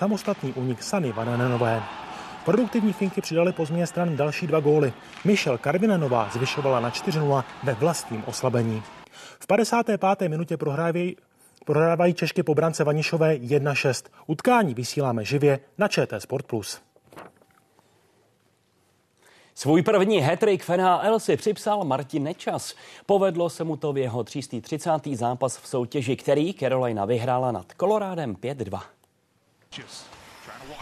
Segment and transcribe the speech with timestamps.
[0.00, 1.82] samostatný únik Sany Vananenové.
[2.44, 4.92] Produktivní Finky přidali po změně stran další dva góly.
[5.24, 8.82] Michel Karvinenová zvyšovala na 4-0 ve vlastním oslabení.
[9.40, 10.28] V 55.
[10.28, 11.16] minutě prohrávají,
[11.66, 14.06] prohrávají Češky po brance Vanišové 1-6.
[14.26, 16.46] Utkání vysíláme živě na ČT Sport+.
[19.54, 22.74] Svůj první hetrik v NHL si připsal Martin Nečas.
[23.06, 24.90] Povedlo se mu to v jeho 330.
[25.12, 28.80] zápas v soutěži, který Carolina vyhrála nad Kolorádem 5-2.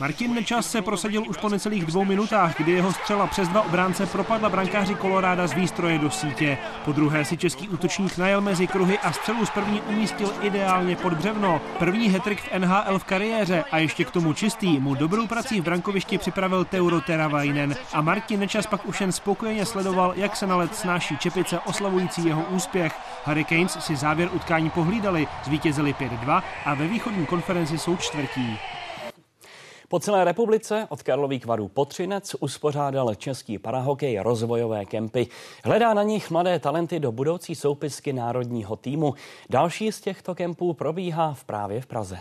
[0.00, 4.06] Martin Nečas se prosadil už po necelých dvou minutách, kdy jeho střela přes dva obránce
[4.06, 6.58] propadla brankáři Koloráda z výstroje do sítě.
[6.84, 11.12] Po druhé si český útočník najel mezi kruhy a střelu z první umístil ideálně pod
[11.12, 11.60] břevno.
[11.78, 15.64] První hetrik v NHL v kariéře a ještě k tomu čistý mu dobrou prací v
[15.64, 20.56] brankovišti připravil Teuro Teravainen a Martin Nečas pak už jen spokojeně sledoval, jak se na
[20.56, 22.94] let snáší čepice oslavující jeho úspěch.
[23.24, 28.58] Hurricanes si závěr utkání pohlídali, zvítězili 5-2 a ve východní konferenci jsou čtvrtí.
[29.90, 35.26] Po celé republice od Karlových varů po Třinec uspořádal český parahokej rozvojové kempy.
[35.64, 39.14] Hledá na nich mladé talenty do budoucí soupisky národního týmu.
[39.50, 42.18] Další z těchto kempů probíhá v právě v Praze.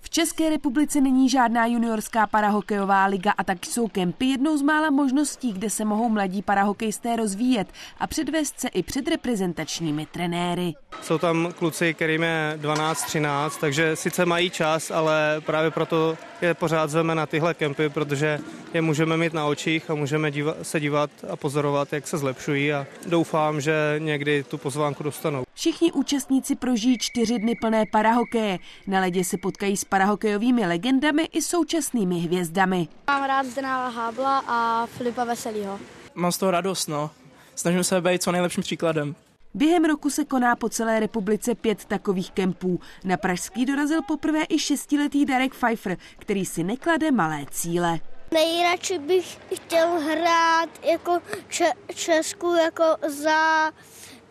[0.00, 4.90] V České republice není žádná juniorská parahokejová liga a tak jsou kempy jednou z mála
[4.90, 10.74] možností, kde se mohou mladí parahokejisté rozvíjet a předvést se i před reprezentačními trenéry.
[11.02, 16.90] Jsou tam kluci, kterým je 12-13, takže sice mají čas, ale právě proto je pořád
[16.90, 18.38] zveme na tyhle kempy, protože
[18.74, 22.86] je můžeme mít na očích a můžeme se dívat a pozorovat, jak se zlepšují a
[23.06, 25.44] doufám, že někdy tu pozvánku dostanou.
[25.54, 28.58] Všichni účastníci prožijí čtyři dny plné parahokeje.
[28.86, 32.88] Na ledě se potkají s parahokejovými legendami i současnými hvězdami.
[33.06, 35.78] Mám rád Zdenála Hábla a Filipa Veselýho.
[36.14, 37.10] Mám z toho radost, no.
[37.54, 39.14] Snažím se být co nejlepším příkladem.
[39.58, 42.80] Během roku se koná po celé republice pět takových kempů.
[43.04, 47.98] Na Pražský dorazil poprvé i šestiletý Darek Pfeiffer, který si neklade malé cíle.
[48.32, 53.70] Nejradši bych chtěl hrát jako če- Česku, jako za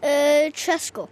[0.02, 1.10] e, Česko.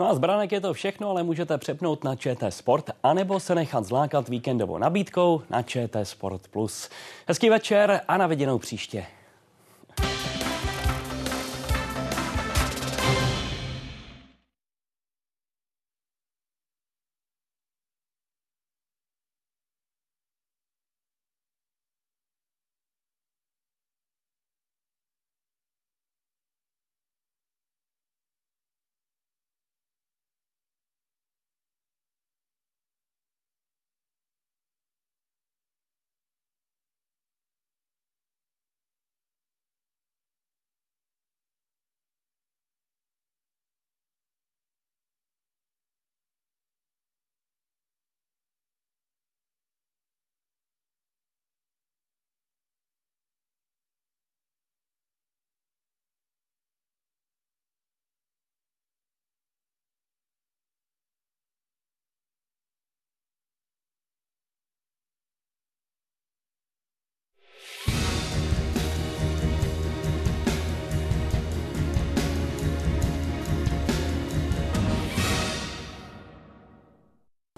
[0.00, 3.54] No a z branek je to všechno, ale můžete přepnout na ČT Sport anebo se
[3.54, 6.48] nechat zlákat víkendovou nabídkou na ČT Sport+.
[6.50, 6.88] Plus.
[7.28, 9.06] Hezký večer a na viděnou příště.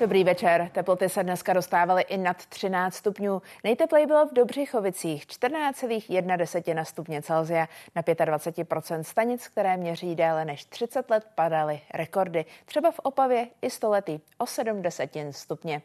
[0.04, 0.70] Dobrý večer.
[0.72, 3.42] Teploty se dneska dostávaly i nad 13 stupňů.
[3.64, 11.10] Nejtepleji bylo v Dobřichovicích 14,1 stupně Celsia na 25% stanic, které měří déle než 30
[11.10, 12.44] let, padaly rekordy.
[12.64, 15.82] Třeba v Opavě i století o 7 desetin stupně.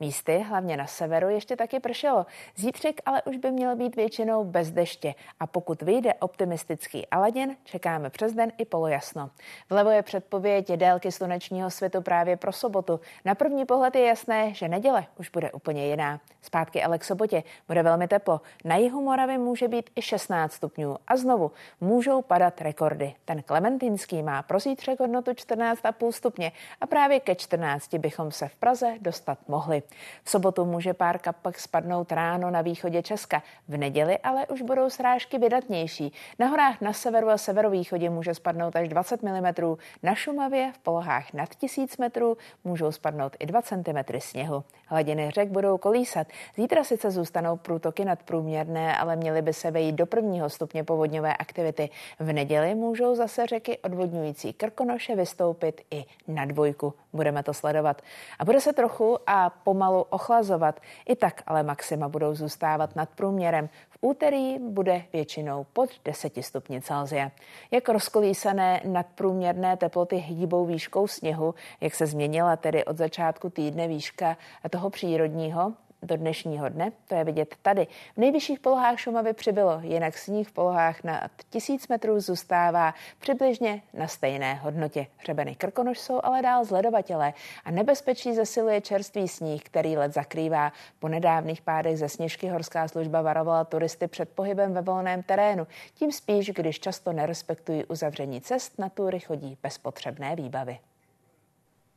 [0.00, 2.26] Místy, hlavně na severu, ještě taky pršelo.
[2.56, 8.10] Zítřek ale už by měl být většinou bez deště a pokud vyjde optimistický Aladin, čekáme
[8.10, 9.30] přes den i polojasno.
[9.70, 13.00] Vlevo je předpověď délky slunečního světu právě pro sobotu.
[13.24, 16.20] Na první pohled je jasné, že neděle už bude úplně jiná.
[16.42, 18.40] Zpátky ale k sobotě bude velmi teplo.
[18.64, 21.50] Na jihu Moravy může být i 16 stupňů a znovu
[21.80, 23.14] můžou padat rekordy.
[23.24, 28.54] Ten Klementinský má pro zítřek hodnotu 14,5 stupně a právě ke 14 bychom se v
[28.54, 29.82] Praze dostat mohli.
[30.24, 33.42] V sobotu může pár kapek spadnout ráno na východě Česka.
[33.68, 36.12] V neděli ale už budou srážky vydatnější.
[36.38, 39.76] Na horách na severu a severovýchodě může spadnout až 20 mm.
[40.02, 44.64] Na Šumavě v polohách nad 1000 metrů můžou spadnout i 2 cm sněhu.
[44.86, 46.26] Hladiny řek budou kolísat.
[46.56, 51.90] Zítra sice zůstanou průtoky nadprůměrné, ale měly by se vejít do prvního stupně povodňové aktivity.
[52.18, 56.94] V neděli můžou zase řeky odvodňující Krkonoše vystoupit i na dvojku.
[57.12, 58.02] Budeme to sledovat.
[58.38, 60.80] A bude se trochu a pomalu ochlazovat.
[61.08, 63.68] I tak ale maxima budou zůstávat nad průměrem.
[64.02, 67.30] Úterý bude většinou pod 10 stupni Celsia.
[67.70, 74.36] Jak rozkolísané nadprůměrné teploty hýbou výškou sněhu, jak se změnila tedy od začátku týdne výška
[74.70, 76.92] toho přírodního, do dnešního dne.
[77.08, 77.86] To je vidět tady.
[78.14, 84.08] V nejvyšších polohách Šumavy přibylo, jinak sníh v polohách nad tisíc metrů zůstává přibližně na
[84.08, 85.06] stejné hodnotě.
[85.16, 87.32] Hřebeny Krkonoš jsou ale dál zledovatele
[87.64, 90.72] a nebezpečí zesiluje čerstvý sníh, který let zakrývá.
[90.98, 95.66] Po nedávných pádech ze sněžky horská služba varovala turisty před pohybem ve volném terénu.
[95.94, 100.78] Tím spíš, když často nerespektují uzavření cest, na tury chodí bez potřebné výbavy.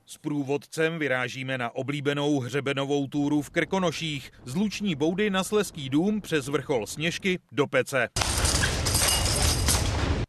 [0.05, 6.21] S průvodcem vyrážíme na oblíbenou hřebenovou túru v Krkonoších z Luční boudy na Sleský dům
[6.21, 8.09] přes vrchol Sněžky do Pece.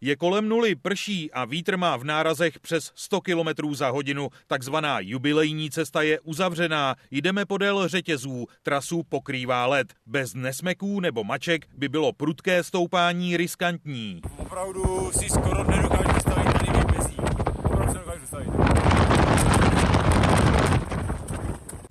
[0.00, 4.28] Je kolem nuly, prší a vítr má v nárazech přes 100 km za hodinu.
[4.46, 6.94] Takzvaná jubilejní cesta je uzavřená.
[7.10, 8.46] Jdeme podél řetězů.
[8.62, 9.94] Trasu pokrývá led.
[10.06, 14.20] Bez nesmeků nebo maček by bylo prudké stoupání riskantní.
[14.36, 17.06] Opravdu si skoro nedokážu představit tady bez
[17.64, 18.83] Opravdu se nedokážu představit.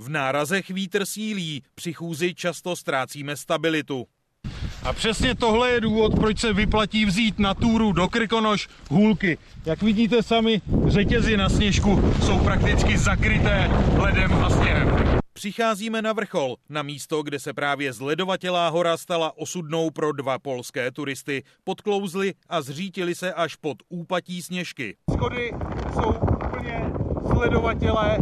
[0.04, 4.06] V nárazech vítr sílí, při chůzi často ztrácíme stabilitu.
[4.84, 9.38] A přesně tohle je důvod, proč se vyplatí vzít na túru do Krkonoš hůlky.
[9.66, 15.20] Jak vidíte sami, řetězy na sněžku jsou prakticky zakryté ledem a sněhem.
[15.34, 20.92] Přicházíme na vrchol, na místo, kde se právě zledovatělá hora stala osudnou pro dva polské
[20.92, 21.44] turisty.
[21.64, 24.96] Podklouzli a zřítili se až pod úpatí sněžky.
[25.12, 25.52] Schody
[25.94, 26.10] jsou
[26.48, 26.82] úplně
[27.28, 28.18] sledovatele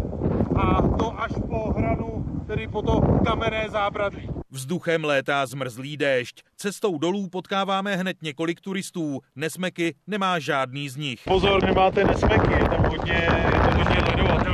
[0.61, 4.29] a to až po hranu, tedy po to kamenné zábradlí.
[4.49, 6.41] Vzduchem létá zmrzlý déšť.
[6.57, 9.19] Cestou dolů potkáváme hned několik turistů.
[9.35, 11.21] Nesmeky nemá žádný z nich.
[11.25, 14.51] Pozor, nemáte nesmeky, je tam hodně, je hodně ledovatý.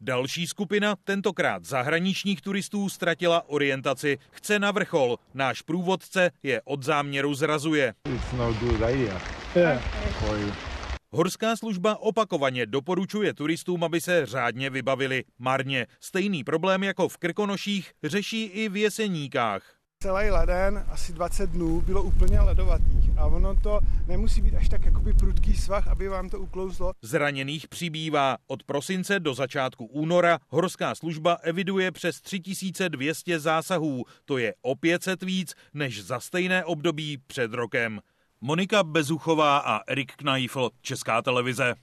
[0.00, 4.18] Další skupina, tentokrát zahraničních turistů, ztratila orientaci.
[4.30, 5.16] Chce na vrchol.
[5.34, 7.94] Náš průvodce je od záměru zrazuje.
[8.14, 9.20] It's no good idea.
[9.54, 10.69] Yeah.
[11.12, 15.24] Horská služba opakovaně doporučuje turistům, aby se řádně vybavili.
[15.38, 19.62] Marně stejný problém jako v Krkonoších řeší i v Jeseníkách.
[20.02, 24.84] Celý leden, asi 20 dnů, bylo úplně ledovatých a ono to nemusí být až tak
[24.84, 26.92] jakoby prudký svah, aby vám to uklouzlo.
[27.02, 28.36] Zraněných přibývá.
[28.46, 34.04] Od prosince do začátku února horská služba eviduje přes 3200 zásahů.
[34.24, 38.00] To je o 500 víc než za stejné období před rokem.
[38.42, 41.74] Monika Bezuchová a Erik Kneifl, Česká televize.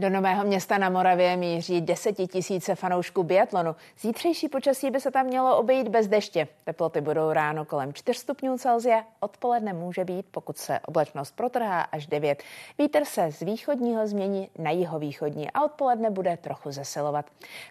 [0.00, 3.76] Do Nového města na Moravě míří desetitisíce fanoušků biatlonu.
[4.00, 6.48] Zítřejší počasí by se tam mělo obejít bez deště.
[6.64, 12.06] Teploty budou ráno kolem 4 stupňů Celsia, odpoledne může být, pokud se oblačnost protrhá, až
[12.06, 12.42] 9.
[12.78, 17.26] Vítr se z východního změní na jihovýchodní a odpoledne bude trochu zesilovat.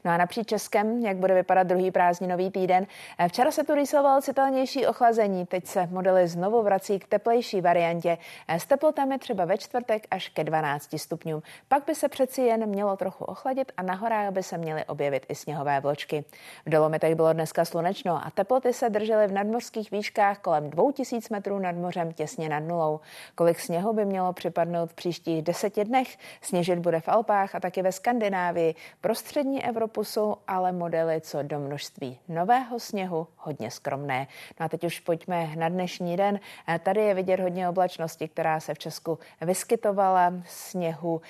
[0.05, 2.87] No a napříč Českem, jak bude vypadat druhý prázdninový týden?
[3.27, 8.17] Včera se tu rýsoval citelnější ochlazení, teď se modely znovu vrací k teplejší variantě
[8.47, 11.41] s teplotami třeba ve čtvrtek až ke 12 stupňům.
[11.67, 15.25] Pak by se přeci jen mělo trochu ochladit a na horách by se měly objevit
[15.29, 16.25] i sněhové vločky.
[16.65, 21.59] V Dolomitech bylo dneska slunečno a teploty se držely v nadmořských výškách kolem 2000 metrů
[21.59, 22.99] nad mořem těsně nad nulou.
[23.35, 26.17] Kolik sněhu by mělo připadnout v příštích deseti dnech?
[26.41, 28.75] Sněžit bude v Alpách a taky ve Skandinávii.
[29.01, 34.27] Pro střední Evropu jsou ale modely co do množství nového sněhu hodně skromné.
[34.59, 36.39] No a teď už pojďme na dnešní den.
[36.83, 40.33] Tady je vidět hodně oblačnosti, která se v Česku vyskytovala.
[40.45, 41.21] Sněhu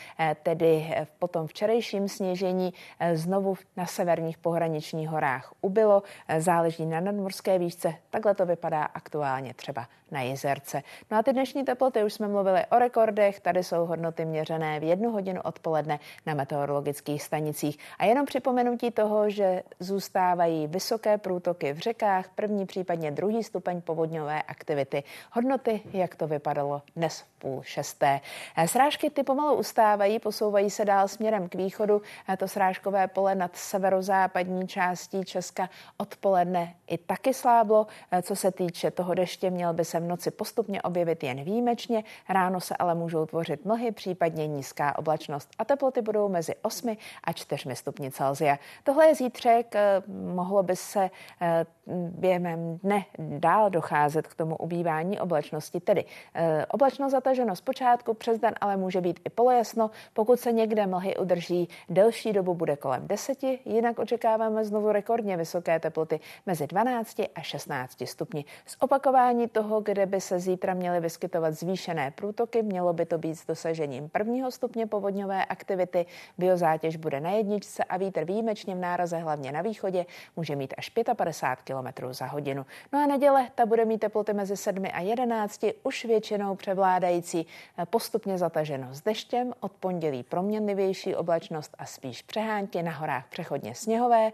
[0.43, 6.03] tedy kdy po tom včerejším sněžení eh, znovu na severních pohraničních horách ubylo.
[6.27, 7.93] Eh, záleží na nadmorské výšce.
[8.09, 10.83] Takhle to vypadá aktuálně třeba na jezerce.
[11.11, 14.83] No a ty dnešní teploty, už jsme mluvili o rekordech, tady jsou hodnoty měřené v
[14.83, 17.79] jednu hodinu odpoledne na meteorologických stanicích.
[17.99, 24.41] A jenom připomenutí toho, že zůstávají vysoké průtoky v řekách, první případně druhý stupeň povodňové
[24.41, 25.03] aktivity.
[25.31, 28.21] Hodnoty, jak to vypadalo dnes v půl šesté.
[28.57, 32.01] Eh, srážky ty pomalu ustávají, posouvají se dál směrem k východu.
[32.29, 37.87] Eh, to srážkové pole nad severozápadní částí Česka odpoledne i taky sláblo.
[38.11, 42.03] Eh, co se týče toho deště, měl by se v noci postupně objevit jen výjimečně,
[42.29, 47.33] ráno se ale můžou tvořit mlhy, případně nízká oblačnost a teploty budou mezi 8 a
[47.33, 48.57] 4 stupni Celsia.
[48.83, 50.01] Tohle je zítřek, eh,
[50.33, 51.09] mohlo by se
[51.41, 51.65] eh,
[52.11, 58.55] během dne dál docházet k tomu ubývání oblačnosti, tedy eh, oblačno zataženo zpočátku, přes den
[58.61, 59.91] ale může být i polojasno.
[60.13, 65.37] Pokud se se někde mlhy udrží delší dobu, bude kolem 10, jinak očekáváme znovu rekordně
[65.37, 68.45] vysoké teploty mezi 12 a 16 stupni.
[68.65, 73.35] Z opakování toho, kde by se zítra měly vyskytovat zvýšené průtoky, mělo by to být
[73.35, 76.05] s dosažením prvního stupně povodňové aktivity.
[76.37, 80.05] Biozátěž bude na jedničce a vítr výjimečně v náraze hlavně na východě
[80.35, 82.65] může mít až 55 km za hodinu.
[82.93, 87.47] No a neděle ta bude mít teploty mezi 7 a 11, už většinou převládající
[87.89, 94.31] postupně zataženo s deštěm, od pondělí proměnlivější oblačnost a spíš přehánky, na horách přechodně sněhové.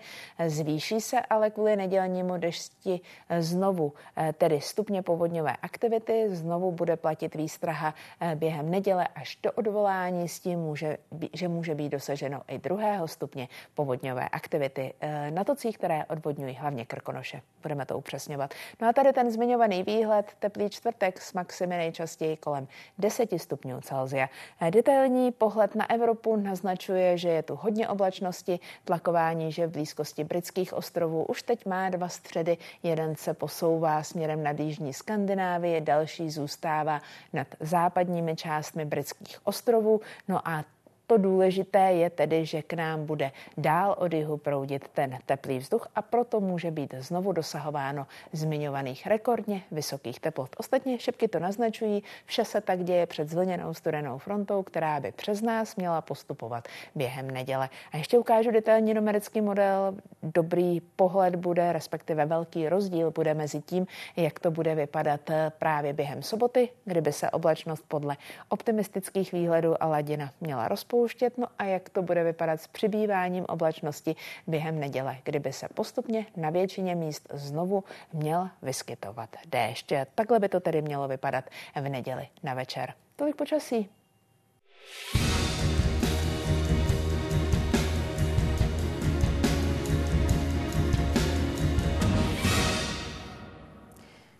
[0.47, 3.01] Zvýší se ale kvůli nedělnímu dešti
[3.39, 3.93] znovu
[4.37, 7.93] tedy stupně povodňové aktivity, znovu bude platit výstraha
[8.35, 10.97] během neděle až do odvolání s tím, může,
[11.33, 14.93] že může být dosaženo i druhého stupně povodňové aktivity
[15.29, 17.41] na tocích, které odvodňují hlavně Krkonoše.
[17.61, 18.53] Budeme to upřesňovat.
[18.81, 24.29] No a tady ten zmiňovaný výhled, teplý čtvrtek s maximy nejčastěji kolem 10 stupňů Celsia.
[24.69, 30.73] Detailní pohled na Evropu naznačuje, že je tu hodně oblačnosti, tlakování, že v blízkosti britských
[30.73, 32.57] ostrovů už teď má dva středy.
[32.83, 35.34] Jeden se posouvá směrem na jižní Skandinávii,
[35.81, 37.01] další zůstává
[37.33, 40.01] nad západními částmi britských ostrovů.
[40.27, 40.63] No a
[41.07, 45.87] to důležité je tedy, že k nám bude dál od jihu proudit ten teplý vzduch
[45.95, 50.49] a proto může být znovu dosahováno zmiňovaných rekordně vysokých teplot.
[50.57, 55.41] Ostatně šipky to naznačují, vše se tak děje před zvlněnou studenou frontou, která by přes
[55.41, 57.69] nás měla postupovat během neděle.
[57.91, 59.95] A ještě ukážu detailní numerický model.
[60.23, 65.21] Dobrý pohled bude, respektive velký rozdíl bude mezi tím, jak to bude vypadat
[65.59, 68.17] právě během soboty, kdyby se oblačnost podle
[68.49, 71.37] optimistických výhledů a ladina měla rozpouštět rozpouštět.
[71.37, 74.15] No a jak to bude vypadat s přibýváním oblačnosti
[74.47, 77.83] během neděle, kdyby se postupně na většině míst znovu
[78.13, 79.93] měl vyskytovat déšť.
[80.15, 82.93] Takhle by to tedy mělo vypadat v neděli na večer.
[83.15, 83.89] Tolik počasí.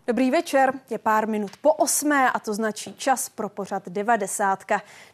[0.08, 4.64] Dobrý večer, je pár minut po osmé a to značí čas pro pořad 90.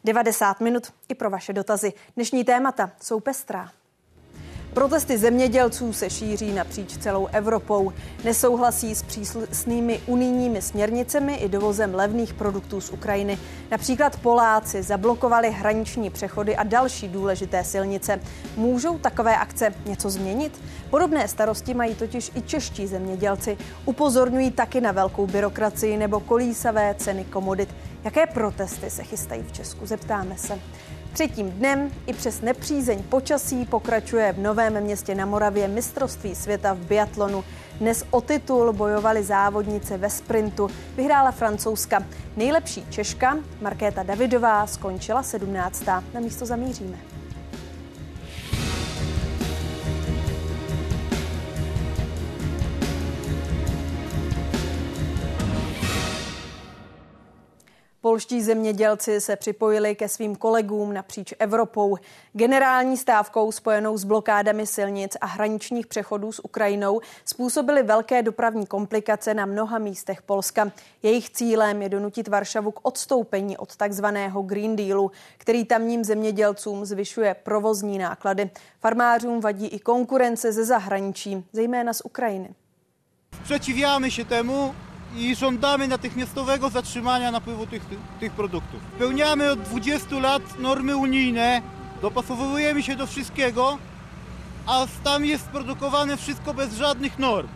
[0.04, 1.94] 90 minut i pro vaše dotazy.
[2.16, 3.72] Dnešní témata jsou pestrá.
[4.74, 7.92] Protesty zemědělců se šíří napříč celou Evropou.
[8.24, 13.38] Nesouhlasí s příslušnými unijními směrnicemi i dovozem levných produktů z Ukrajiny.
[13.72, 18.20] Například Poláci zablokovali hraniční přechody a další důležité silnice.
[18.56, 20.62] Můžou takové akce něco změnit?
[20.90, 23.58] Podobné starosti mají totiž i čeští zemědělci.
[23.86, 27.70] Upozorňují taky na velkou byrokracii nebo kolísavé ceny komodit.
[28.04, 29.86] Jaké protesty se chystají v Česku?
[29.86, 30.60] Zeptáme se.
[31.14, 36.78] Třetím dnem i přes nepřízeň počasí pokračuje v Novém městě na Moravě mistrovství světa v
[36.78, 37.44] biatlonu.
[37.80, 40.70] Dnes o titul bojovali závodnice ve sprintu.
[40.96, 42.04] Vyhrála francouzska.
[42.38, 45.86] Nejlepší Češka Markéta Davidová skončila 17.
[45.86, 47.11] Na místo zamíříme.
[58.02, 61.98] Polští zemědělci se připojili ke svým kolegům napříč Evropou.
[62.34, 69.34] Generální stávkou spojenou s blokádami silnic a hraničních přechodů s Ukrajinou způsobily velké dopravní komplikace
[69.34, 70.72] na mnoha místech Polska.
[71.04, 77.36] Jejich cílem je donutit Varšavu k odstoupení od takzvaného Green Dealu, který tamním zemědělcům zvyšuje
[77.44, 78.50] provozní náklady.
[78.80, 82.56] Farmářům vadí i konkurence ze zahraničí, zejména z Ukrajiny.
[83.44, 84.76] Sprzeciwiamy się temu,
[85.16, 87.84] i żądamy natychmiastowego zatrzymania napływu tych,
[88.20, 88.80] tych produktów.
[88.96, 91.62] Spełniamy od 20 lat normy unijne,
[92.02, 93.78] dopasowujemy się do wszystkiego,
[94.68, 97.48] a tam jest produkowane wszystko bez żadnych norm.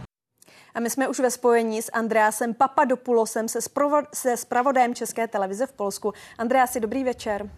[0.74, 5.68] A my jsme už ve spojení s Andreasem Papadopoulosem, se, sprovo- se spravodajem České televize
[5.68, 6.14] v Polsku.
[6.38, 7.50] Andreasi, dobrý večer.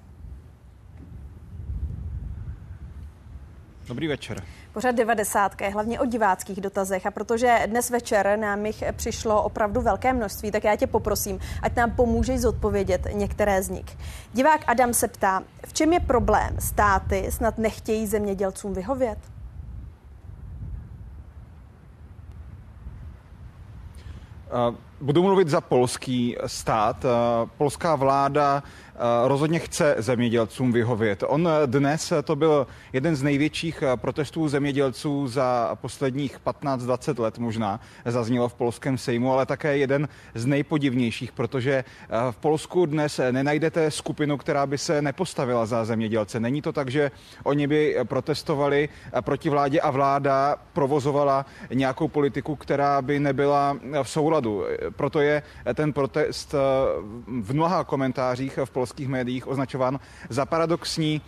[3.88, 4.44] Dobrý večer.
[4.78, 9.82] Pořad 90 je hlavně o diváckých dotazech a protože dnes večer nám jich přišlo opravdu
[9.82, 13.98] velké množství, tak já tě poprosím, ať nám pomůžeš zodpovědět některé z nich.
[14.34, 16.56] Divák Adam se ptá, v čem je problém?
[16.60, 19.18] Státy snad nechtějí zemědělcům vyhovět?
[25.02, 27.06] Budu mluvit za polský stát.
[27.58, 28.64] Polská vláda
[29.28, 31.24] rozhodně chce zemědělcům vyhovět.
[31.28, 37.38] On eh, dnes eh, to byl jeden z největších protestů zemědělců za posledních 15-20 let
[37.38, 41.84] možná, zaznělo v polském sejmu, ale také jeden z nejpodivnějších, protože
[42.32, 46.40] v Polsku dnes nenajdete skupinu, která by se nepostavila za zemědělce.
[46.40, 47.12] Není to tak, že
[47.44, 48.90] oni by protestovali
[49.22, 54.64] proti vládě a vláda provozovala nějakou politiku, která by nebyla v souladu.
[54.96, 56.56] Proto je ten protest
[57.42, 61.22] v mnoha komentářích v Polsku polských médiích označován za paradoxní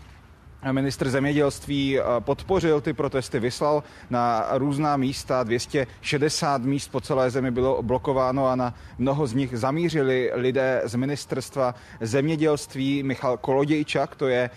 [0.72, 7.84] Ministr zemědělství podpořil ty protesty, vyslal na různá místa, 260 míst po celé zemi bylo
[7.84, 13.04] blokováno a na mnoho z nich zamířili lidé z ministerstva zemědělství.
[13.04, 14.50] Michal Kolodějčak, to je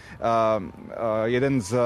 [1.25, 1.78] jeden z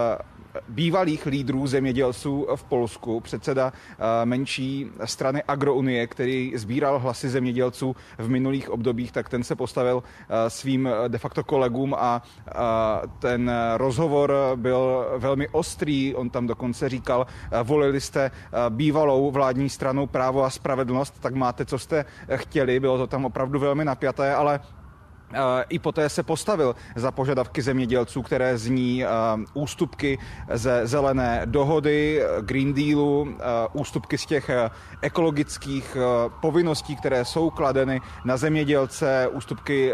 [0.69, 8.29] bývalých lídrů zemědělců v Polsku, předseda eh, menší strany Agrounie, který sbíral hlasy zemědělců v
[8.29, 12.23] minulých obdobích, tak ten se postavil eh, svým eh, de facto kolegům a
[13.19, 16.15] ten rozhovor byl velmi ostrý.
[16.15, 17.27] On tam dokonce říkal,
[17.63, 18.31] volili jste
[18.69, 22.05] bývalou vládní stranu právo a spravedlnost, tak máte, co jste
[22.37, 22.81] chtěli.
[22.81, 24.61] Bylo to tam opravdu velmi napjaté, ale
[25.69, 29.05] i poté se postavil za požadavky zemědělců, které zní
[29.55, 30.19] ústupky
[30.53, 33.37] ze zelené dohody, Green Dealu,
[33.73, 34.51] ústupky z těch
[35.03, 35.97] ekologických
[36.41, 39.93] povinností, které jsou kladeny na zemědělce, ústupky,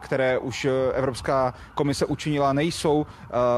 [0.00, 3.06] které už Evropská komise učinila, nejsou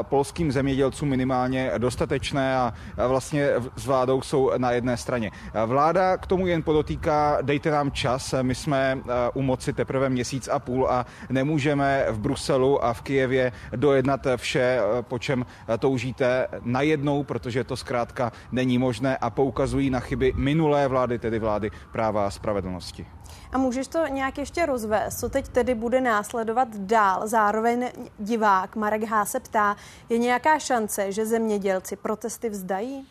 [0.03, 2.73] polským zemědělcům minimálně dostatečné a
[3.09, 5.31] vlastně s vládou jsou na jedné straně.
[5.67, 8.99] Vláda k tomu jen podotýká, dejte nám čas, my jsme
[9.35, 14.81] u moci teprve měsíc a půl a nemůžeme v Bruselu a v Kijevě dojednat vše,
[15.01, 15.47] po čem
[15.79, 21.71] toužíte najednou, protože to zkrátka není možné a poukazují na chyby minulé vlády, tedy vlády
[21.93, 23.07] práva a spravedlnosti.
[23.53, 27.29] A můžeš to nějak ještě rozvést, co teď tedy bude následovat dál?
[27.29, 27.89] Zároveň
[28.19, 29.25] divák Marek H.
[29.25, 29.77] se ptá,
[30.09, 33.07] je nějaká šance, že zemědělci protesty vzdají?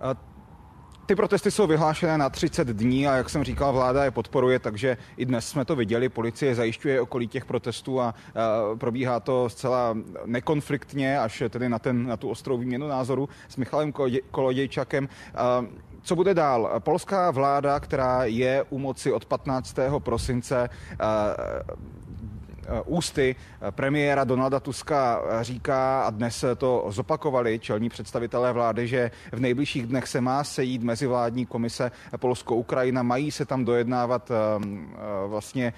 [0.00, 0.33] A
[1.06, 4.96] ty protesty jsou vyhlášené na 30 dní a jak jsem říkal, vláda je podporuje, takže
[5.16, 6.08] i dnes jsme to viděli.
[6.08, 8.14] Policie zajišťuje okolí těch protestů a,
[8.78, 13.92] probíhá to zcela nekonfliktně, až tedy na, ten, na tu ostrou výměnu názoru s Michalem
[14.30, 15.08] Kolodějčakem.
[16.02, 16.70] Co bude dál?
[16.78, 19.76] Polská vláda, která je u moci od 15.
[19.98, 20.68] prosince,
[22.84, 29.10] ústy eh, premiéra Donalda Tuska eh, říká, a dnes to zopakovali čelní představitelé vlády, že
[29.32, 34.32] v nejbližších dnech se má sejít mezivládní komise Polsko-Ukrajina, mají se tam dojednávat
[35.26, 35.72] vlastně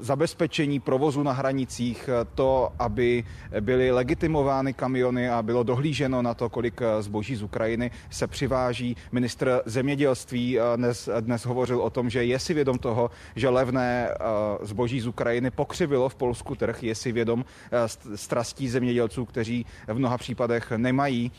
[0.00, 3.24] zabezpečení provozu na hranicích, to, aby
[3.60, 8.96] byly legitimovány kamiony a bylo dohlíženo na to, kolik zboží z Ukrajiny se přiváží.
[9.12, 14.08] Ministr zemědělství dnes, dnes hovořil o tom, že je si vědom toho, že levné
[14.62, 19.94] zboží z Ukrajiny pokřivilo v Polsku trh, je si vědom eh, strastí zemědělců, kteří v
[19.94, 21.32] mnoha případech nemají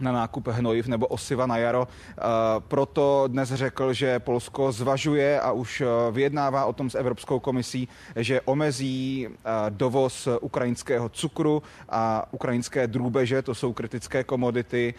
[0.00, 1.88] na nákup hnojiv nebo osiva na jaro.
[1.88, 2.22] Eh,
[2.68, 7.88] proto dnes řekl, že Polsko zvažuje a už eh, vyjednává o tom s Evropskou komisí,
[8.16, 14.94] že omezí eh, dovoz ukrajinského cukru a ukrajinské drůbeže, to jsou kritické komodity,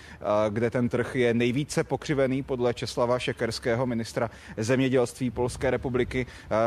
[0.50, 6.26] kde ten trh je nejvíce pokřivený podle Česlava Šekerského, ministra zemědělství Polské republiky.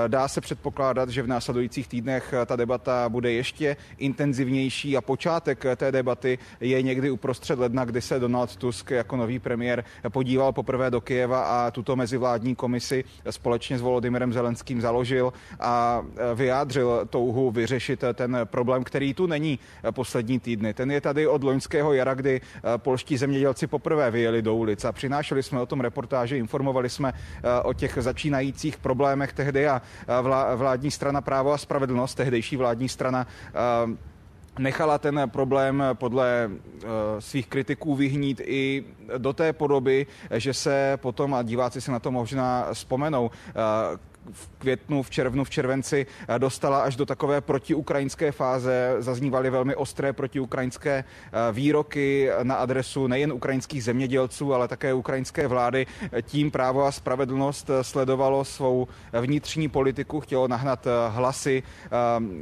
[0.08, 5.92] Dá se předpokládat, že v následujících týdnech ta debata bude ještě intenzivnější a počátek té
[5.92, 11.00] debaty je někdy uprostřed ledna, kdy se Donald Tusk jako nový premiér podíval poprvé do
[11.00, 16.02] Kijeva a tuto mezivládní komisi společně s Volodymyrem Zelenským založil a
[16.34, 19.58] vyjádřil touhu vyřešit ten problém, který tu není
[19.90, 20.74] poslední týdny.
[20.74, 22.40] Ten je tady od loňského jara, kdy
[22.76, 27.12] polští zemědělci poprvé vyjeli do ulic a přinášeli jsme o tom reportáže, informovali jsme
[27.62, 29.82] o těch začínajících problémech tehdy a
[30.56, 33.26] vládní strana právo a spravedlnost, tehdejší vládní strana
[34.58, 38.84] nechala ten problém podle uh, svých kritiků vyhnít i
[39.18, 44.48] do té podoby, že se potom, a diváci si na to možná vzpomenou, uh, v
[44.58, 48.94] květnu, v červnu, v červenci eh, dostala až do takové protiukrajinské fáze.
[48.98, 55.86] Zaznívaly velmi ostré protiukrajinské eh, výroky na adresu nejen ukrajinských zemědělců, ale také ukrajinské vlády.
[56.22, 58.88] Tím právo a spravedlnost sledovalo svou
[59.20, 61.62] vnitřní politiku, chtělo nahnat eh, hlasy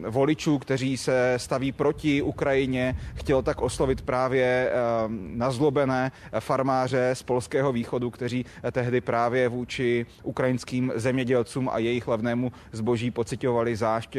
[0.08, 4.70] voličů, kteří se staví proti Ukrajině, chtělo tak oslovit právě
[5.08, 13.10] nazlobené farmáře z polského východu, kteří tehdy právě vůči ukrajinským zemědělcům a jejich hlavnému zboží
[13.10, 14.12] pocitovali zášť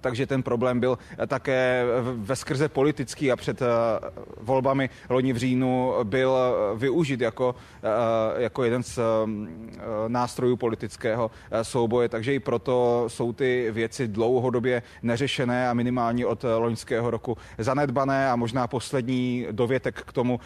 [0.00, 3.66] takže ten problém byl také ve skrze politický a před eh,
[4.40, 8.98] volbami loni v říjnu byl eh, využit jako, eh, jako jeden z
[10.08, 11.30] nástrojů politického
[11.62, 12.08] souboje.
[12.08, 18.36] Takže i proto jsou ty věci dlouhodobě neřešené a minimálně od loňského roku zanedbané a
[18.36, 20.40] možná poslední dovětek k tomu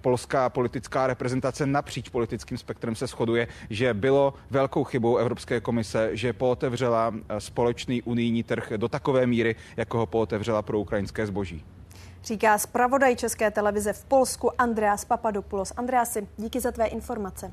[0.00, 6.32] polská politická reprezentace napříč politickým spektrem se shoduje, že bylo velkou chybou Evropské komise, že
[6.32, 11.64] pootevřela společný unijní trh trh do takové míry, jako ho pootevřela pro ukrajinské zboží.
[12.24, 15.72] Říká zpravodaj České televize v Polsku Andreas Papadopoulos.
[15.76, 17.52] Andreasi, díky za tvé informace.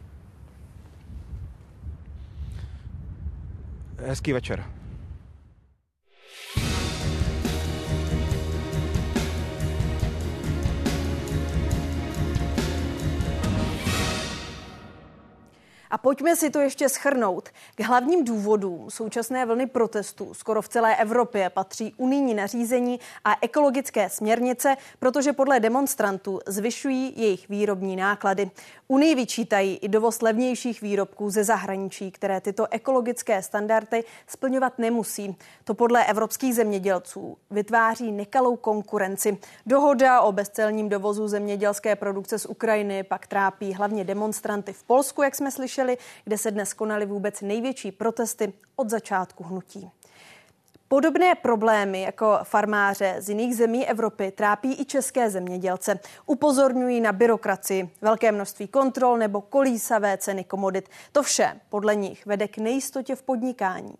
[3.97, 4.63] Hezký večer.
[15.93, 17.49] A pojďme si to ještě schrnout.
[17.75, 24.09] K hlavním důvodům současné vlny protestů skoro v celé Evropě patří unijní nařízení a ekologické
[24.09, 28.51] směrnice, protože podle demonstrantů zvyšují jejich výrobní náklady.
[28.87, 35.35] Unii vyčítají i dovoz levnějších výrobků ze zahraničí, které tyto ekologické standardy splňovat nemusí.
[35.63, 39.37] To podle evropských zemědělců vytváří nekalou konkurenci.
[39.65, 45.35] Dohoda o bezcelním dovozu zemědělské produkce z Ukrajiny pak trápí hlavně demonstranty v Polsku, jak
[45.35, 45.82] jsme slyšeli,
[46.25, 49.91] kde se dnes konaly vůbec největší protesty od začátku hnutí.
[50.87, 55.99] Podobné problémy jako farmáře z jiných zemí Evropy trápí i české zemědělce.
[56.25, 60.89] Upozorňují na byrokracii, velké množství kontrol nebo kolísavé ceny komodit.
[61.11, 63.93] To vše podle nich vede k nejistotě v podnikání.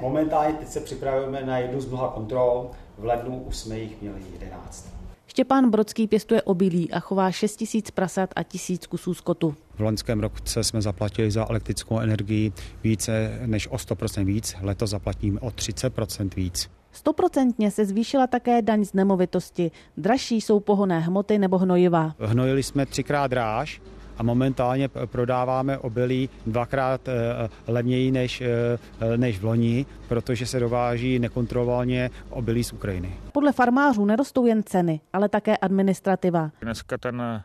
[0.00, 2.70] Momentálně teď se připravujeme na jednu z mnoha kontrol.
[2.98, 4.88] V lednu už jsme jich měli 11.
[5.26, 9.54] Štěpán Brodský pěstuje obilí a chová 6 tisíc prasat a tisíc kusů skotu.
[9.80, 15.40] V loňském roce jsme zaplatili za elektrickou energii více než o 100% víc, letos zaplatíme
[15.40, 16.70] o 30% víc.
[16.92, 19.70] Stoprocentně se zvýšila také daň z nemovitosti.
[19.96, 22.14] Dražší jsou pohonné hmoty nebo hnojiva.
[22.18, 23.80] Hnojili jsme třikrát dráž,
[24.18, 31.18] a momentálně prodáváme obilí dvakrát eh, levněji než, eh, než v loni, protože se dováží
[31.18, 33.16] nekontrolovaně obilí z Ukrajiny.
[33.32, 36.50] Podle farmářů nerostou jen ceny, ale také administrativa.
[36.60, 37.42] Dneska ten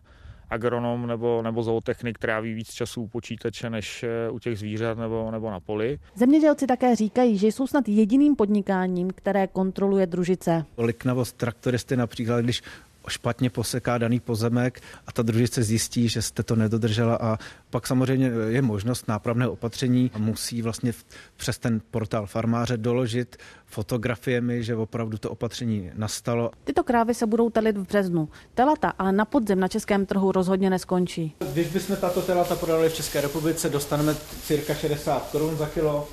[0.49, 5.31] agronom nebo, nebo zootechnik tráví víc času u počítače než eh, u těch zvířat nebo,
[5.31, 5.99] nebo na poli.
[6.15, 10.65] Zemědělci také říkají, že jsou snad jediným podnikáním, které kontroluje družice.
[10.77, 12.61] Liknavost traktoristy například, když
[13.09, 17.37] špatně poseká daný pozemek a ta družice zjistí, že jste to nedodržela a
[17.69, 20.93] pak samozřejmě je možnost nápravného opatření a musí vlastně
[21.37, 26.51] přes ten portál farmáře doložit fotografiemi, že opravdu to opatření nastalo.
[26.63, 28.29] Tyto krávy se budou telit v březnu.
[28.53, 31.35] Telata ale na podzem na českém trhu rozhodně neskončí.
[31.53, 36.07] Když bychom tato telata prodali v České republice, dostaneme cirka 60 korun za kilo.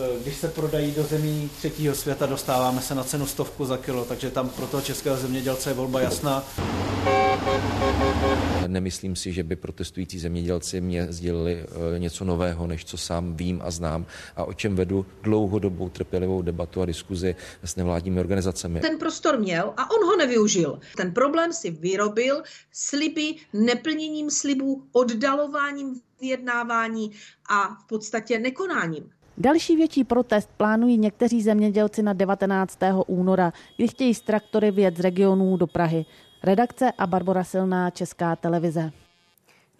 [0.00, 4.04] Eh, když se prodají do zemí třetího světa, dostáváme se na cenu stovku za kilo,
[4.04, 6.44] takže tam pro toho českého zemědělce je volba jasná.
[8.66, 13.60] Nemyslím si, že by protestující zemědělci mě sdělili eh, něco nového, než co sám vím
[13.64, 14.06] a znám
[14.36, 18.80] a o čem vedu dlouhodobou trpělivou debatu a diskuzi s nevládními organizacemi.
[18.80, 20.78] Ten prostor měl a on ho nevyužil.
[20.96, 27.10] Ten problém si vyrobil sliby, neplněním slibů, oddalováním vyjednávání
[27.50, 29.10] a v podstatě nekonáním.
[29.40, 32.78] Další větší protest plánují někteří zemědělci na 19.
[33.06, 36.06] února, kdy chtějí z traktory vjet z regionů do Prahy.
[36.42, 38.90] Redakce a Barbara Silná, Česká televize.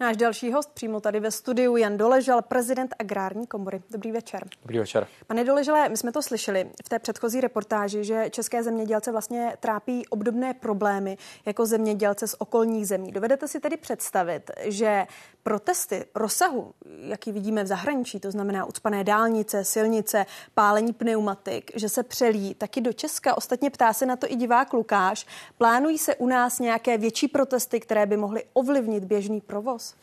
[0.01, 3.81] Náš další host přímo tady ve studiu Jan Doležal, prezident Agrární komory.
[3.91, 4.45] Dobrý večer.
[4.61, 5.07] Dobrý večer.
[5.27, 10.07] Pane Doležale, my jsme to slyšeli v té předchozí reportáži, že české zemědělce vlastně trápí
[10.07, 13.11] obdobné problémy jako zemědělce z okolních zemí.
[13.11, 15.05] Dovedete si tedy představit, že
[15.49, 22.03] protesty rozsahu, jaký vidíme v zahraničí, to znamená ucpané dálnice, silnice, pálení pneumatik, že se
[22.03, 23.37] přelí taky do Česka.
[23.37, 25.25] Ostatně ptá se na to i divák Lukáš.
[25.57, 29.95] Plánují se u nás nějaké větší protesty, které by mohly ovlivnit běžný provoz?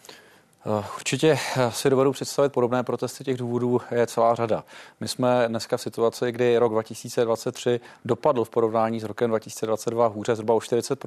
[0.68, 4.64] Eh, určitě eh, si dovedu představit podobné protesty, těch důvodů je celá řada.
[5.00, 10.35] My jsme dneska v situaci, kdy rok 2023 dopadl v porovnání s rokem 2022 hůře
[10.35, 11.05] zhruba o 40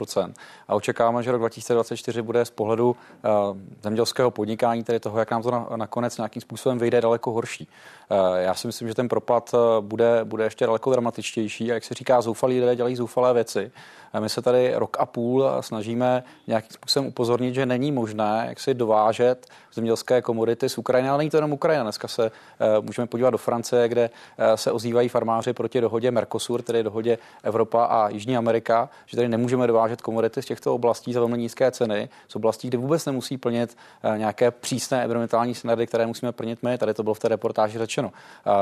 [0.67, 5.41] a očekáváme, že rok 2024 bude z pohledu uh, zemědělského podnikání, tedy toho, jak nám
[5.41, 7.67] to na, nakonec nějakým způsobem vyjde, daleko horší.
[8.11, 11.93] Uh, já si myslím, že ten propad bude, bude ještě daleko dramatičtější a jak se
[11.93, 13.71] říká, zoufalí lidé dělají zoufalé věci.
[14.19, 18.73] My se tady rok a půl snažíme nějakým způsobem upozornit, že není možné jak si
[18.73, 21.83] dovážet zemědělské komodity z Ukrajiny, ale není to jenom Ukrajina.
[21.83, 24.09] Dneska se uh, můžeme podívat do Francie, kde
[24.55, 29.67] se ozývají farmáři proti dohodě Mercosur, tedy dohodě Evropa a Jižní Amerika, že tady nemůžeme
[29.67, 33.77] dovážet komodity z těchto oblastí za velmi nízké ceny, z oblastí, kde vůbec nemusí plnit
[34.17, 36.77] nějaké přísné environmentální standardy, které musíme plnit my.
[36.77, 37.98] Tady to bylo v té reportáži řečeno.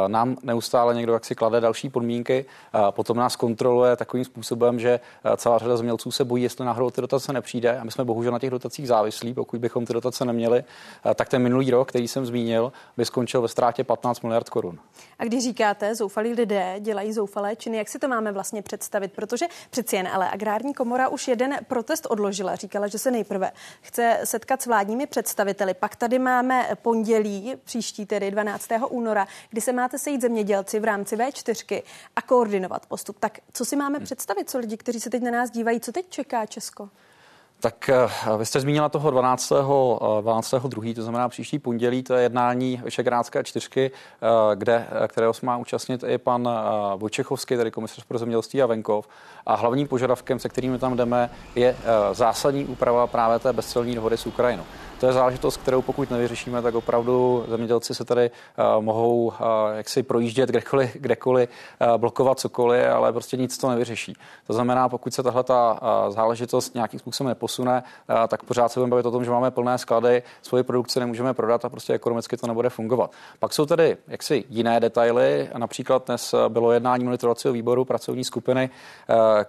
[0.08, 2.46] Nám neustále někdo jak si klade další podmínky,
[2.92, 5.00] potom nás kontroluje takovým způsobem, že
[5.38, 7.80] celá řada zemědělců se bojí, jestli náhodou ty dotace nepřijde.
[7.80, 10.64] A my jsme bohužel na těch dotacích závislí, pokud bychom ty dotace neměli,
[11.06, 14.80] Eh, tak ten minulý rok, který jsem zmínil, by skončil ve ztrátě 15 miliard korun.
[15.20, 19.14] A když říkáte, zoufalí lidé dělají zoufalé činy, jak si to máme vlastně představit?
[19.14, 22.56] Protože přeci jen, ale agrární komora už jeden protest odložila.
[22.56, 25.74] Říkala, že se nejprve chce setkat s vládními představiteli.
[25.74, 28.68] Pak tady máme pondělí, příští tedy 12.
[28.90, 31.84] února, kdy se máte sejít zemědělci v rámci V4
[32.16, 33.20] a koordinovat postup.
[33.20, 34.06] Tak co si máme hmm.
[34.06, 36.90] představit, co lidi, kteří se teď na nás dívají, co teď čeká Česko?
[37.60, 39.54] Tak eh, vy jste zmínila toho 12.
[40.22, 40.54] 12.
[40.68, 40.94] 2.
[40.94, 45.58] to znamená příští pondělí, to je jednání Vyšegrádské čtyřky, eh, kde, eh, kterého se má
[45.58, 46.50] účastnit i pan
[46.96, 49.08] Vojčechovský, tedy komisař pro zemědělství a venkov.
[49.46, 51.76] A hlavním požadavkem, se kterými tam jdeme, je
[52.12, 54.64] zásadní úprava právě té bezcelní dohody s Ukrajinou.
[55.00, 59.34] To je záležitost, kterou pokud nevyřešíme, tak opravdu zemědělci se tady uh, mohou uh,
[59.76, 61.50] jaksi projíždět kdekoliv, kdekoliv
[61.82, 64.14] uh, blokovat cokoliv, ale prostě nic to nevyřeší.
[64.48, 65.80] To znamená, pokud se tahle ta
[66.10, 67.84] záležitost nějakým způsobem neposune,
[68.28, 71.66] tak pořád se budeme bavit o tom, že máme plné sklady, svoji produkci nemůžeme prodat
[71.66, 73.12] a prostě ekonomicky to nebude fungovat.
[73.40, 75.50] Pak jsou tady jaksi jiné detaily.
[75.58, 78.70] Například dnes bylo jednání monitorovacího výboru pracovní skupiny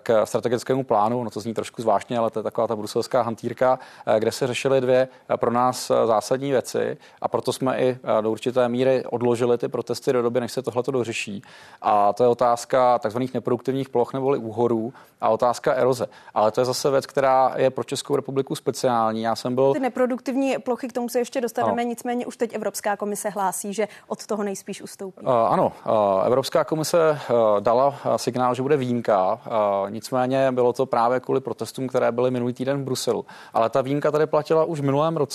[0.03, 1.25] k strategickému plánu.
[1.25, 3.79] No to zní trošku zvláštně, ale to je taková ta bruselská hantýrka,
[4.19, 5.09] kde se řešily dvě
[5.39, 10.23] pro nás zásadní věci a proto jsme i do určité míry odložili ty protesty do
[10.23, 11.43] doby, než se tohle dořeší.
[11.83, 16.07] A to je otázka takzvaných neproduktivních ploch neboli úhorů a otázka eroze.
[16.35, 19.23] Ale to je zase věc, která je pro Českou republiku speciální.
[19.23, 19.73] Já jsem byl.
[19.73, 21.89] Ty neproduktivní plochy, k tomu se ještě dostaneme, ano.
[21.89, 25.27] nicméně už teď Evropská komise hlásí, že od toho nejspíš ustoupí.
[25.27, 29.41] Uh, ano, uh, Evropská komise uh, dala signál, že bude výjimka.
[29.89, 33.25] Nicméně bylo to právě kvůli protestům, které byly minulý týden v Bruselu.
[33.55, 35.28] Ale ta výjimka tady platila už v minulém roce.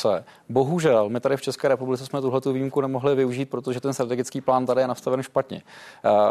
[0.49, 4.65] Bohužel, my tady v České republice jsme tuhle výjimku nemohli využít, protože ten strategický plán
[4.65, 5.61] tady je nastaven špatně.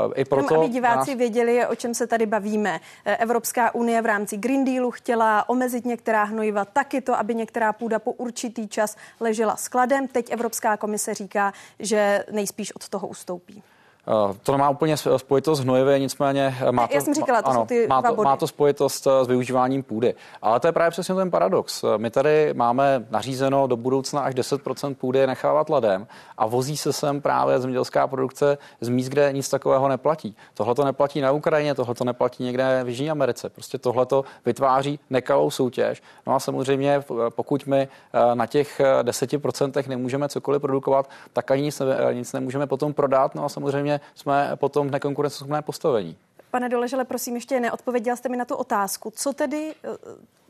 [0.05, 1.19] Uh, I proto aby diváci nás...
[1.19, 2.81] věděli, o čem se tady bavíme.
[3.05, 7.99] Evropská unie v rámci Green Dealu chtěla omezit některá hnojiva, taky to, aby některá půda
[7.99, 10.09] po určitý čas ležela skladem.
[10.09, 13.63] Teď Evropská komise říká, že nejspíš od toho ustoupí.
[14.09, 17.49] Eh, to nemá úplně spojitost s hnojivě, nicméně eh, má to, Já jsem říkala, to
[17.49, 20.15] ano, jsou ty má, to, má to spojitost eh, s využíváním půdy.
[20.43, 21.85] Ale to je právě přesně ten paradox.
[21.97, 26.07] My tady máme nařízeno do budoucna až 10% půdy nechávat ladem
[26.39, 30.37] a vozí se sem právě zemědělská produkce z míst, kde nic takového neplatí.
[30.55, 33.49] Tohle to neplatí na Ukrajině, tohle to neplatí někde v Jižní Americe.
[33.49, 36.03] Prostě tohle to vytváří nekalou soutěž.
[36.27, 37.89] No a samozřejmě, pokud my
[38.35, 43.35] na těch 10% nemůžeme cokoliv produkovat, tak ani nic, ne, nic nemůžeme potom prodat.
[43.35, 46.17] No a samozřejmě samozřejmě jsme potom v nekonkurenceschopné postavení.
[46.51, 49.13] Pane Doležele, prosím, ještě neodpověděl jste mi na tu otázku.
[49.17, 49.89] Co tedy eh,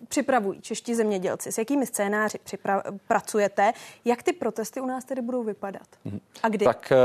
[0.09, 1.53] připravují čeští zemědělci?
[1.53, 3.73] S jakými scénáři připra- pracujete?
[4.05, 5.87] Jak ty protesty u nás tedy budou vypadat?
[6.05, 6.21] Mhm.
[6.43, 6.65] A kdy?
[6.65, 6.97] Tak eh,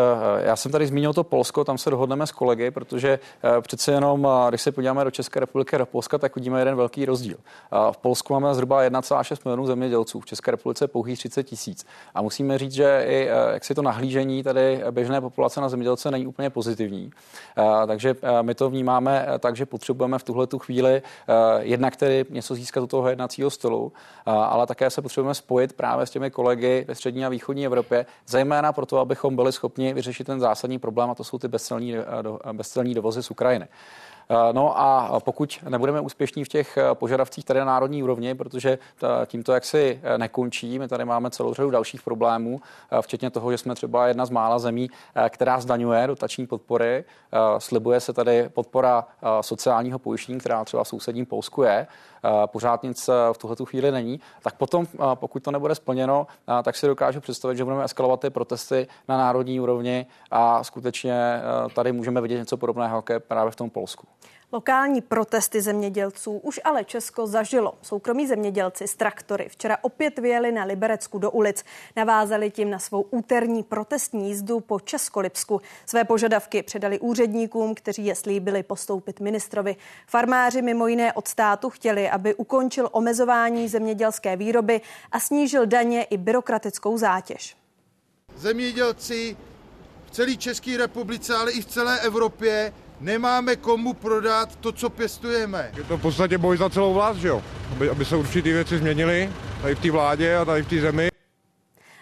[0.48, 3.20] já jsem tady zmínil to Polsko, tam se dohodneme s kolegy, protože
[3.58, 6.76] eh, přece jenom, když se podíváme do České republiky a do Polska, tak vidíme jeden
[6.76, 7.38] velký rozdíl.
[7.92, 11.86] V Polsku máme zhruba 1,6 milionů zemědělců, v České republice pouhých 30 tisíc.
[12.14, 16.28] A musíme říct, že i jak si to nahlížení tady běžné populace na zemědělce není
[16.28, 17.12] úplně pozitivní.
[17.88, 21.04] Takže my to vnímáme eh, tak, že potřebujeme v tuhle tu chvíli eh,
[21.60, 26.06] jednak tedy něco získat do toho jednacího stolu, eh, ale také se potřebujeme spojit právě
[26.06, 30.40] s těmi kolegy ve střední a východní Evropě, zejména proto, abychom byli schopni vyřešit ten
[30.40, 31.96] zásadní problém, a to jsou ty bezcelní,
[32.54, 33.68] bezcelní dovozy z Ukrajiny.
[34.30, 38.78] Eh, no a pokud nebudeme úspěšní v těch eh, požadavcích tady na národní úrovni, protože
[39.26, 42.62] tímto jaksi eh, nekončí, my tady máme celou řadu dalších problémů,
[43.02, 44.90] včetně toho, že jsme třeba jedna z mála zemí,
[45.30, 47.04] která zdaňuje dotační podpory.
[47.58, 49.06] Slibuje se tady podpora
[49.42, 51.88] sociálního pojištění, která třeba v sousedním Polsku je,
[52.46, 56.28] pořád nic v tuhle chvíli není, tak potom, pokud to nebude splněno,
[56.64, 61.42] tak si dokážu představit, že budeme eskalovat ty protesty na národní úrovni a skutečně
[61.76, 64.08] tady můžeme vidět něco podobného, je právě v tom Polsku.
[64.52, 67.74] Lokální protesty zemědělců už ale Česko zažilo.
[67.82, 71.64] Soukromí zemědělci z traktory včera opět vyjeli na Liberecku do ulic.
[71.96, 75.62] Navázali tím na svou úterní protestní jízdu po Českolipsku.
[75.86, 79.76] Své požadavky předali úředníkům, kteří je slíbili postoupit ministrovi.
[80.08, 84.82] Farmáři mimo jiné od státu chtěli, aby ukončil omezování zemědělské výroby
[85.12, 87.58] a snížil daně i byrokratickou zátěž.
[88.36, 89.38] Zemědělci
[90.06, 95.72] v celé České republice, ale i v celé Evropě nemáme komu prodat to, co pěstujeme.
[95.78, 97.44] Je to v podstatě boj za celou vlast, že jo?
[97.72, 99.30] Aby, aby se určitý věci změnily
[99.62, 101.10] tady v té vládě a tady v té zemi.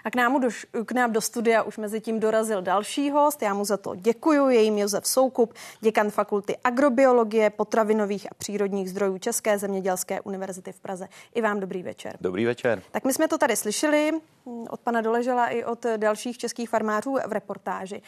[0.05, 0.49] A k nám, do,
[0.85, 3.41] k nám do studia už mezi tím dorazil další host.
[3.41, 4.49] Já mu za to děkuji.
[4.49, 10.79] Je jim Josef Soukup, děkan Fakulty agrobiologie, potravinových a přírodních zdrojů České zemědělské univerzity v
[10.79, 11.07] Praze.
[11.35, 12.17] I vám dobrý večer.
[12.21, 12.81] Dobrý večer.
[12.91, 14.11] Tak my jsme to tady slyšeli
[14.69, 18.01] od pana Doležela i od dalších českých farmářů v reportáži.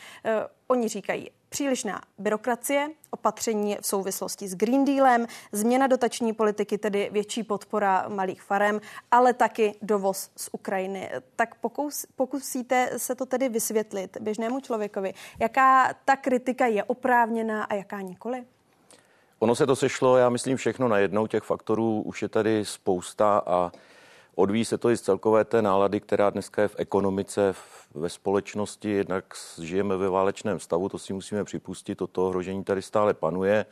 [0.67, 7.43] Oni říkají, Přílišná byrokracie, opatření v souvislosti s Green Dealem, změna dotační politiky, tedy větší
[7.43, 11.10] podpora malých farem, ale taky dovoz z Ukrajiny.
[11.36, 17.73] Tak pokus, pokusíte se to tedy vysvětlit běžnému člověkovi, jaká ta kritika je oprávněná a
[17.73, 18.43] jaká nikoli?
[19.39, 21.27] Ono se to sešlo, já myslím, všechno najednou.
[21.27, 23.71] Těch faktorů už je tady spousta a
[24.39, 27.56] Odvíjí se to i z celkové té nálady, která dneska je v ekonomice,
[27.95, 28.89] ve společnosti.
[28.89, 33.56] Jednak žijeme ve válečném stavu, to si musíme připustit, toto ohrožení tady stále panuje.
[33.56, 33.65] E,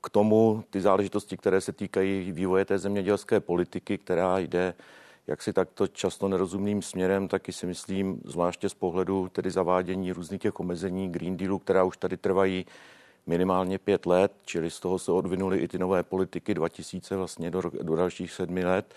[0.00, 4.74] k tomu ty záležitosti, které se týkají vývoje té zemědělské politiky, která jde
[5.26, 10.40] jak si takto často nerozumným směrem, taky si myslím, zvláště z pohledu tedy zavádění různých
[10.40, 12.66] těch omezení Green Dealu, která už tady trvají
[13.26, 17.62] minimálně pět let, čili z toho se odvinuly i ty nové politiky 2000 vlastně do,
[17.82, 18.94] do dalších sedmi let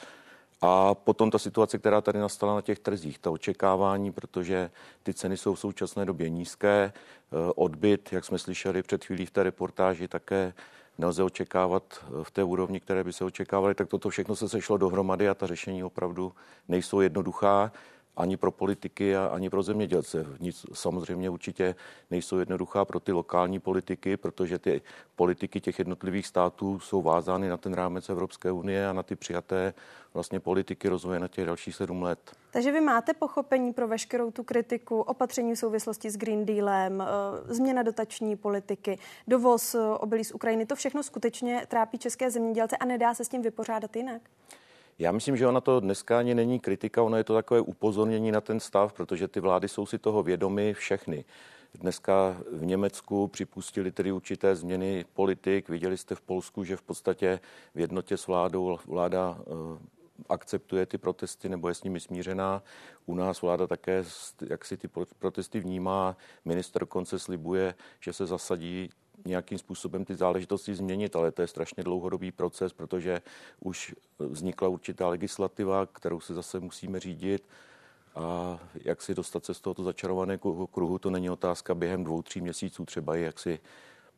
[0.61, 4.71] A potom ta situace, která tady nastala na těch trzích, ta očekávání, protože
[5.03, 9.31] ty ceny jsou v současné době nízké, eh, odbyt, jak jsme slyšeli před chvílí v
[9.31, 10.53] té reportáži, také
[10.97, 14.77] nelze očekávat eh, v té úrovni, které by se očekávaly, tak toto všechno se sešlo
[14.77, 16.33] dohromady a ta řešení opravdu
[16.67, 17.71] nejsou jednoduchá
[18.17, 20.25] ani pro politiky ani pro zemědělce.
[20.39, 21.75] Nic samozřejmě určitě
[22.11, 24.81] nejsou jednoduchá pro ty lokální politiky, protože ty
[25.15, 29.73] politiky těch jednotlivých států jsou vázány na ten rámec Evropské unie a na ty přijaté
[30.13, 32.31] vlastně politiky rozvoje na těch dalších sedm let.
[32.51, 37.53] Takže vy máte pochopení pro veškerou tu kritiku, opatření v souvislosti s Green Dealem, eh,
[37.53, 42.85] změna dotační politiky, dovoz eh, obilí z Ukrajiny, to všechno skutečně trápí české zemědělce a
[42.85, 44.21] nedá se s tím vypořádat jinak?
[44.99, 48.41] Já myslím, že ona to dneska ani není kritika, ono je to takové upozornění na
[48.41, 51.25] ten stav, protože ty vlády jsou si toho vědomy všechny.
[51.73, 55.69] Dneska v Německu připustili tedy určité změny politik.
[55.69, 57.39] Viděli jste v Polsku, že v podstatě
[57.75, 59.79] v jednotě s vládou vláda eh,
[60.29, 62.63] akceptuje ty protesty nebo je s nimi smířená.
[63.05, 64.03] U nás vláda také,
[64.49, 64.87] jak si ty
[65.19, 68.89] protesty vnímá, minister konce slibuje, že se zasadí
[69.25, 73.21] nějakým způsobem ty záležitosti změnit, ale to je strašně dlouhodobý proces, protože
[73.59, 77.43] už vznikla určitá legislativa, kterou se zase musíme řídit.
[78.15, 82.41] A jak si dostat se z tohoto začarovaného kruhu, to není otázka během dvou, tří
[82.41, 83.59] měsíců, třeba jak si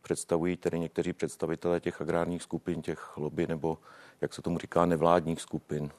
[0.01, 3.77] představují tedy někteří představitelé těch agrárních skupin, těch lobby nebo,
[4.21, 5.91] jak se tomu říká, nevládních skupin.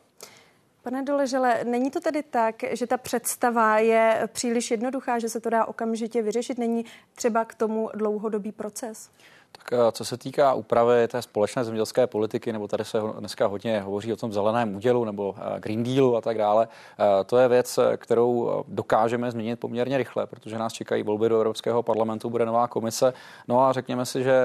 [0.82, 5.50] Pane Doležele, není to tedy tak, že ta představa je příliš jednoduchá, že se to
[5.50, 6.58] dá okamžitě vyřešit?
[6.58, 9.10] Není třeba k tomu dlouhodobý proces?
[9.52, 13.80] Tak eh, co se týká úpravy té společné zemědělské politiky, nebo tady se dneska hodně
[13.80, 17.48] hovoří o tom zeleném údělu nebo eh, Green Dealu a tak dále, eh, to je
[17.48, 22.68] věc, kterou dokážeme změnit poměrně rychle, protože nás čekají volby do Evropského parlamentu, bude nová
[22.68, 23.12] komise.
[23.48, 24.40] No a řekněme si, že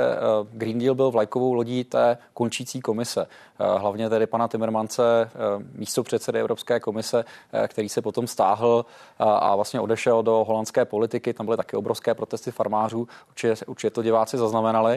[0.52, 3.28] Green Deal byl vlajkovou lodí té končící komise.
[3.78, 5.30] Hlavně tedy pana Timmermance,
[5.74, 7.26] místo předsedy Evropské komise,
[7.68, 8.86] který se potom stáhl
[9.20, 11.34] a vlastně odešel do holandské politiky.
[11.34, 14.95] Tam byly také obrovské protesty farmářů, určitě, určitě to diváci zaznamenali.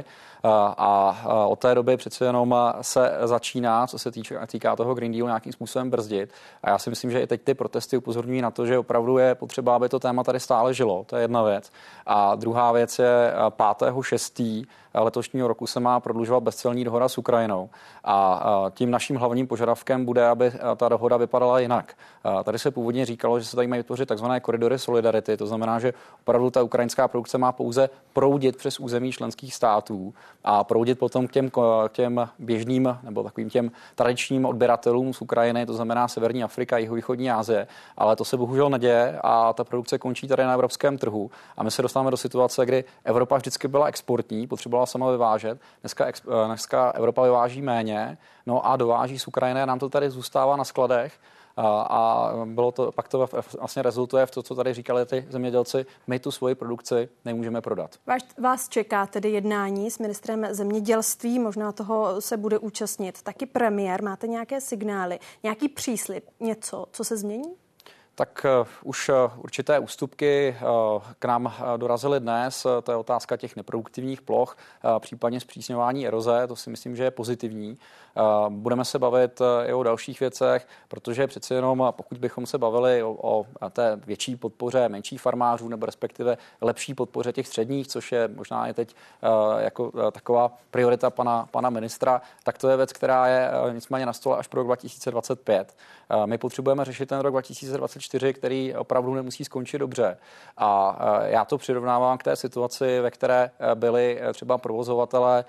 [0.76, 5.26] A od té doby přece jenom se začíná, co se týče, týká toho Green Dealu,
[5.26, 6.30] nějakým způsobem brzdit.
[6.62, 9.34] A já si myslím, že i teď ty protesty upozorňují na to, že opravdu je
[9.34, 11.04] potřeba, aby to téma tady stále žilo.
[11.04, 11.72] To je jedna věc.
[12.06, 14.66] A druhá věc je 5.6
[15.00, 17.70] letošního roku se má prodlužovat bezcelní dohoda s Ukrajinou.
[18.04, 21.94] A tím naším hlavním požadavkem bude, aby ta dohoda vypadala jinak.
[22.44, 25.94] Tady se původně říkalo, že se tady mají vytvořit takzvané koridory solidarity, to znamená, že
[26.20, 31.32] opravdu ta ukrajinská produkce má pouze proudit přes území členských států a proudit potom k
[31.32, 36.78] těm, k těm běžným nebo takovým těm tradičním odběratelům z Ukrajiny, to znamená Severní Afrika,
[36.78, 41.30] Jihovýchodní Asie, ale to se bohužel neděje a ta produkce končí tady na evropském trhu
[41.56, 46.06] a my se dostáváme do situace, kdy Evropa vždycky byla exportní, potřebovala sama vyvážet, dneska,
[46.46, 50.64] dneska Evropa vyváží méně, no a dováží z Ukrajiny a nám to tady zůstává na
[50.64, 51.12] skladech
[51.60, 56.18] a bylo to, pak to vlastně rezultuje v to, co tady říkali ty zemědělci, my
[56.18, 57.90] tu svoji produkci nemůžeme prodat.
[58.06, 64.02] Vás, vás čeká tedy jednání s ministrem zemědělství, možná toho se bude účastnit taky premiér.
[64.02, 67.54] Máte nějaké signály, nějaký příslip, něco, co se změní?
[68.18, 72.66] Tak uh, už uh, určité ústupky uh, k nám dorazily dnes.
[72.82, 74.56] To je otázka těch neproduktivních ploch,
[74.98, 76.46] případně zpřísňování eroze.
[76.46, 77.78] To si myslím, že je pozitivní.
[78.48, 83.12] Budeme se bavit i o dalších věcech, protože přeci jenom, pokud bychom se bavili o,
[83.12, 88.66] o té větší podpoře menších farmářů nebo respektive lepší podpoře těch středních, což je možná
[88.66, 88.94] je teď
[89.58, 94.36] jako taková priorita pana, pana ministra, tak to je věc, která je nicméně na stole
[94.38, 95.76] až pro rok 2025.
[96.26, 100.18] My potřebujeme řešit ten rok 2024, který opravdu nemusí skončit dobře.
[100.56, 105.44] A já to přirovnávám k té situaci, ve které byli třeba provozovatelé,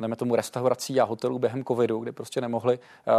[0.00, 2.78] jdeme tomu restaurací a hotelů během covidu, kdy prostě nemohli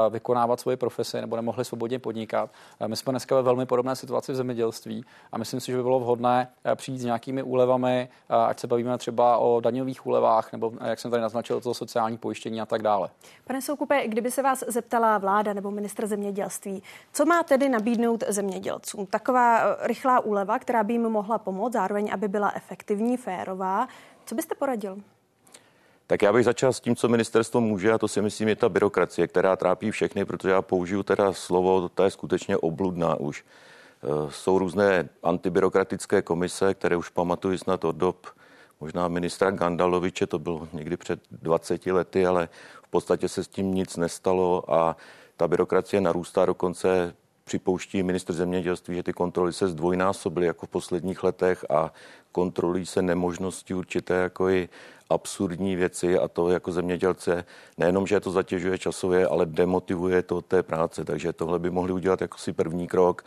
[0.09, 2.49] vykonávat svoji profesi nebo nemohli svobodně podnikat.
[2.87, 5.99] My jsme dneska ve velmi podobné situaci v zemědělství a myslím si, že by bylo
[5.99, 11.11] vhodné přijít s nějakými úlevami, ať se bavíme třeba o daňových úlevách nebo, jak jsem
[11.11, 13.09] tady naznačil, to sociální pojištění a tak dále.
[13.47, 16.83] Pane Soukupe, kdyby se vás zeptala vláda nebo ministr zemědělství, zemědělství.
[17.13, 19.05] Co má tedy nabídnout zemědělcům?
[19.05, 23.87] Taková eh, rychlá úleva, která by jim mohla pomoct, zároveň aby byla efektivní, férová.
[24.25, 24.97] Co byste poradil?
[26.07, 28.69] Tak já bych začal s tím, co ministerstvo může, a to si myslím je ta
[28.69, 33.45] byrokracie, která trápí všechny, protože já použiju teda slovo, to je skutečně obludná už.
[34.03, 38.27] Eh, jsou různé antibyrokratické komise, které už pamatují snad od dob
[38.81, 42.49] možná ministra Gandaloviče, to bylo někdy před 20 lety, ale
[42.83, 44.97] v podstatě se s tím nic nestalo a
[45.37, 47.13] ta byrokracie narůstá, dokonce
[47.43, 51.93] připouští ministr zemědělství, že ty kontroly se zdvojnásobily jako v posledních letech a
[52.31, 54.69] kontrolují se nemožnosti určité jako i
[55.09, 57.45] absurdní věci a to jako zemědělce
[57.77, 62.21] nejenom, že to zatěžuje časově, ale demotivuje to té práce, takže tohle by mohli udělat
[62.21, 63.23] jako si první krok.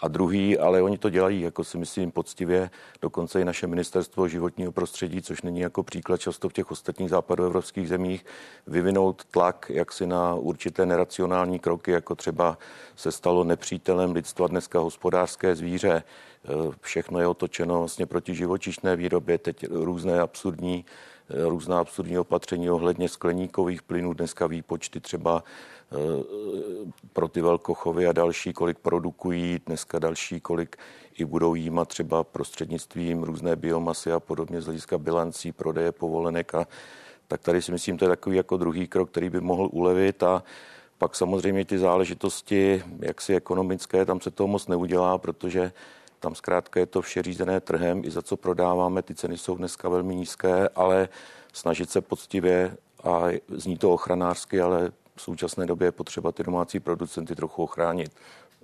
[0.00, 2.70] A druhý, ale oni to dělají, jako si myslím, poctivě,
[3.02, 7.88] dokonce i naše ministerstvo životního prostředí, což není jako příklad často v těch ostatních západoevropských
[7.88, 8.24] zemích,
[8.66, 12.58] vyvinout tlak jaksi na určité neracionální kroky, jako třeba
[12.96, 15.92] se stalo nepřítelem lidstva dneska hospodářské zvíře.
[15.92, 16.02] E,
[16.80, 20.84] všechno je otočeno vlastně proti živočišné výrobě, teď různé absurdní
[21.30, 25.44] různá absurdní opatření ohledně skleníkových plynů, dneska výpočty třeba
[27.12, 30.76] pro ty velkochovy a další, kolik produkují, dneska další, kolik
[31.18, 36.66] i budou jímat třeba prostřednictvím různé biomasy a podobně z hlediska bilancí, prodeje povolenek a
[37.28, 40.42] tak tady si myslím, to je takový jako druhý krok, který by mohl ulevit a
[40.98, 45.72] pak samozřejmě ty záležitosti jaksi ekonomické, tam se toho moc neudělá, protože
[46.20, 49.88] tam zkrátka je to vše řízené trhem, i za co prodáváme, ty ceny jsou dneska
[49.88, 51.08] velmi nízké, ale
[51.52, 56.80] snažit se poctivě a zní to ochranářsky, ale v současné době je potřeba ty domácí
[56.80, 58.12] producenty trochu ochránit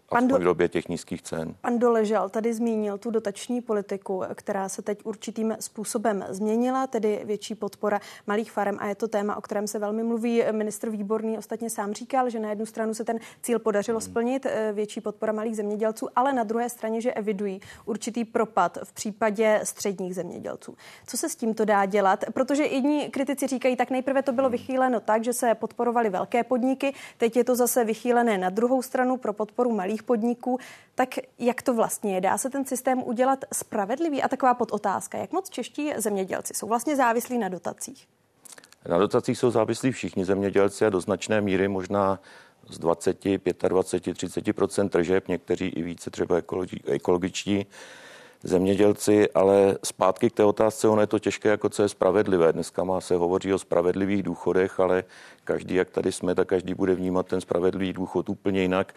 [0.08, 0.36] pan do...
[0.36, 1.54] v době těch nízkých cen.
[1.60, 7.54] Pan Doležal tady zmínil tu dotační politiku, která se teď určitým způsobem změnila, tedy větší
[7.54, 10.42] podpora malých farem a je to téma, o kterém se velmi mluví.
[10.52, 14.10] Ministr Výborný ostatně sám říkal, že na jednu stranu se ten cíl podařilo hmm.
[14.10, 18.92] splnit, eh, větší podpora malých zemědělců, ale na druhé straně, že evidují určitý propad v
[18.92, 20.76] případě středních zemědělců.
[21.06, 22.24] Co se s tímto dá dělat?
[22.34, 24.52] Protože jedni kritici říkají, tak nejprve to bylo hmm.
[24.52, 29.16] vychýleno tak, že se podporovaly velké podniky, teď je to zase vychýlené na druhou stranu
[29.16, 30.58] pro podporu malých podniků,
[30.94, 32.20] tak jak to vlastně je?
[32.20, 34.22] Dá se ten systém udělat spravedlivý?
[34.22, 38.08] A taková podotázka, jak moc čeští zemědělci jsou vlastně závislí na dotacích?
[38.88, 42.20] Na dotacích jsou závislí všichni zemědělci a do značné míry možná
[42.68, 43.24] z 20,
[43.68, 46.36] 25, 30% tržeb, někteří i více třeba
[46.86, 47.66] ekologičtí
[48.44, 52.52] zemědělci, ale zpátky k té otázce, ono je to těžké, jako co je spravedlivé.
[52.52, 55.04] Dneska má se hovoří o spravedlivých důchodech, ale
[55.44, 58.94] každý, jak tady jsme, tak každý bude vnímat ten spravedlivý důchod úplně jinak.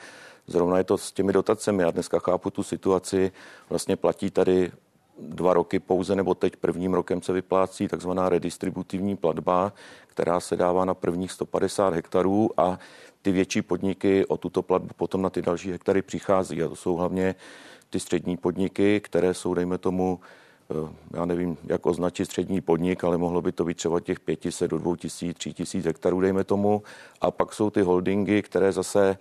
[0.48, 1.84] Zrovna je to s těmi dotacemi.
[1.84, 3.32] Já dneska chápu tu situaci.
[3.70, 4.72] Vlastně platí tady
[5.20, 9.74] dva roky pouze, nebo teď prvním rokem se vyplácí takzvaná redistributivní platba,
[10.08, 12.80] která se dává na prvních 150 hektarů a
[13.22, 16.64] ty větší podniky o tuto platbu potom na ty další hektary přichází.
[16.64, 17.36] A to jsou hlavně
[17.90, 20.20] ty střední podniky, které jsou, dejme tomu,
[20.72, 24.72] eh, já nevím, jak označit střední podnik, ale mohlo by to být třeba těch 500
[24.72, 26.84] do 2000, 3000 hektarů, dejme tomu.
[27.22, 29.18] A pak jsou ty holdingy, které zase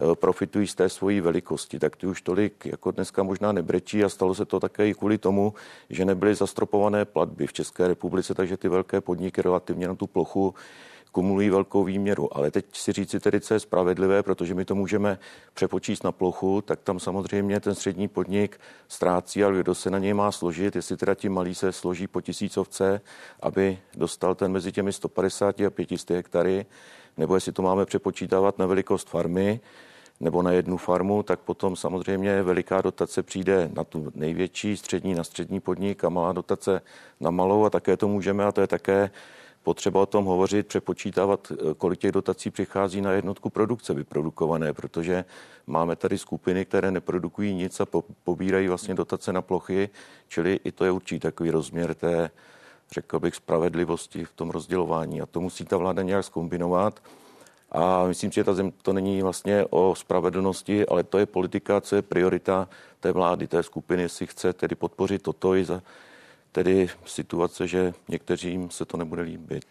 [0.00, 4.08] Eh, profitují z té svojí velikosti, tak ty už tolik jako dneska možná nebrečí a
[4.08, 5.54] stalo se to také i kvůli tomu,
[5.90, 10.54] že nebyly zastropované platby v České republice, takže ty velké podniky relativně na tu plochu
[11.12, 12.36] kumulují velkou výměru.
[12.36, 15.18] Ale teď si říci tedy, co je spravedlivé, protože my to můžeme
[15.54, 20.14] přepočíst na plochu, tak tam samozřejmě ten střední podnik ztrácí, ale kdo se na něj
[20.14, 23.00] má složit, jestli teda ti malí se složí po tisícovce,
[23.40, 26.66] aby dostal ten mezi těmi 150 a 500 hektary,
[27.16, 29.60] nebo jestli to máme přepočítávat na velikost farmy,
[30.20, 35.24] nebo na jednu farmu, tak potom samozřejmě veliká dotace přijde na tu největší, střední na
[35.24, 36.82] střední podnik a malá dotace
[37.20, 39.10] na malou a také to můžeme a to je také
[39.62, 45.24] potřeba o tom hovořit, přepočítávat, kolik těch dotací přichází na jednotku produkce vyprodukované, protože
[45.66, 49.88] máme tady skupiny, které neprodukují nic a po, pobírají vlastně dotace na plochy,
[50.28, 52.30] čili i to je určitý takový rozměr té,
[52.92, 57.00] řekl bych, spravedlivosti v tom rozdělování a to musí ta vláda nějak zkombinovat.
[57.72, 61.96] A myslím že ta zem to není vlastně o spravedlnosti, ale to je politika, co
[61.96, 62.68] je priorita
[63.00, 65.82] té vlády, té skupiny, jestli chce tedy podpořit toto i za
[66.52, 69.64] tedy situace, že některým se to nebude líbit.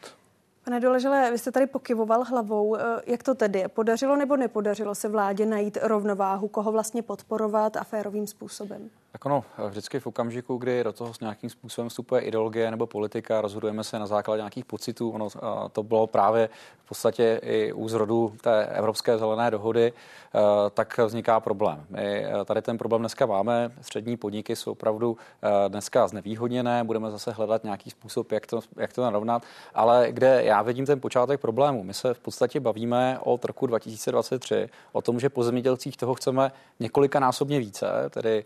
[0.63, 2.75] Pane Doležele, vy jste tady pokyvoval hlavou.
[2.75, 3.63] Eh, jak to tedy?
[3.67, 8.89] Podařilo nebo nepodařilo se vládě najít rovnováhu, koho vlastně podporovat a férovým způsobem?
[9.11, 13.41] Tak ono, vždycky v okamžiku, kdy do toho s nějakým způsobem vstupuje ideologie nebo politika,
[13.41, 15.11] rozhodujeme se na základě nějakých pocitů.
[15.11, 15.27] Ono,
[15.71, 16.49] to bylo právě
[16.85, 19.93] v podstatě i u zrodu té Evropské zelené dohody,
[20.73, 21.85] tak vzniká problém.
[21.89, 23.71] My tady ten problém dneska máme.
[23.81, 25.17] Střední podniky jsou opravdu
[25.67, 29.43] dneska znevýhodněné, budeme zase hledat nějaký způsob, jak to, jak to narovnat,
[29.73, 31.83] ale kde já vidím ten počátek problému.
[31.83, 36.51] My se v podstatě bavíme od roku 2023 o tom, že po zemědělcích toho chceme
[36.79, 38.45] několikanásobně více, tedy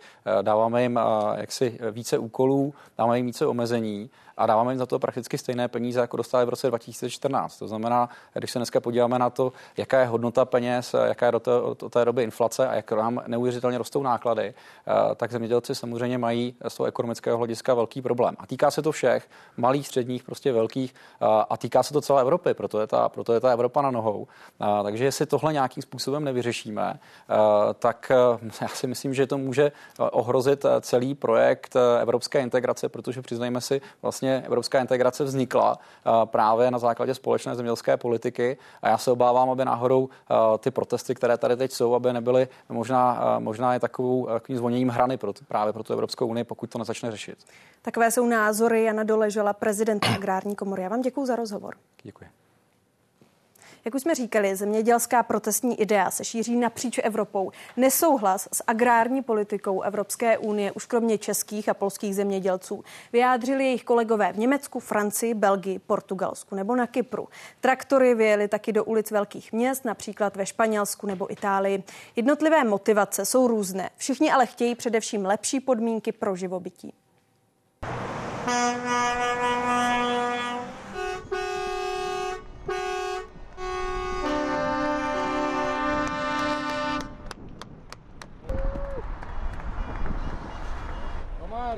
[0.53, 0.99] dáváme jim
[1.35, 5.99] jaksi více úkolů, dáváme jim více omezení a dáváme jim za to prakticky stejné peníze,
[5.99, 7.59] jako dostali v roce 2014.
[7.59, 11.39] To znamená, když se dneska podíváme na to, jaká je hodnota peněz, jaká je do
[11.39, 14.53] té, do té doby inflace a jak nám neuvěřitelně rostou náklady,
[15.15, 18.35] tak zemědělci samozřejmě mají z toho ekonomického hlediska velký problém.
[18.39, 20.95] A týká se to všech, malých, středních, prostě velkých
[21.49, 24.27] a týká se to celé Evropy, proto je ta, proto je ta Evropa na nohou.
[24.83, 26.99] Takže jestli tohle nějakým způsobem nevyřešíme,
[27.79, 28.11] tak
[28.61, 29.71] já si myslím, že to může
[30.11, 35.79] ohrozit celý projekt evropské integrace, protože přiznejme si, vlastně evropská integrace vznikla
[36.25, 40.09] právě na základě společné zemědělské politiky a já se obávám, aby náhodou
[40.59, 45.17] ty protesty, které tady teď jsou, aby nebyly možná, možná je takovou, takovým zvoněním hrany
[45.17, 47.37] pro, právě pro tu Evropskou unii, pokud to nezačne řešit.
[47.81, 50.83] Takové jsou názory Jana Doležela, prezidenta Agrární komory.
[50.83, 51.75] Já vám děkuji za rozhovor.
[52.03, 52.42] Děkuji.
[53.85, 57.51] Jak už jsme říkali, zemědělská protestní idea se šíří napříč Evropou.
[57.77, 64.33] Nesouhlas s agrární politikou Evropské unie už kromě českých a polských zemědělců vyjádřili jejich kolegové
[64.33, 67.27] v Německu, Francii, Belgii, Portugalsku nebo na Kypru.
[67.61, 71.83] Traktory vyjeli taky do ulic velkých měst, například ve Španělsku nebo Itálii.
[72.15, 73.89] Jednotlivé motivace jsou různé.
[73.97, 76.93] Všichni ale chtějí především lepší podmínky pro živobytí.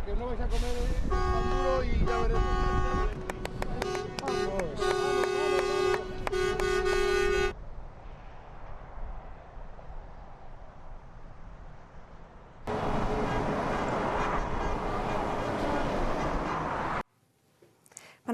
[0.05, 0.75] Que no vais a comer
[1.09, 3.05] pan duro y ya veremos.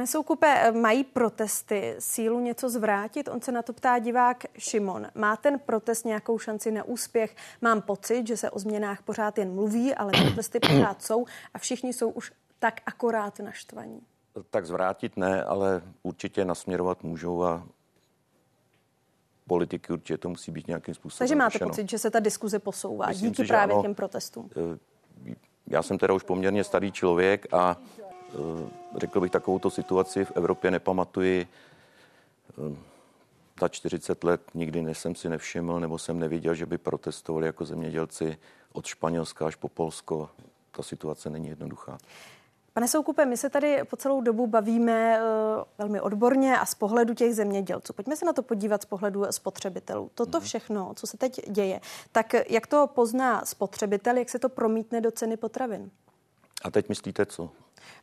[0.01, 3.27] Pane Soukupe, mají protesty sílu něco zvrátit?
[3.27, 5.07] On se na to ptá divák Šimon.
[5.15, 7.35] Má ten protest nějakou šanci na úspěch?
[7.61, 11.93] Mám pocit, že se o změnách pořád jen mluví, ale protesty pořád jsou a všichni
[11.93, 14.01] jsou už tak akorát naštvaní.
[14.49, 17.67] Tak zvrátit ne, ale určitě nasměrovat můžou a
[19.47, 21.17] politiky určitě to musí být nějakým způsobem.
[21.17, 21.69] Takže máte řešeno.
[21.69, 23.81] pocit, že se ta diskuze posouvá Myslím díky si, právě ano.
[23.81, 24.49] těm protestům?
[25.25, 25.35] Eh,
[25.67, 28.10] Já jsem teda už poměrně starý člověk a eh,
[28.97, 31.47] řekl bych takovouto situaci v Evropě nepamatuji
[32.49, 32.75] eh,
[33.61, 38.37] za 40 let nikdy jsem si nevšiml nebo jsem neviděl, že by protestovali jako zemědělci
[38.73, 40.29] od Španělska až po Polsko.
[40.71, 41.97] Ta situace není jednoduchá.
[42.73, 47.13] Pane Soukupe, my se tady po celou dobu bavíme uh, velmi odborně a z pohledu
[47.13, 47.93] těch zemědělců.
[47.93, 50.11] Pojďme se na to podívat z pohledu spotřebitelů.
[50.15, 50.45] Toto Mhm.
[50.45, 55.11] všechno, co se teď děje, tak jak to pozná spotřebitel, jak se to promítne do
[55.11, 55.91] ceny potravin?
[56.63, 57.49] A teď myslíte co?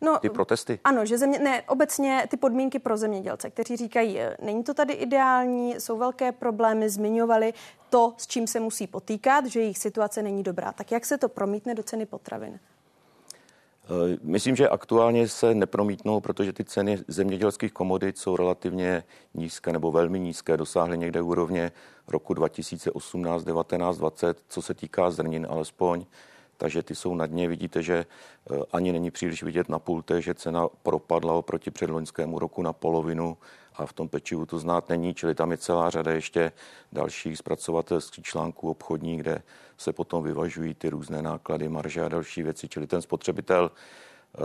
[0.00, 0.80] No, Ty protesty?
[0.84, 4.92] Ano, že země, ne, obecně ty podmínky pro zemědělce, kteří říkají, eh, není to tady
[4.92, 7.54] ideální, jsou velké problémy, zmiňovali
[7.90, 10.72] to, s čím se musí potýkat, že jejich situace není dobrá.
[10.72, 12.60] Tak jak se to promítne do ceny potravin?
[13.84, 19.04] Eh, Myslím, že aktuálně se nepromítnou, protože ty ceny zemědělských komodit jsou relativně
[19.34, 20.56] nízké nebo velmi nízké.
[20.56, 21.72] Dosáhly někde úrovně
[22.08, 26.04] roku 2018, 19, 20, co se týká zrnin alespoň.
[26.58, 27.48] Takže ty jsou na dně.
[27.48, 28.06] Vidíte, že
[28.50, 33.36] eh, ani není příliš vidět na pulte, že cena propadla oproti předloňskému roku na polovinu
[33.74, 36.52] a v tom pečivu to znát není, čili tam je celá řada ještě
[36.92, 39.42] dalších zpracovatelských článků obchodní, kde
[39.76, 43.70] se potom vyvažují ty různé náklady, marže a další věci, čili ten spotřebitel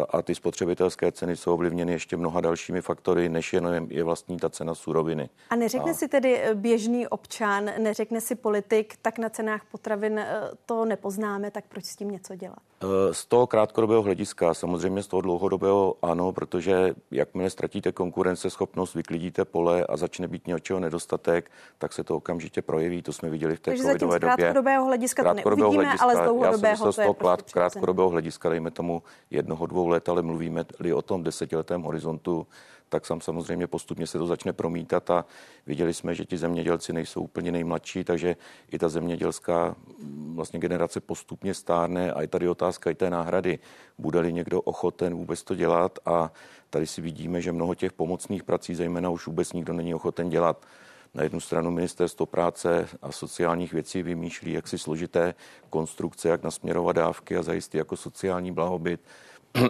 [0.10, 4.50] a ty spotřebitelské ceny jsou ovlivněny ještě mnoha dalšími faktory, než jenom je vlastní ta
[4.50, 5.30] cena suroviny.
[5.50, 5.94] A neřekne a...
[5.94, 11.52] si tedy eh, běžný občan, neřekne si politik, tak na cenách potravin eh, to nepoznáme,
[11.52, 12.60] tak proč s tím něco dělat?
[12.84, 19.46] Eh, Z toho krátkodobého hlediska, samozřejmě z toho dlouhodobého ano, protože jakmile ztratíte konkurenceschopnost, vyklidíte
[19.46, 23.02] pole a začne být něčeho nedostatek, tak se to okamžitě projeví.
[23.02, 24.36] To jsme viděli v té Takže zatím covidové z době.
[24.36, 27.54] krátkodobého hlediska to neuvidíme, ale z já dlouhodobého myslel to z je toho prostě krát,
[27.54, 32.48] krátkodobého hlediska, dejme tomu jednoho, dvou let, ale mluvíme-li o tom desetiletém horizontu,
[32.94, 35.26] tak sam samozřejmě postupně se to začne promítat a
[35.66, 38.36] viděli jsme, že ti zemědělci nejsou úplně nejmladší, takže
[38.72, 43.60] i ta zemědělská mm, vlastně generace postupně stárne a je tady otázka i té náhrady.
[43.98, 46.32] Bude-li někdo ochoten vůbec to dělat a
[46.70, 50.66] tady si vidíme, že mnoho těch pomocných prací, zejména už vůbec nikdo není ochoten dělat.
[51.14, 55.34] Na jednu stranu ministerstvo práce a sociálních věcí vymýšlí jaksi složité
[55.70, 59.02] konstrukce, jak nasměrovat dávky a zajistit jako sociální blahobyt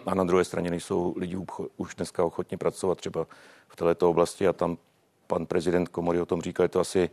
[0.05, 1.37] a na druhé straně nejsou lidi
[1.77, 3.27] už dneska ochotni pracovat třeba
[3.67, 4.77] v této oblasti a tam
[5.27, 7.09] pan prezident Komory o tom říkal, je to asi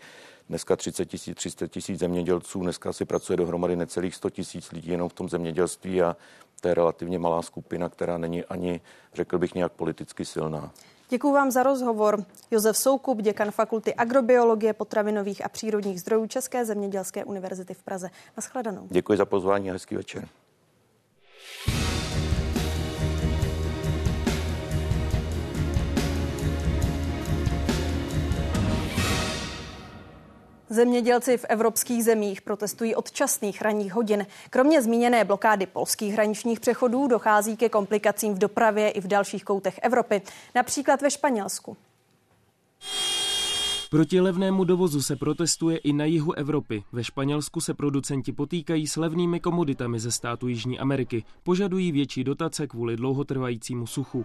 [0.48, 5.08] dneska 30 tisíc, 300 tisíc zemědělců, dneska si pracuje dohromady necelých 100 tisíc lidí jenom
[5.08, 6.16] v tom zemědělství a
[6.60, 8.80] to je relativně malá skupina, která není ani,
[9.14, 10.70] řekl bych, nějak politicky silná.
[11.08, 12.24] Děkuji vám za rozhovor.
[12.50, 18.10] Josef Soukup, děkan Fakulty agrobiologie, potravinových a přírodních zdrojů České zemědělské univerzity v Praze.
[18.36, 18.86] Naschledanou.
[18.90, 20.28] Děkuji za pozvání a hezký večer.
[30.72, 34.26] Zemědělci v evropských zemích protestují od časných ranních hodin.
[34.50, 39.80] Kromě zmíněné blokády polských hraničních přechodů dochází ke komplikacím v dopravě i v dalších koutech
[39.82, 40.22] Evropy,
[40.54, 41.76] například ve Španělsku.
[43.90, 46.84] Proti levnému dovozu se protestuje i na jihu Evropy.
[46.92, 51.24] Ve Španělsku se producenti potýkají s levnými komoditami ze státu Jižní Ameriky.
[51.42, 54.24] Požadují větší dotace kvůli dlouhotrvajícímu suchu.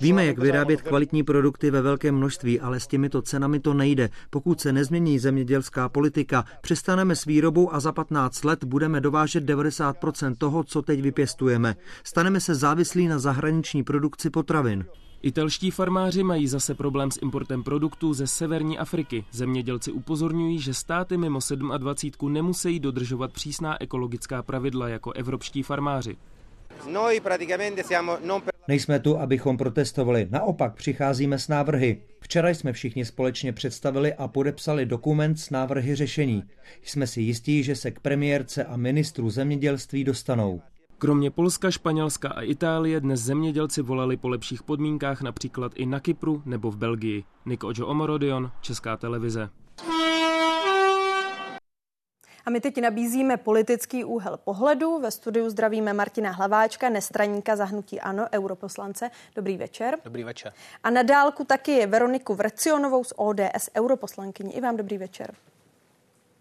[0.00, 4.08] Víme, jak vyrábět kvalitní produkty ve velkém množství, ale s těmito cenami to nejde.
[4.30, 10.34] Pokud se nezmění zemědělská politika, přestaneme s výrobou a za 15 let budeme dovážet 90%
[10.38, 11.76] toho, co teď vypěstujeme.
[12.04, 14.84] Staneme se závislí na zahraniční produkci potravin.
[15.22, 19.24] Italští farmáři mají zase problém s importem produktů ze severní Afriky.
[19.32, 21.38] Zemědělci upozorňují, že státy mimo
[21.78, 26.16] 27 nemusí dodržovat přísná ekologická pravidla jako evropští farmáři.
[28.68, 32.02] Nejsme tu, abychom protestovali, naopak přicházíme s návrhy.
[32.20, 36.44] Včera jsme všichni společně představili a podepsali dokument s návrhy řešení.
[36.82, 40.60] Jsme si jistí, že se k premiérce a ministru zemědělství dostanou.
[40.98, 46.42] Kromě Polska, Španělska a Itálie dnes zemědělci volali po lepších podmínkách například i na Kypru
[46.46, 47.24] nebo v Belgii.
[47.46, 49.48] Nik Ojo Omorodion, Česká televize.
[52.50, 54.98] A my teď nabízíme politický úhel pohledu.
[54.98, 59.10] Ve studiu zdravíme Martina Hlaváčka, nestraníka zahnutí Ano, europoslance.
[59.36, 59.98] Dobrý večer.
[60.04, 60.52] Dobrý večer.
[60.82, 64.52] A na dálku taky Veroniku Vrecionovou z ODS, europoslankyni.
[64.52, 65.34] I vám dobrý večer.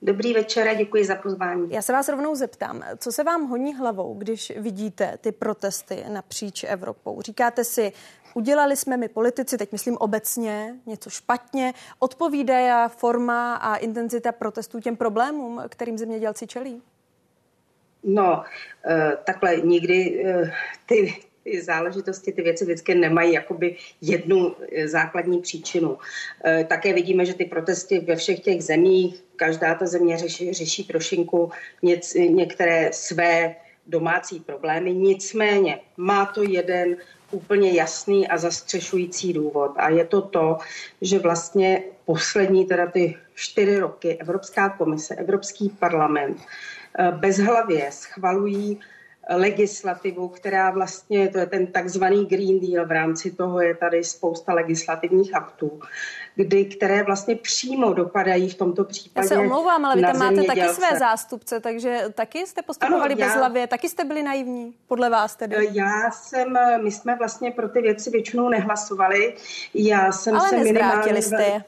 [0.02, 1.72] Dobrý večer a děkuji za pozvání.
[1.72, 6.64] Já se vás rovnou zeptám, co se vám honí hlavou, když vidíte ty protesty napříč
[6.64, 7.22] Evropou?
[7.22, 7.92] Říkáte si,
[8.34, 14.96] udělali jsme my politici, teď myslím obecně, něco špatně, odpovídá forma a intenzita protestů těm
[14.96, 16.82] problémům, kterým zemědělci čelí?
[18.04, 18.44] No,
[18.86, 20.52] eh, takhle nikdy eh,
[20.86, 25.98] ty, ty záležitosti, ty věci vždycky nemají jakoby jednu eh, základní příčinu.
[26.68, 31.52] Také vidíme, že ty protesty ve všech těch zemích, každá ta země řeší, řeší trošinku
[31.82, 33.56] něc, některé své
[33.88, 36.98] domácí problémy, nicméně má to jeden
[37.32, 39.72] úplně jasný a zastřešující důvod.
[39.76, 40.58] A je to to,
[41.02, 46.38] že vlastně poslední teda ty čtyři roky Evropská komise, Evropský parlament
[47.00, 48.80] eh, bezhlavě schvalují
[49.36, 54.54] legislativu, která vlastně, to je ten takzvaný Green Deal, v rámci toho je tady spousta
[54.54, 55.80] legislativních aktů,
[56.36, 59.26] kdy, které vlastně přímo dopadají v tomto případě.
[59.26, 63.22] Já se omlouvám, ale vy tam máte taky své zástupce, takže taky jste postupovali ano,
[63.22, 65.56] já, bezhlavě, taky jste byli naivní, podle vás tedy.
[65.56, 69.36] Eh, já jsem, my jsme vlastně pro ty věci většinou nehlasovali.
[69.74, 71.22] Já jsem ale se minimálně...
[71.22, 71.64] jste je.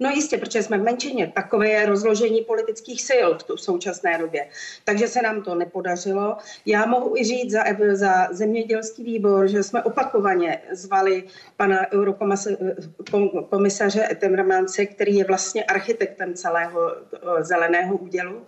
[0.00, 1.32] No jistě, protože jsme v menšině.
[1.34, 4.48] Takové je rozložení politických sil v, tu, současné době.
[4.84, 6.36] Takže se nám to nepodařilo.
[6.66, 11.24] Já mohu i říct za, za zemědělský výbor, že jsme opakovaně zvali
[11.56, 18.46] pana eurokomisaře Timmermanse, který je vlastně architektem celého eh, zeleného údělu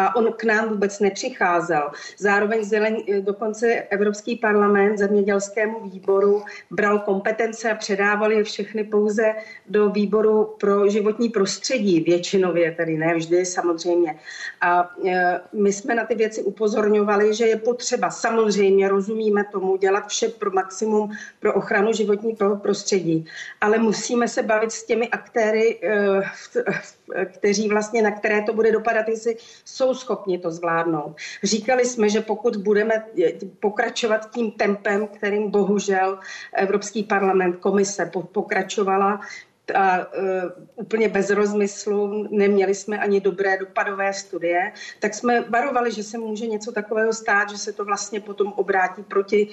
[0.00, 1.90] a on k nám vůbec nepřicházel.
[2.18, 9.34] Zároveň zelen, dokonce Evropský parlament zemědělskému výboru bral kompetence a předával je všechny pouze
[9.68, 14.18] do výboru pro životní prostředí, většinově, tedy ne vždy samozřejmě.
[14.60, 20.06] A e, my jsme na ty věci upozorňovali, že je potřeba, samozřejmě rozumíme tomu, dělat
[20.08, 23.26] vše pro maximum pro ochranu životního prostředí,
[23.60, 26.20] ale musíme se bavit s těmi aktéry, e,
[27.24, 31.16] kteří vlastně, na které to bude dopadat, jestli jsou schopni to zvládnout.
[31.42, 33.04] Říkali jsme, že pokud budeme
[33.60, 36.18] pokračovat tím tempem, kterým bohužel
[36.56, 39.20] Evropský parlament komise pokračovala,
[39.74, 40.04] a uh,
[40.74, 46.46] úplně bez rozmyslu, neměli jsme ani dobré dopadové studie, tak jsme varovali, že se může
[46.46, 49.48] něco takového stát, že se to vlastně potom obrátí proti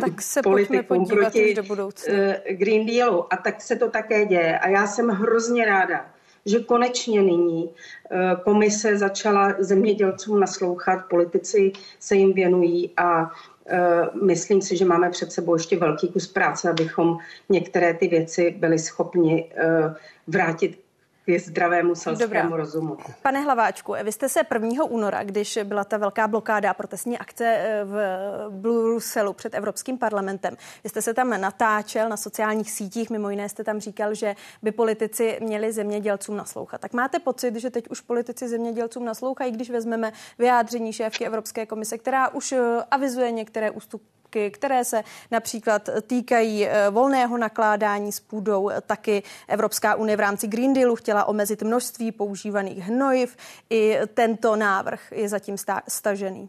[0.00, 2.14] tak se politikům, proti do budoucna.
[2.14, 3.32] Uh, Green Dealu.
[3.32, 4.58] A tak se to také děje.
[4.58, 6.06] A já jsem hrozně ráda,
[6.46, 7.70] že konečně nyní
[8.10, 13.30] eh, komise začala zemědělcům naslouchat, politici se jim věnují a
[13.66, 13.80] eh,
[14.22, 17.18] myslím si, že máme před sebou ještě velký kus práce, abychom
[17.48, 19.94] některé ty věci byli schopni eh,
[20.26, 20.78] vrátit
[21.26, 22.56] je zdravému selskému Dobrá.
[22.56, 22.96] rozumu.
[23.22, 24.84] Pane Hlaváčku, vy jste se 1.
[24.84, 30.56] února, když byla ta velká blokáda a protestní akce eh, v Bruselu před Evropským parlamentem,
[30.84, 34.72] vy jste se tam natáčel na sociálních sítích, mimo jiné jste tam říkal, že by
[34.72, 36.80] politici měli zemědělcům naslouchat.
[36.80, 41.98] Tak máte pocit, že teď už politici zemědělcům naslouchají, když vezmeme vyjádření šéfky Evropské komise,
[41.98, 42.60] která už eh,
[42.90, 48.70] avizuje některé ústupky prvky, které se například týkají eh, volného nakládání s půdou.
[48.86, 53.36] Taky Evropská unie v rámci Green Dealu chtěla omezit množství používaných hnojiv.
[53.70, 55.56] I tento návrh je zatím
[55.88, 56.48] stažený.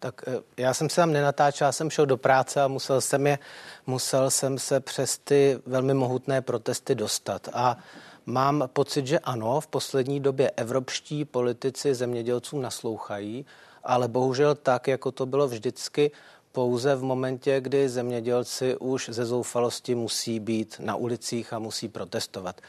[0.00, 3.38] Tak eh, já jsem se tam nenatáčel, jsem šel do práce a musel jsem, je,
[3.86, 7.48] musel jsem se přes ty velmi mohutné protesty dostat.
[7.52, 7.76] A
[8.26, 13.46] Mám pocit, že ano, v poslední době evropští politici zemědělcům naslouchají,
[13.84, 16.10] ale bohužel tak, jako to bylo vždycky,
[16.54, 22.60] pouze v momentě, kdy zemědělci už ze zoufalosti musí být na ulicích a musí protestovat.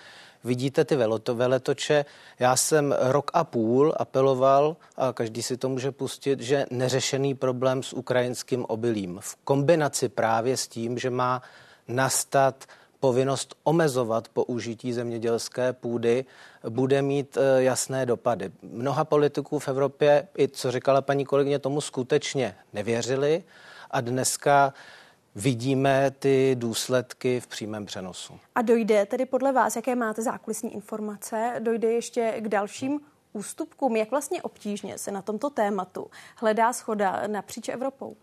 [0.43, 0.95] Vidíte ty
[1.33, 2.05] veletoče.
[2.39, 7.83] Já jsem rok a půl apeloval, a každý si to může pustit, že neřešený problém
[7.83, 11.41] s ukrajinským obilím v kombinaci právě s tím, že má
[11.87, 12.65] nastat
[12.99, 16.25] povinnost omezovat použití zemědělské půdy
[16.69, 18.51] bude mít eh, jasné dopady.
[18.61, 23.43] Mnoha politiků v Evropě, i co říkala paní kolegyně, tomu skutečně nevěřili
[23.95, 24.73] a dneska
[25.35, 28.39] vidíme ty důsledky v přímém přenosu.
[28.55, 32.99] A dojde tedy podle vás, jaké máte zákulisní informace, dojde ještě k dalším
[33.33, 33.95] ústupkům?
[33.95, 38.15] Jak vlastně obtížně se na tomto tématu hledá schoda napříč Evropou?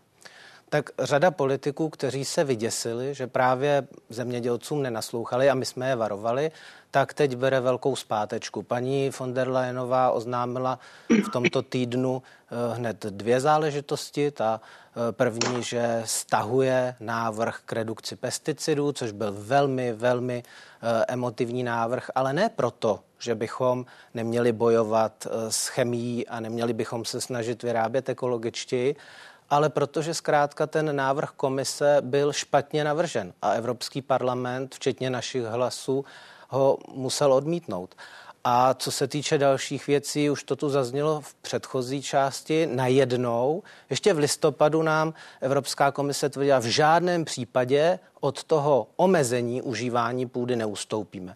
[0.73, 6.51] Tak řada politiků, kteří se vyděsili, že právě zemědělcům nenaslouchali a my jsme je varovali,
[6.91, 8.63] tak teď bere velkou zpátečku.
[8.63, 10.79] Paní von der Leyenová oznámila
[11.27, 14.31] v tomto týdnu eh, hned dvě záležitosti.
[14.31, 21.63] Ta eh, první, že stahuje návrh k redukci pesticidů, což byl velmi, velmi eh, emotivní
[21.63, 27.63] návrh, ale ne proto, že bychom neměli bojovat s chemií a neměli bychom se snažit
[27.63, 28.95] vyrábět ekologičtěji,
[29.53, 36.05] ale protože zkrátka ten návrh komise byl špatně navržen a Evropský parlament, včetně našich hlasů,
[36.49, 37.95] ho musel odmítnout.
[38.43, 44.13] A co se týče dalších věcí, už to tu zaznělo v předchozí části, najednou, ještě
[44.13, 51.35] v listopadu nám Evropská komise tvrdila, v žádném případě od toho omezení užívání půdy neustoupíme.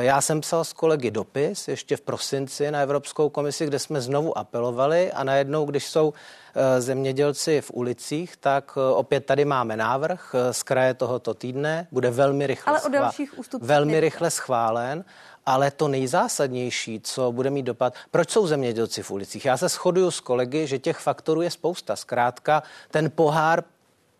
[0.00, 4.38] Já jsem psal s kolegy dopis ještě v prosinci na Evropskou komisi, kde jsme znovu
[4.38, 6.12] apelovali a najednou, když jsou
[6.54, 11.86] eh, zemědělci v ulicích, tak eh, opět tady máme návrh eh, z kraje tohoto týdne,
[11.92, 15.04] bude velmi rychle, Ale o dalších velmi rychle schválen.
[15.46, 19.44] Ale to nejzásadnější, co bude mít dopad, proč jsou zemědělci v ulicích?
[19.44, 21.96] Já se shoduju s kolegy, že těch faktorů je spousta.
[21.96, 23.64] Zkrátka ten pohár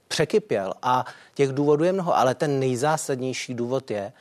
[0.08, 1.04] překypěl a
[1.34, 4.12] těch důvodů je mnoho, ale ten nejzásadnější důvod je,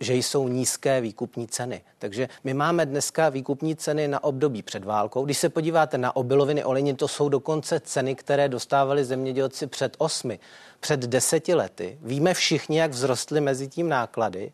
[0.00, 1.84] že jsou nízké výkupní ceny.
[1.98, 5.24] Takže my máme dneska výkupní ceny na období před válkou.
[5.24, 10.38] Když se podíváte na obiloviny, olejnin, to jsou dokonce ceny, které dostávali zemědělci před osmi,
[10.80, 11.98] před deseti lety.
[12.02, 14.52] Víme všichni, jak vzrostly mezi tím náklady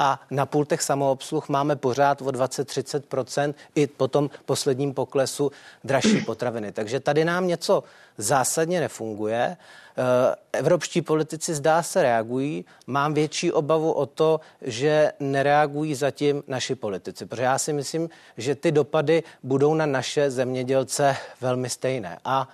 [0.00, 5.52] a na pultech samoobsluh máme pořád o 20-30% i po tom posledním poklesu
[5.84, 6.72] dražší potraviny.
[6.72, 7.84] Takže tady nám něco
[8.18, 9.56] zásadně nefunguje.
[9.96, 12.64] Eh, evropští politici zdá se reagují.
[12.86, 18.54] Mám větší obavu o to, že nereagují zatím naši politici, protože já si myslím, že
[18.54, 22.18] ty dopady budou na naše zemědělce velmi stejné.
[22.24, 22.48] A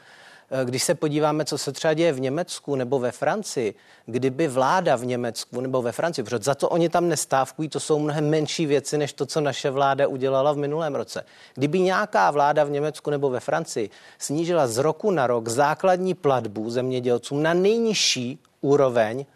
[0.64, 3.74] když se podíváme, co se třeba děje v Německu nebo ve Francii,
[4.07, 7.99] kdyby vláda v Německu nebo ve Francii, protože za to oni tam nestávkují, to jsou
[7.99, 11.24] mnohem menší věci, než to, co naše vláda udělala v minulém roce.
[11.55, 16.70] Kdyby nějaká vláda v Německu nebo ve Francii snížila z roku na rok základní platbu
[16.70, 19.26] zemědělcům na nejnižší úroveň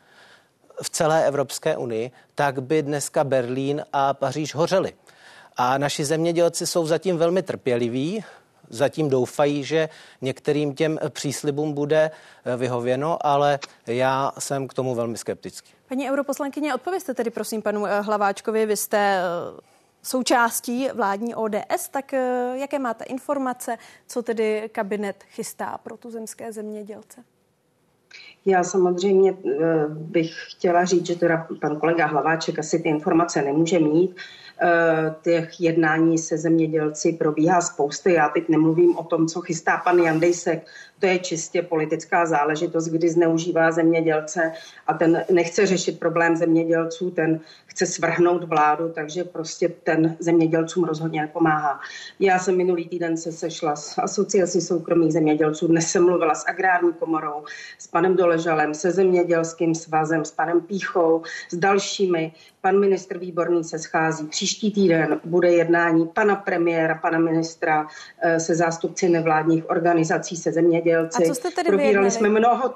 [0.83, 4.93] v celé Evropské unii, tak by dneska Berlín a Paříž hořely.
[5.57, 8.25] A naši zemědělci jsou zatím velmi trpěliví,
[8.71, 9.89] zatím doufají, že
[10.21, 12.11] některým těm příslibům bude
[12.45, 15.73] eh, vyhověno, ale já jsem k tomu velmi skeptický.
[15.89, 19.61] Paní europoslankyně, odpověste tedy prosím panu eh, Hlaváčkovi, vy jste eh,
[20.03, 22.13] součástí vládní ODS, tak
[22.55, 27.25] jaké máte informace, co tedy kabinet chystá pro tuzemské zemědělce?
[28.47, 29.35] Já samozřejmě
[29.89, 34.17] bych chtěla říct, že teda pan kolega Hlaváček asi ty informace nemůže mít,
[34.50, 34.50] Eh,
[35.23, 38.13] těch jednání se zemědělci probíhá spousty.
[38.13, 40.67] Já teď nemluvím o tom, co chystá pan Jandejsek.
[40.99, 44.53] To je čistě politická záležitost, kdy zneužívá zemědělce
[44.87, 51.21] a ten nechce řešit problém zemědělců, ten chce svrhnout vládu, takže prostě ten zemědělcům rozhodně
[51.21, 51.81] nepomáhá.
[52.19, 56.93] Já jsem minulý týden se sešla s asociací soukromých zemědělců, dnes jsem mluvila s agrární
[56.93, 57.45] komorou,
[57.79, 62.33] s panem Doležalem, se zemědělským svazem, s panem Píchou, s dalšími.
[62.61, 64.27] Pan ministr Výborný se schází.
[64.27, 67.87] Příští týden bude jednání pana premiéra, pana ministra
[68.23, 71.25] eh, se zástupci nevládních organizací, se zemědělci.
[71.25, 72.11] A co jste tedy probírali vyjednali?
[72.11, 72.75] jsme mnoho,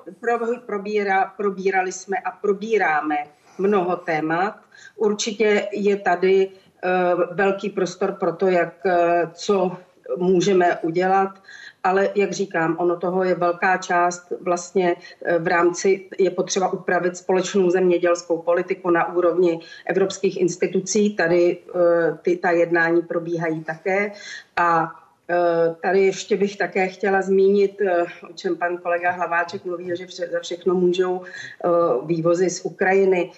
[0.66, 3.16] probíra, probírali jsme a probíráme
[3.58, 4.56] mnoho témat.
[4.96, 8.92] Určitě je tady uh, velký prostor pro to, jak, uh,
[9.32, 9.76] co
[10.16, 11.38] můžeme udělat
[11.84, 17.16] ale jak říkám, ono toho je velká část vlastně eh, v rámci, je potřeba upravit
[17.16, 21.16] společnou zemědělskou politiku na úrovni evropských institucí.
[21.16, 21.58] Tady
[22.22, 24.12] ty, ta jednání probíhají také
[24.56, 24.92] a
[25.82, 27.80] Tady ještě bych také chtěla zmínit,
[28.30, 31.22] o čem pan kolega Hlaváček mluví, že za všechno můžou
[32.06, 33.30] vývozy z Ukrajiny.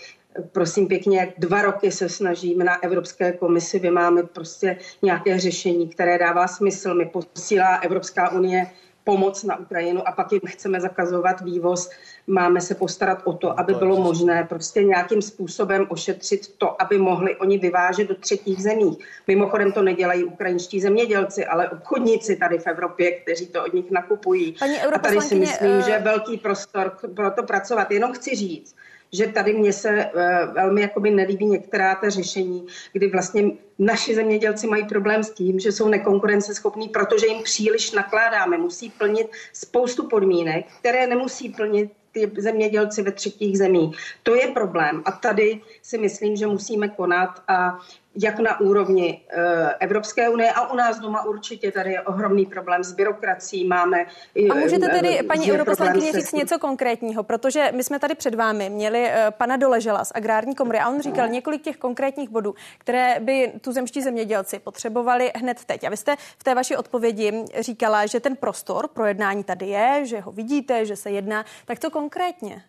[0.52, 6.48] Prosím pěkně, dva roky se snažíme na Evropské komisi vymámit prostě nějaké řešení, které dává
[6.48, 6.94] smysl.
[6.94, 8.66] My posílá Evropská unie
[9.04, 11.90] pomoc na Ukrajinu a pak jim chceme zakazovat vývoz.
[12.26, 17.36] Máme se postarat o to, aby bylo možné prostě nějakým způsobem ošetřit to, aby mohli
[17.36, 18.98] oni vyvážet do třetích zemí.
[19.26, 24.56] Mimochodem to nedělají ukrajinští zemědělci, ale obchodníci tady v Evropě, kteří to od nich nakupují.
[24.58, 25.84] Paní a tady si myslím, uh...
[25.86, 27.90] že je velký prostor pro to pracovat.
[27.90, 28.74] Jenom chci říct,
[29.12, 33.42] že tady mně se uh, velmi jakoby nelíbí některá ta řešení, kdy vlastně
[33.78, 38.58] naši zemědělci mají problém s tím, že jsou nekonkurenceschopní, protože jim příliš nakládáme.
[38.58, 43.96] Musí plnit spoustu podmínek, které nemusí plnit ty zemědělci ve třetích zemích.
[44.22, 47.78] To je problém a tady si myslím, že musíme konat a
[48.22, 52.84] jak na úrovni eh, Evropské unie a u nás doma určitě tady je ohromný problém
[52.84, 53.66] s byrokracií.
[53.66, 54.06] Máme
[54.50, 59.06] a můžete tedy, paní europoslankyně, říct něco konkrétního, protože my jsme tady před vámi měli
[59.06, 63.52] eh, pana Doležela z Agrární komory a on říkal několik těch konkrétních bodů, které by
[63.60, 65.84] tu zemští zemědělci potřebovali hned teď.
[65.84, 70.06] A vy jste v té vaší odpovědi říkala, že ten prostor pro jednání tady je,
[70.06, 71.44] že ho vidíte, že se jedná.
[71.66, 72.62] Tak to konkrétně?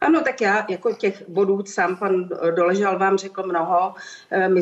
[0.00, 3.94] Ano, tak já jako těch bodů sám pan Doležal vám řekl mnoho.
[4.30, 4.60] Eh, my,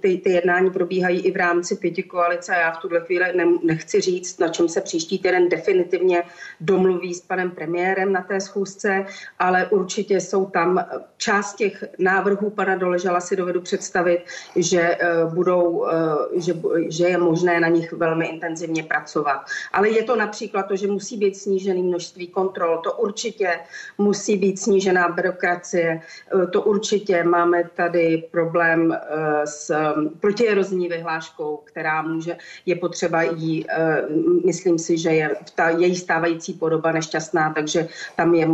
[0.00, 3.44] ty, ty jednání probíhají i v rámci pěti koalice a já v tuhle chvíli ne,
[3.62, 6.22] nechci říct, na čem se příští týden definitivně
[6.60, 9.06] domluví s panem premiérem na té schůzce,
[9.38, 14.24] ale určitě jsou tam část těch návrhů pana Doležala si dovedu představit,
[14.56, 16.54] že, eh, budou, eh, že,
[16.88, 19.46] že je možné na nich velmi intenzivně pracovat.
[19.72, 23.60] Ale je to například to, že musí být snížený množství kontrol, to určitě
[23.98, 26.00] musí být snížený snížená byrokracie.
[26.42, 33.22] Eh, to určitě máme tady problém eh, s mm, protierozní vyhláškou, která může, je potřeba
[33.22, 34.02] jí, eh,
[34.46, 38.48] myslím si, že je ta její stávající podoba nešťastná, takže tam je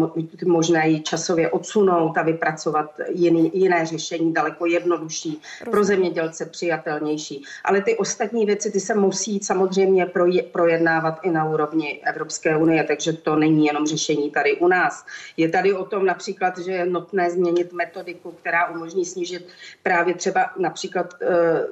[0.45, 5.41] možné ji časově odsunout a vypracovat jiný, jiné řešení, daleko jednodušší,
[5.71, 7.45] pro zemědělce přijatelnější.
[7.65, 10.07] Ale ty ostatní věci, ty se musí samozřejmě
[10.53, 15.05] projednávat i na úrovni Evropské unie, takže to není jenom řešení tady u nás.
[15.37, 19.49] Je tady o tom například, že je nutné změnit metodiku, která umožní snížit
[19.83, 21.27] právě třeba například eh,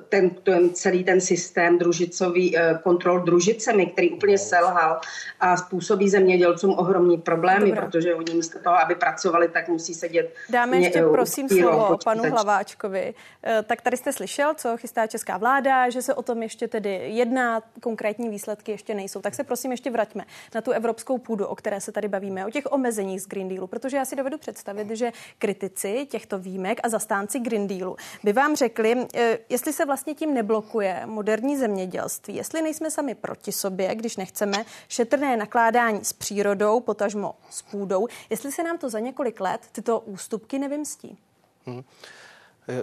[0.09, 5.01] ten, ten celý ten systém družicový eh, kontrol družicemi, který úplně selhal
[5.41, 7.83] a způsobí zemědělcům ohromní problémy, Dobrá.
[7.83, 10.35] protože oni místo toho, aby pracovali, tak musí sedět.
[10.51, 13.15] Dáme ještě prosím slovo panu Hlaváčkovi.
[13.43, 16.91] Eh, tak tady jste slyšel, co chystá česká vláda, že se o tom ještě tedy
[17.05, 19.21] jedná, konkrétní výsledky ještě nejsou.
[19.21, 20.25] Tak se prosím ještě vraťme
[20.55, 23.67] na tu evropskou půdu, o které se tady bavíme, o těch omezeních z Green Dealu,
[23.67, 28.57] protože já si dovedu představit, že kritici těchto výjimek a zastánci Green Dealu by vám
[28.57, 34.17] řekli, eh, jestli se vlastně tím neblokuje moderní zemědělství, jestli nejsme sami proti sobě, když
[34.17, 39.61] nechceme šetrné nakládání s přírodou, potažmo s půdou, jestli se nám to za několik let
[39.73, 41.19] tyto ústupky nevymstí.
[41.67, 41.83] Hmm.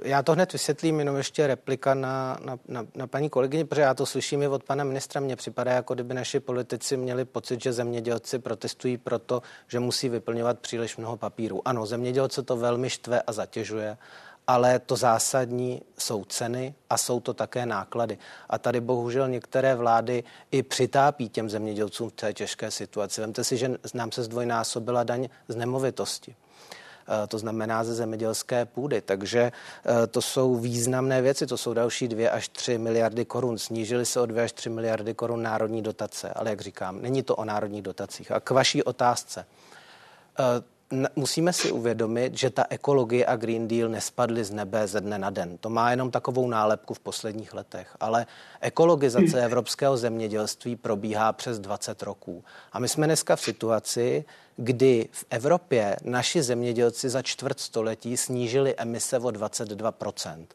[0.04, 3.94] Já to hned vysvětlím, jenom ještě replika na, na, na, na paní kolegyni, protože já
[3.94, 5.22] to slyším i od pana ministra.
[5.22, 10.60] Mně připadá, jako kdyby naši politici měli pocit, že zemědělci protestují proto, že musí vyplňovat
[10.60, 11.68] příliš mnoho papíru.
[11.68, 13.98] Ano, zemědělce to velmi štve a zatěžuje,
[14.48, 18.18] ale to zásadní jsou ceny a jsou to také náklady.
[18.50, 23.22] A tady bohužel některé vlády i přitápí těm zemědělcům v té těžké situaci.
[23.22, 26.36] Vemte si, že nám se zdvojnásobila daň z nemovitosti.
[27.08, 29.02] Eh, to znamená ze zemědělské půdy.
[29.02, 29.52] Takže
[29.86, 33.58] eh, to jsou významné věci, to jsou další 2 až 3 miliardy korun.
[33.58, 37.36] Snížily se o 2 až 3 miliardy korun národní dotace, ale jak říkám, není to
[37.36, 38.32] o národních dotacích.
[38.32, 39.46] A k vaší otázce
[40.40, 40.76] eh,
[41.16, 45.30] musíme si uvědomit, že ta ekologie a Green Deal nespadly z nebe ze dne na
[45.30, 45.58] den.
[45.58, 48.26] To má jenom takovou nálepku v posledních letech, ale
[48.62, 52.44] ekologizace evropského zemědělství probíhá přes 20 roků.
[52.72, 54.26] A my jsme dneska v situaci,
[54.58, 60.46] kdy v Evropě naši zemědělci za čtvrt století snížili emise o 22%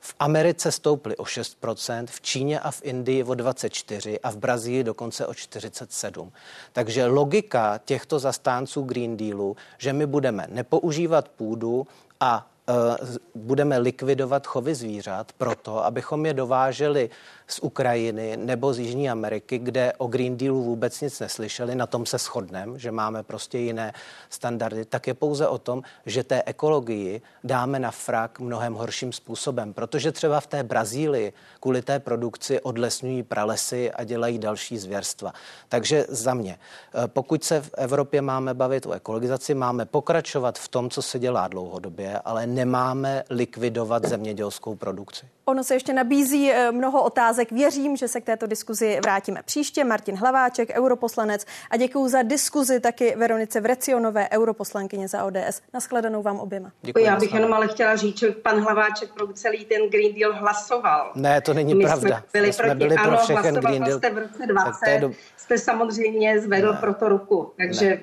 [0.00, 4.84] v Americe stouply o 6%, v Číně a v Indii o 24% a v Brazílii
[4.84, 6.30] dokonce o 47%.
[6.72, 11.86] Takže logika těchto zastánců Green Dealu, že my budeme nepoužívat půdu
[12.20, 12.96] a Eh,
[13.34, 17.10] budeme likvidovat chovy zvířat proto, abychom je dováželi
[17.52, 22.06] z Ukrajiny nebo z Jižní Ameriky, kde o Green Dealu vůbec nic neslyšeli, na tom
[22.06, 23.92] se shodneme, že máme prostě jiné
[24.30, 29.72] standardy, tak je pouze o tom, že té ekologii dáme na frak mnohem horším způsobem,
[29.72, 35.32] protože třeba v té Brazílii kvůli té produkci odlesňují pralesy a dělají další zvěrstva.
[35.68, 36.58] Takže za mě,
[36.94, 41.18] eh, pokud se v Evropě máme bavit o ekologizaci, máme pokračovat v tom, co se
[41.18, 45.26] dělá dlouhodobě, ale nemáme likvidovat zemědělskou produkci.
[45.50, 47.52] Ono se ještě nabízí eh, mnoho otázek.
[47.52, 49.84] Věřím, že se k této diskuzi vrátíme příště.
[49.84, 55.62] Martin Hlaváček, europoslanec a děkuji za diskuzi taky Veronice Vrecionové, europoslankyně za ODS.
[55.74, 56.72] Naschledanou vám oběma.
[56.82, 60.32] Děkuji, Já bych jenom ale chtěla říct, že pan Hlaváček pro celý ten Green Deal
[60.32, 61.12] hlasoval.
[61.14, 62.16] Ne, to není My pravda.
[62.16, 63.98] Jsme byli, jsme proti, byli pro ano, všechen Green Deal.
[63.98, 65.12] jste v roce 20, do...
[65.36, 66.78] jste samozřejmě zvedl ne.
[66.80, 67.52] pro to ruku.
[67.56, 68.00] Takže ne.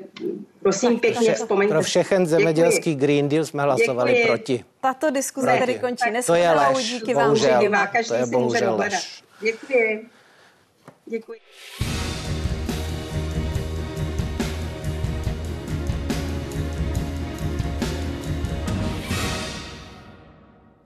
[0.59, 1.73] prosím pěkně, vzpomeňte.
[1.73, 3.05] Pro všechen zemědělský Děkuji.
[3.05, 4.27] Green Deal jsme hlasovali Děkuji.
[4.27, 4.65] proti.
[4.87, 5.59] Tato diskuze proti.
[5.59, 6.25] tady končí.
[6.25, 6.89] To je lež.
[6.89, 7.51] Díky bohužel.
[7.51, 7.61] vám.
[7.61, 7.87] Živá.
[7.87, 8.93] Každý to je si může bohužel dohledat.
[8.93, 9.23] lež.
[9.41, 10.09] Děkuji.
[11.05, 11.39] Děkuji.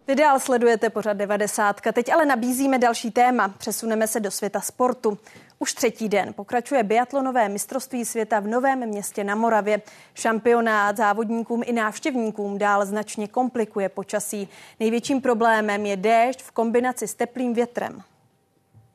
[0.08, 1.82] Vy dál sledujete pořad 90.
[1.94, 3.48] Teď ale nabízíme další téma.
[3.48, 5.18] Přesuneme se do světa sportu.
[5.62, 9.82] Už třetí den pokračuje biatlonové mistrovství světa v Novém městě na Moravě.
[10.14, 14.50] Šampionát závodníkům i návštěvníkům dál značně komplikuje počasí.
[14.80, 18.02] Největším problémem je déšť v kombinaci s teplým větrem.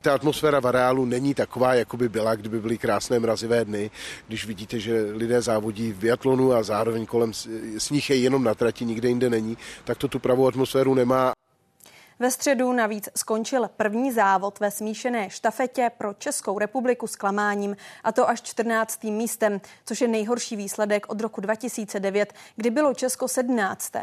[0.01, 3.91] Ta atmosféra v areálu není taková, jako by byla, kdyby byly krásné mrazivé dny.
[4.27, 7.31] Když vidíte, že lidé závodí v biatlonu a zároveň kolem
[7.77, 11.31] sníh je jenom na trati, nikde jinde není, tak to tu pravou atmosféru nemá.
[12.19, 18.11] Ve středu navíc skončil první závod ve smíšené štafetě pro Českou republiku s klamáním, a
[18.11, 19.03] to až 14.
[19.03, 23.93] místem, což je nejhorší výsledek od roku 2009, kdy bylo Česko 17.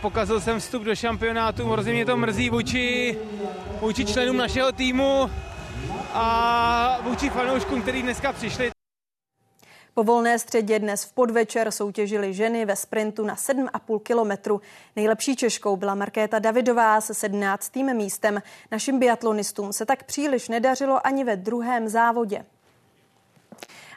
[0.00, 3.18] Pokazil jsem vstup do šampionátu, hrozně mě to mrzí vůči,
[3.80, 5.30] vůči členům našeho týmu
[6.12, 8.79] a vůči fanouškům, kteří dneska přišli.
[9.94, 14.60] Po volné středě dnes v podvečer soutěžily ženy ve sprintu na 7,5 kilometru.
[14.96, 17.76] Nejlepší Češkou byla Markéta Davidová se 17.
[17.76, 18.42] místem.
[18.70, 22.44] Našim biatlonistům se tak příliš nedařilo ani ve druhém závodě.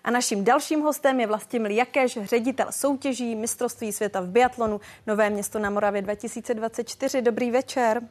[0.04, 5.60] A naším dalším hostem je Vlastimil Jakeš, ředitel soutěží mistrovství světa v biatlonu Nové město
[5.60, 7.22] na Moravě 2024.
[7.22, 8.02] Dobrý večer.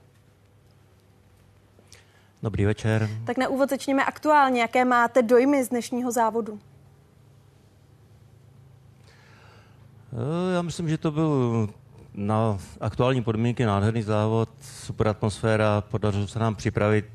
[2.43, 3.09] Dobrý večer.
[3.27, 4.61] Tak na úvod začněme aktuálně.
[4.61, 6.59] Jaké máte dojmy z dnešního závodu?
[10.55, 11.69] Já myslím, že to byl
[12.15, 17.07] na aktuální podmínky nádherný závod, super atmosféra, podařilo se nám připravit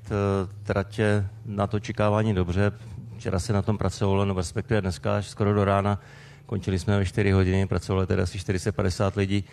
[0.64, 2.72] tratě na to čekávání dobře.
[3.18, 6.00] Včera se na tom pracovalo, no respektive dneska až skoro do rána.
[6.46, 9.44] Končili jsme ve 4 hodiny, pracovalo tedy asi 450 lidí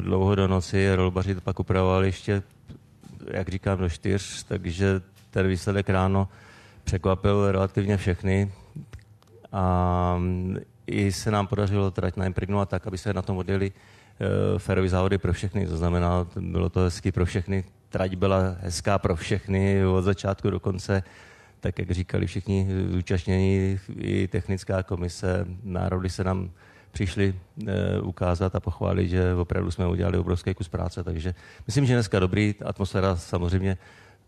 [0.00, 2.42] dlouho do noci, rolbaři to pak upravovali ještě,
[3.30, 5.00] jak říkám, do 4, takže
[5.30, 6.28] ten výsledek ráno
[6.84, 8.52] překvapil relativně všechny.
[9.52, 10.20] A
[10.86, 15.18] i se nám podařilo trať naimpregnovat tak, aby se na tom odjeli uh, férový závody
[15.18, 15.66] pro všechny.
[15.66, 17.64] To znamená, bylo to hezky pro všechny.
[17.88, 21.02] Trať byla hezká pro všechny od začátku do konce.
[21.60, 26.50] Tak, jak říkali všichni zúčastnění, i technická komise, národy se nám
[26.92, 27.68] přišli uh,
[28.08, 31.04] ukázat a pochválit, že opravdu jsme udělali obrovský kus práce.
[31.04, 31.34] Takže
[31.66, 33.78] myslím, že dneska dobrý, atmosféra samozřejmě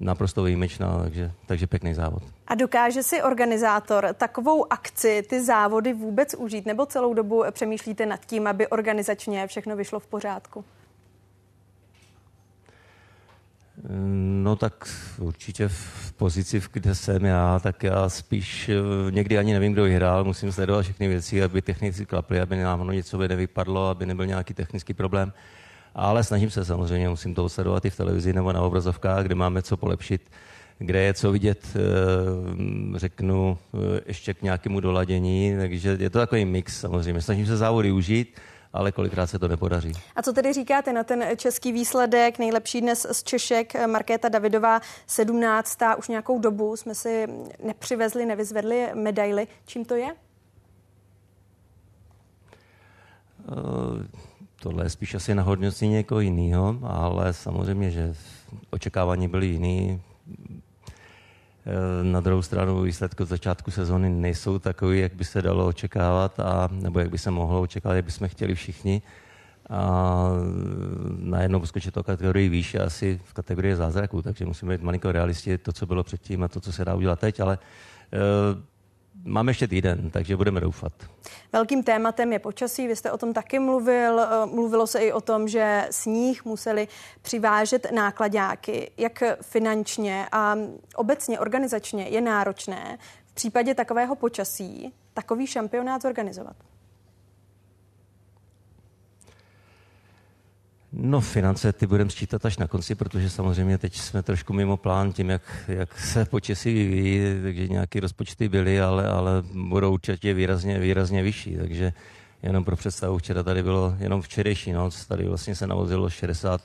[0.00, 2.22] naprosto výjimečná, takže, takže pěkný závod.
[2.46, 8.26] A dokáže si organizátor takovou akci, ty závody vůbec užít, nebo celou dobu přemýšlíte nad
[8.26, 10.64] tím, aby organizačně všechno vyšlo v pořádku?
[14.42, 14.88] No tak
[15.18, 18.70] určitě v pozici, kde jsem já, tak já spíš
[19.10, 23.18] někdy ani nevím, kdo vyhrál, musím sledovat všechny věci, aby technici klaply, aby nám něco
[23.18, 25.32] by nevypadlo, aby nebyl nějaký technický problém
[25.94, 29.62] ale snažím se samozřejmě, musím to sledovat i v televizi nebo na obrazovkách, kde máme
[29.62, 30.30] co polepšit,
[30.78, 31.76] kde je co vidět,
[32.94, 33.58] řeknu,
[34.06, 37.22] ještě k nějakému doladění, takže je to takový mix samozřejmě.
[37.22, 38.38] Snažím se závody užít,
[38.72, 39.92] ale kolikrát se to nepodaří.
[40.16, 42.38] A co tedy říkáte na ten český výsledek?
[42.38, 45.78] Nejlepší dnes z Češek, Markéta Davidová, 17.
[45.98, 47.26] Už nějakou dobu jsme si
[47.62, 49.46] nepřivezli, nevyzvedli medaily.
[49.66, 50.14] Čím to je?
[53.48, 54.27] Uh,
[54.62, 58.14] tohle je spíš asi na hodnocení někoho jiného, ale samozřejmě, že
[58.70, 60.00] očekávání byly jiný.
[62.02, 66.68] Na druhou stranu výsledky od začátku sezóny nejsou takový, jak by se dalo očekávat, a,
[66.72, 69.02] nebo jak by se mohlo očekávat, jak bychom chtěli všichni.
[69.70, 70.28] A
[71.18, 75.72] najednou poskočit to kategorii výš asi v kategorii zázraků, takže musíme být malinko realisti, to,
[75.72, 77.58] co bylo předtím a to, co se dá udělat teď, ale
[79.28, 80.92] Máme ještě týden, takže budeme doufat.
[81.52, 84.20] Velkým tématem je počasí, vy jste o tom taky mluvil.
[84.44, 86.88] Mluvilo se i o tom, že sníh museli
[87.22, 88.90] přivážet nákladáky.
[88.96, 90.56] Jak finančně a
[90.96, 96.56] obecně organizačně je náročné v případě takového počasí takový šampionát zorganizovat?
[101.00, 105.12] No finance ty budeme sčítat až na konci, protože samozřejmě teď jsme trošku mimo plán
[105.12, 110.78] tím, jak, jak se počasí vyvíjí, takže nějaké rozpočty byly, ale, ale budou určitě výrazně,
[110.78, 111.92] výrazně vyšší, takže
[112.42, 116.60] jenom pro představu, včera tady bylo jenom včerejší noc, tady vlastně se navozilo 60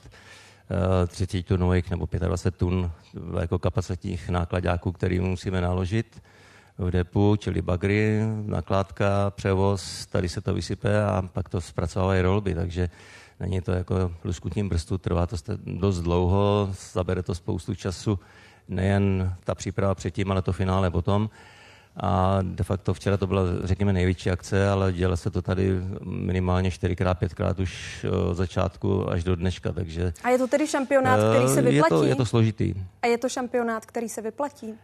[1.06, 2.90] 30 tunových nebo 25 tun
[3.40, 6.22] jako kapacitních nákladňáků, který musíme naložit
[6.78, 12.54] v depu, čili bagry, nakládka, převoz, tady se to vysype a pak to zpracovávají rolby,
[12.54, 12.88] takže
[13.40, 18.18] není to jako luskutním brstu, trvá to dost dlouho, zabere to spoustu času,
[18.68, 21.30] nejen ta příprava předtím, ale to finále potom.
[21.96, 25.70] A de facto včera to byla, řekněme, největší akce, ale dělá se to tady
[26.04, 30.12] minimálně čtyřikrát, pětkrát už od začátku až do dneška, takže...
[30.24, 31.94] A je to tedy šampionát, který se vyplatí?
[31.94, 32.74] Je to, je to složitý.
[33.02, 34.74] A je to šampionát, který se vyplatí?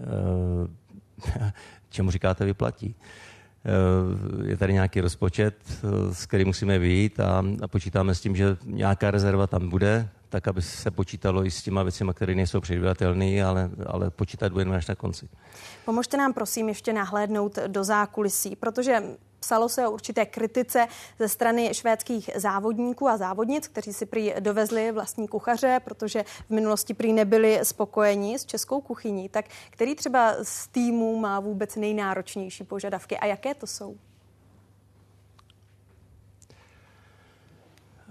[1.90, 2.94] Čemu říkáte vyplatí?
[4.46, 5.54] Je tady nějaký rozpočet,
[6.12, 10.48] s kterým musíme vyjít a, a počítáme s tím, že nějaká rezerva tam bude, tak
[10.48, 14.86] aby se počítalo i s těma věcmi, které nejsou předvídatelné, ale, ale počítat budeme až
[14.86, 15.28] na konci.
[15.84, 19.02] Pomožte nám prosím ještě nahlédnout do zákulisí, protože
[19.42, 20.86] Psalo se o určité kritice
[21.18, 26.94] ze strany švédských závodníků a závodnic, kteří si prý dovezli vlastní kuchaře, protože v minulosti
[26.94, 29.28] prý nebyli spokojeni s českou kuchyní.
[29.28, 33.96] Tak který třeba z týmů má vůbec nejnáročnější požadavky a jaké to jsou?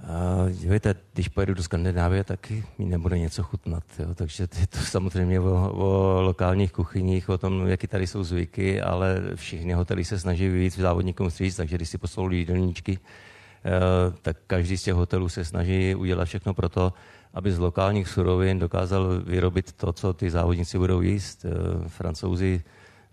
[0.04, 3.84] Uh, víte, když pojedu do Skandinávie, tak mi nebude něco chutnat.
[4.00, 4.16] Jo?
[4.16, 9.22] Takže je to samozřejmě o, o lokálních kuchyních, o tom, jaký tady jsou zvyky, ale
[9.36, 14.78] všichni hotely se snaží vyvíjet závodníkům stříc, takže když si poslou jídelníčky, uh, tak každý
[14.78, 16.94] z těch hotelů se snaží udělat všechno pro to,
[17.34, 21.46] aby z lokálních surovin dokázal vyrobit to, co ty závodníci budou jíst.
[21.46, 22.64] Uh, Francouzi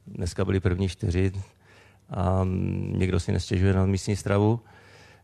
[0.07, 1.33] dneska byli první čtyři
[2.11, 2.41] a
[2.93, 4.61] někdo si nestěžuje na místní stravu.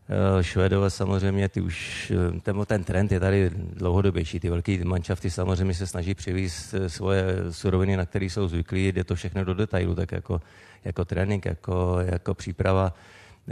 [0.09, 4.39] Eh, Švédové samozřejmě, ty už, eh, ten, ten trend je tady dlouhodobější.
[4.39, 9.03] Ty velké manšafty samozřejmě se snaží přivést eh, svoje suroviny, na které jsou zvyklí, jde
[9.03, 10.41] to všechno do detailu, tak jako,
[10.85, 12.93] jako trénink, jako, jako příprava.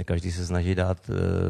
[0.06, 1.10] Každý se snaží dát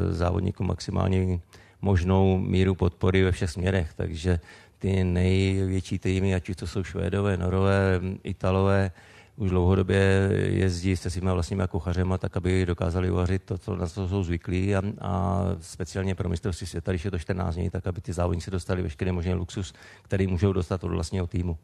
[0.09, 1.39] závodníku maximálně
[1.81, 4.39] možnou míru podpory ve všech směrech, takže
[4.79, 8.91] ty největší týmy, ať už to jsou Švédové, Norové, Italové,
[9.37, 14.07] už dlouhodobě jezdí se svými vlastními kuchařema, tak aby dokázali uvařit to, co na to
[14.07, 18.01] jsou zvyklí a, a speciálně pro mistrovství světa, když je to 14 dní, tak aby
[18.01, 21.57] ty závodníci dostali veškerý možný luxus, který můžou dostat od vlastního týmu.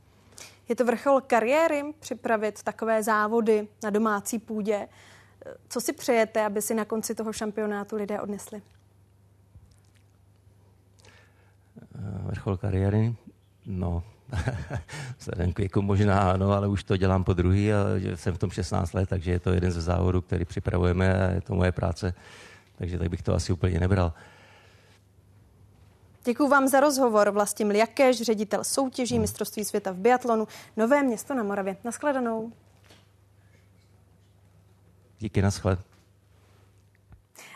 [0.70, 4.88] Je to vrchol kariéry připravit takové závody na domácí půdě.
[5.70, 8.62] Co si přejete, aby si na konci toho šampionátu lidé odnesli?
[12.24, 13.16] Vrchol kariéry?
[13.66, 14.04] No,
[15.20, 17.78] vzhledem k věku možná ano, ale už to dělám po druhý a
[18.16, 21.42] jsem v tom 16 let, takže je to jeden ze závodů, který připravujeme a je
[21.42, 22.14] to moje práce,
[22.78, 24.14] takže tak bych to asi úplně nebral.
[26.24, 27.30] Děkuji vám za rozhovor.
[27.30, 29.22] Vlastim Liakeš, ředitel soutěží hmm.
[29.22, 31.78] mistrovství světa v biatlonu Nové město na Moravě.
[31.84, 32.52] Naschledanou.
[35.20, 35.89] Díky, naschled.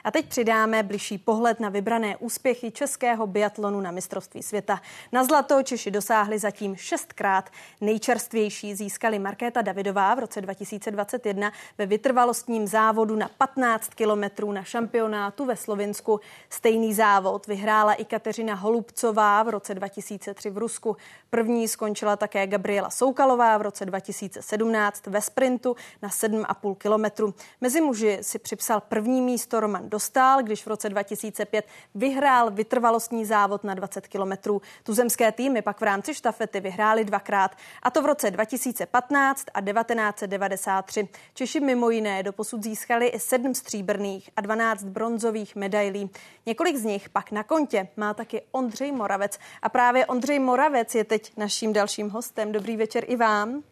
[0.03, 4.81] A teď přidáme bližší pohled na vybrané úspěchy českého biatlonu na mistrovství světa.
[5.11, 7.49] Na zlato Češi dosáhli zatím šestkrát.
[7.81, 15.45] Nejčerstvější získali Markéta Davidová v roce 2021 ve vytrvalostním závodu na 15 kilometrů na šampionátu
[15.45, 16.19] ve Slovinsku.
[16.49, 20.97] Stejný závod vyhrála i Kateřina Holubcová v roce 2003 v Rusku.
[21.29, 27.33] První skončila také Gabriela Soukalová v roce 2017 ve sprintu na 7,5 kilometru.
[27.61, 31.65] Mezi muži si připsal první místo Roman dostal, když v roce 2005
[31.95, 34.61] vyhrál vytrvalostní závod na 20 kilometrů.
[34.83, 37.51] Tuzemské týmy pak v rámci štafety vyhráli dvakrát,
[37.83, 41.07] a to v roce 2015 a 1993.
[41.33, 46.09] Češi mimo jiné doposud získali i sedm stříbrných a 12 bronzových medailí.
[46.45, 49.39] Několik z nich pak na kontě má taky Ondřej Moravec.
[49.61, 52.51] A právě Ondřej Moravec je teď naším dalším hostem.
[52.51, 53.63] Dobrý večer i vám.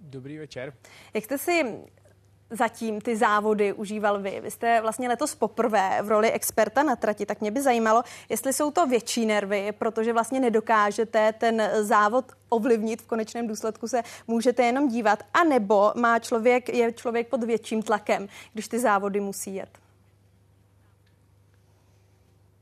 [0.00, 0.72] Dobrý večer.
[1.14, 1.64] Jak jste si
[2.50, 4.40] zatím ty závody užíval vy?
[4.40, 8.52] Vy jste vlastně letos poprvé v roli experta na trati, tak mě by zajímalo, jestli
[8.52, 14.62] jsou to větší nervy, protože vlastně nedokážete ten závod ovlivnit, v konečném důsledku se můžete
[14.62, 19.78] jenom dívat, anebo má člověk, je člověk pod větším tlakem, když ty závody musí jet.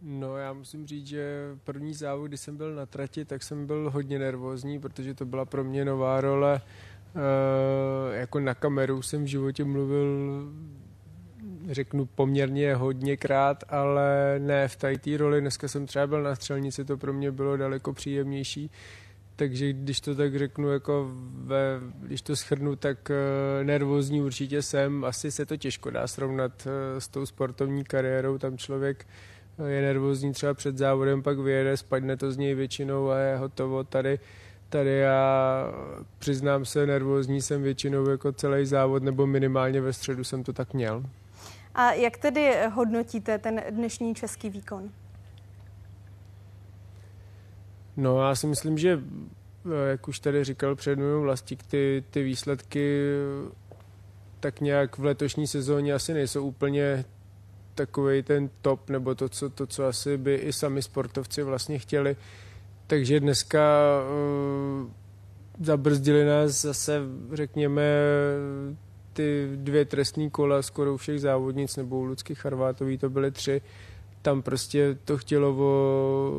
[0.03, 3.91] No já musím říct, že první závod, kdy jsem byl na trati, tak jsem byl
[3.91, 6.61] hodně nervózní, protože to byla pro mě nová role
[8.13, 10.43] jako na kameru jsem v životě mluvil
[11.71, 15.41] řeknu poměrně hodněkrát, ale ne v té roli.
[15.41, 18.71] Dneska jsem třeba byl na střelnici, to pro mě bylo daleko příjemnější.
[19.37, 21.11] Takže když to tak řeknu, jako
[21.45, 25.05] ve, když to schrnu, tak uh, nervózní určitě jsem.
[25.05, 28.39] Asi se to těžko dá srovnat uh, s tou sportovní kariérou.
[28.39, 29.07] Tam člověk
[29.67, 33.85] je nervózní třeba před závodem, pak vyjede, spadne to z něj většinou a je hotovo.
[33.85, 34.19] Tady
[34.69, 35.65] Tady já
[36.19, 40.75] přiznám se, nervózní jsem většinou jako celý závod, nebo minimálně ve středu jsem to tak
[40.75, 41.05] měl.
[41.75, 44.91] A jak tedy hodnotíte ten dnešní český výkon?
[47.97, 49.01] No, já si myslím, že
[49.91, 53.03] jak už tady říkal před mnou Vlastík, ty, ty výsledky
[54.41, 57.05] tak nějak v letošní sezóně asi nejsou úplně
[57.75, 62.17] takový ten top, nebo to co, to, co asi by i sami sportovci vlastně chtěli.
[62.89, 63.61] Takže dneska
[64.81, 64.91] uh,
[65.61, 67.01] zabrzdili nás zase,
[67.33, 67.83] řekněme,
[69.13, 73.63] ty dvě trestní kola skoro u všech závodnic, nebo u Lucky Charvátový to byly tři.
[74.23, 76.33] Tam prostě to chtělo o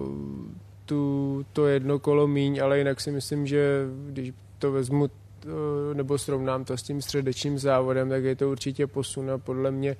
[0.86, 5.48] tu, to jedno kolo míň, ale jinak si myslím, že když to vezmu eh,
[5.94, 9.92] nebo srovnám to s tím středečním závodem, tak je to určitě posun a podle mě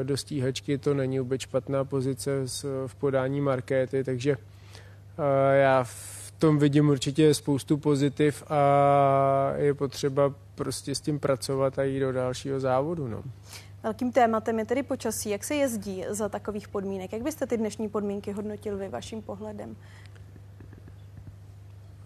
[0.00, 2.30] eh, do stíhačky to není vůbec špatná pozice
[2.86, 4.61] v podání markéty, takže eh,
[5.52, 11.82] já v tom vidím určitě spoustu pozitiv a je potřeba prostě s tím pracovat a
[11.82, 13.08] jít do dalšího závodu.
[13.08, 13.22] No.
[13.82, 15.30] Velkým tématem je tedy počasí.
[15.30, 17.12] Jak se jezdí za takových podmínek?
[17.12, 19.76] Jak byste ty dnešní podmínky hodnotil vy vaším pohledem?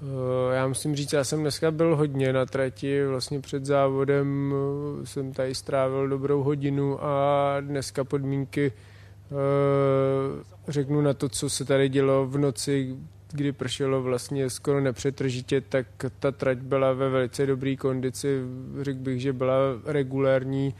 [0.03, 4.55] Eh, já musím říct, já jsem dneska byl hodně na trati, vlastně před závodem
[5.03, 8.96] eh, jsem tady strávil dobrou hodinu a dneska podmínky eh,
[10.69, 12.97] řeknu na to, co se tady dělo v noci,
[13.33, 15.87] kdy pršelo vlastně skoro nepřetržitě, tak
[16.21, 18.41] ta trať byla ve velice dobré kondici.
[18.81, 20.75] Řekl bych, že byla regulární,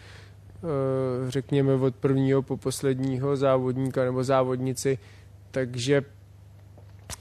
[1.29, 4.99] řekněme od prvního po posledního závodníka nebo závodnici,
[5.51, 6.05] takže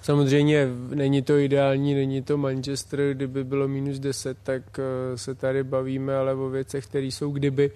[0.01, 5.63] Samozřejmě není to ideální, není to Manchester, kdyby bylo minus 10, tak eh, se tady
[5.63, 7.71] bavíme ale o věcech, které jsou kdyby.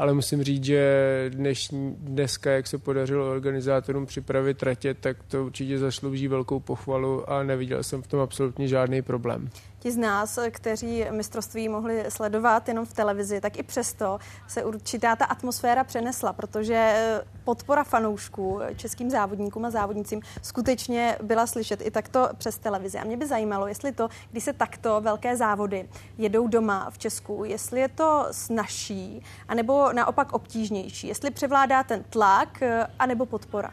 [0.00, 5.78] Ale musím říct, že dnešní, dneska, jak se podařilo organizátorům připravit tratě, tak to určitě
[5.78, 9.50] zaslouží velkou pochvalu a neviděl jsem v tom absolutně žádný problém
[9.80, 15.16] ti z nás, kteří mistrovství mohli sledovat jenom v televizi, tak i přesto se určitá
[15.16, 21.90] ta atmosféra přenesla, protože eh, podpora fanoušků českým závodníkům a závodnicím skutečně byla slyšet i
[21.90, 22.98] takto přes televizi.
[22.98, 25.88] A mě by zajímalo, jestli to, když se takto velké závody
[26.18, 32.62] jedou doma v Česku, jestli je to snažší, anebo naopak obtížnější, jestli převládá ten tlak,
[32.62, 33.72] eh, anebo podpora.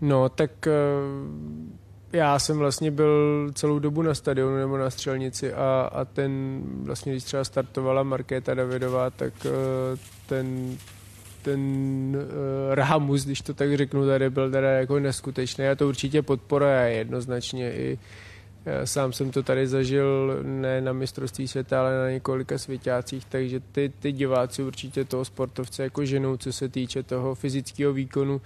[0.00, 1.71] No, tak uh
[2.12, 7.12] já jsem vlastně byl celou dobu na stadionu nebo na střelnici a, a ten vlastně,
[7.12, 10.76] když třeba startovala Markéta Davidová, tak uh, ten
[11.42, 11.60] ten
[12.16, 16.84] uh, Rahamus, když to tak řeknu, tady byl teda jako neskutečný a to určitě podpora
[16.84, 17.98] je jednoznačně i
[18.66, 23.60] já sám jsem to tady zažil ne na mistrovství světa, ale na několika světácích, takže
[23.60, 28.40] ty, ty diváci určitě toho sportovce jako ženou, co se týče toho fyzického výkonu,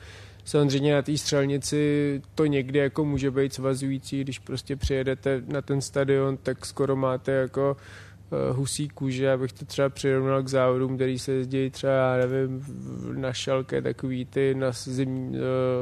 [0.47, 5.81] Samozřejmě na té střelnici to někdy jako může být svazující, když prostě přijedete na ten
[5.81, 7.77] stadion, tak skoro máte jako
[8.31, 12.65] uh, husí kůže, abych to třeba přirovnal k závodům, který se jezdí třeba, já nevím,
[13.13, 15.37] na šalke, takový ty na zim, uh,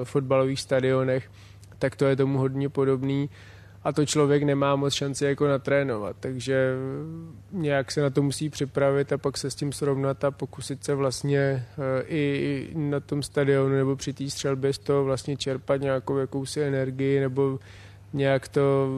[0.04, 1.30] fotbalových stadionech,
[1.78, 3.30] tak to je tomu hodně podobný
[3.84, 6.74] a to člověk nemá moc šanci jako natrénovat, takže
[7.52, 10.94] nějak se na to musí připravit a pak se s tím srovnat a pokusit se
[10.94, 16.16] vlastně eh, i na tom stadionu nebo při té střelbě z toho vlastně čerpat nějakou
[16.16, 17.58] jakousi energii nebo
[18.14, 18.88] nějak to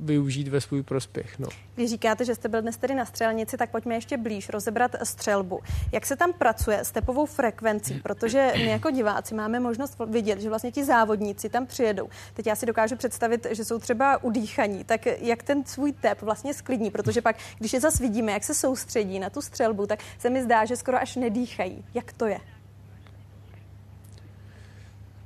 [0.00, 1.38] využít ve svůj prospěch.
[1.38, 1.48] No.
[1.74, 5.60] Když říkáte, že jste byl dnes tedy na střelnici, tak pojďme ještě blíž rozebrat střelbu.
[5.92, 8.00] Jak se tam pracuje s tepovou frekvencí?
[8.02, 12.08] Protože my jako diváci máme možnost vidět, že vlastně ti závodníci tam přijedou.
[12.34, 14.84] Teď já si dokážu představit, že jsou třeba udýchaní.
[14.84, 16.90] Tak jak ten svůj tep vlastně sklidní?
[16.90, 20.42] Protože pak, když je zase vidíme, jak se soustředí na tu střelbu, tak se mi
[20.42, 21.84] zdá, že skoro až nedýchají.
[21.94, 22.38] Jak to je?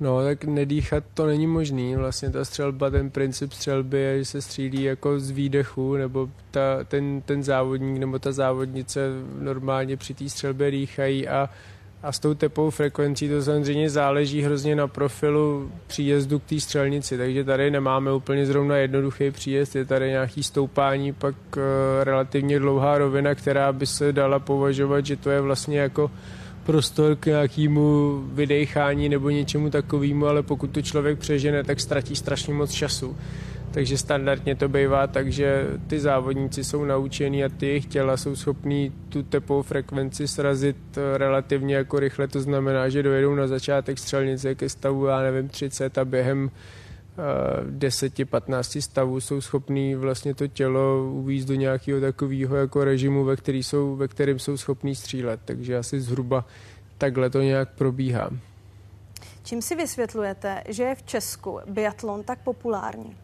[0.00, 1.96] No, tak nedýchat to není možný.
[1.96, 6.84] Vlastně ta střelba, ten princip střelby je, že se střílí jako z výdechu, nebo ta,
[6.84, 9.00] ten, ten závodník nebo ta závodnice
[9.38, 11.50] normálně při té střelbě dýchají a,
[12.02, 17.18] a s tou tepou frekvencí to samozřejmě záleží hrozně na profilu příjezdu k té střelnici,
[17.18, 21.62] takže tady nemáme úplně zrovna jednoduchý příjezd, je tady nějaký stoupání, pak uh,
[22.02, 26.10] relativně dlouhá rovina, která by se dala považovat, že to je vlastně jako
[26.64, 32.54] prostor k nějakému vydechání nebo něčemu takovému, ale pokud to člověk přežene, tak ztratí strašně
[32.54, 33.16] moc času.
[33.70, 38.36] Takže standardně to bývá tak, že ty závodníci jsou naučení a ty jejich těla jsou
[38.36, 42.28] schopní tu tepovou frekvenci srazit eh, relativně jako rychle.
[42.28, 46.50] To znamená, že dojedou na začátek střelnice ke stavu, já nevím, 30 a během
[47.16, 53.62] 10-15 stavů jsou schopní vlastně to tělo uvízt do nějakého takového jako režimu, ve, který
[53.62, 55.40] jsou, ve kterém jsou schopní střílet.
[55.44, 56.44] Takže asi zhruba
[56.98, 58.30] takhle to nějak probíhá.
[59.42, 63.16] Čím si vysvětlujete, že je v Česku biatlon tak populární?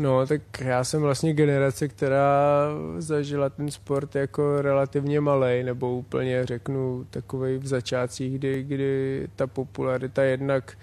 [0.00, 2.68] No, tak já jsem vlastně generace, která
[2.98, 9.46] zažila ten sport jako relativně malý, nebo úplně řeknu takový v začátcích, kdy, kdy ta
[9.46, 10.78] popularita jednak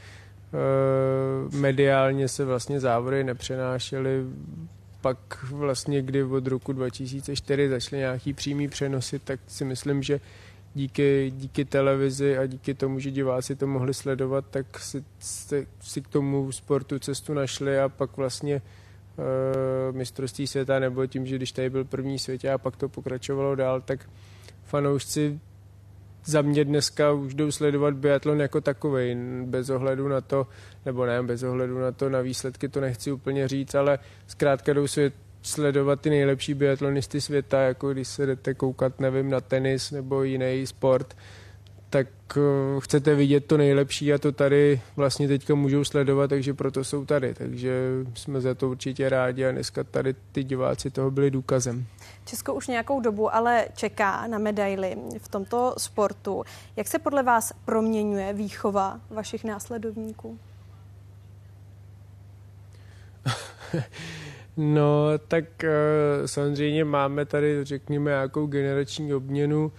[0.53, 4.23] e, mediálně se vlastně závody nepřenášely,
[5.01, 10.19] pak vlastně kdy od roku 2004 začaly nějaký přímý přenosy, tak si myslím, že
[10.75, 16.01] díky, díky televizi a díky tomu, že diváci to mohli sledovat, tak si, si, si
[16.01, 18.61] k tomu sportu cestu našli a pak vlastně
[19.91, 23.81] mistrovství světa, nebo tím, že když tady byl první světě a pak to pokračovalo dál,
[23.81, 24.09] tak
[24.63, 25.39] fanoušci
[26.25, 29.15] za mě dneska už jdou sledovat biatlon jako takový,
[29.45, 30.47] bez ohledu na to,
[30.85, 34.87] nebo ne, bez ohledu na to, na výsledky to nechci úplně říct, ale zkrátka jdou
[34.87, 40.23] svět, sledovat ty nejlepší biatlonisty světa, jako když se jdete koukat, nevím, na tenis nebo
[40.23, 41.17] jiný sport,
[41.89, 42.07] tak
[42.37, 47.05] uh, chcete vidět to nejlepší a to tady vlastně teďka můžou sledovat, takže proto jsou
[47.05, 47.33] tady.
[47.33, 47.71] Takže
[48.13, 51.85] jsme za to určitě rádi a dneska tady ty diváci toho byli důkazem.
[52.25, 56.43] Česko už nějakou dobu ale čeká na medaily v tomto sportu.
[56.75, 60.39] Jak se podle vás proměňuje výchova vašich následovníků?
[64.57, 69.71] no, tak uh, samozřejmě máme tady, řekněme, nějakou generační obměnu.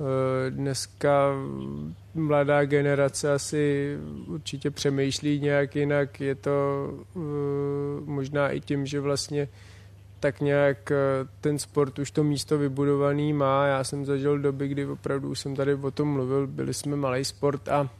[0.00, 1.32] Eh, dneska
[2.14, 3.96] mladá generace asi
[4.26, 6.20] určitě přemýšlí nějak jinak.
[6.20, 7.20] Je to eh,
[8.04, 9.48] možná i tím, že vlastně
[10.20, 10.96] tak nějak eh,
[11.40, 13.66] ten sport už to místo vybudovaný má.
[13.66, 17.68] Já jsem zažil doby, kdy opravdu jsem tady o tom mluvil, byli jsme malý sport
[17.68, 17.90] a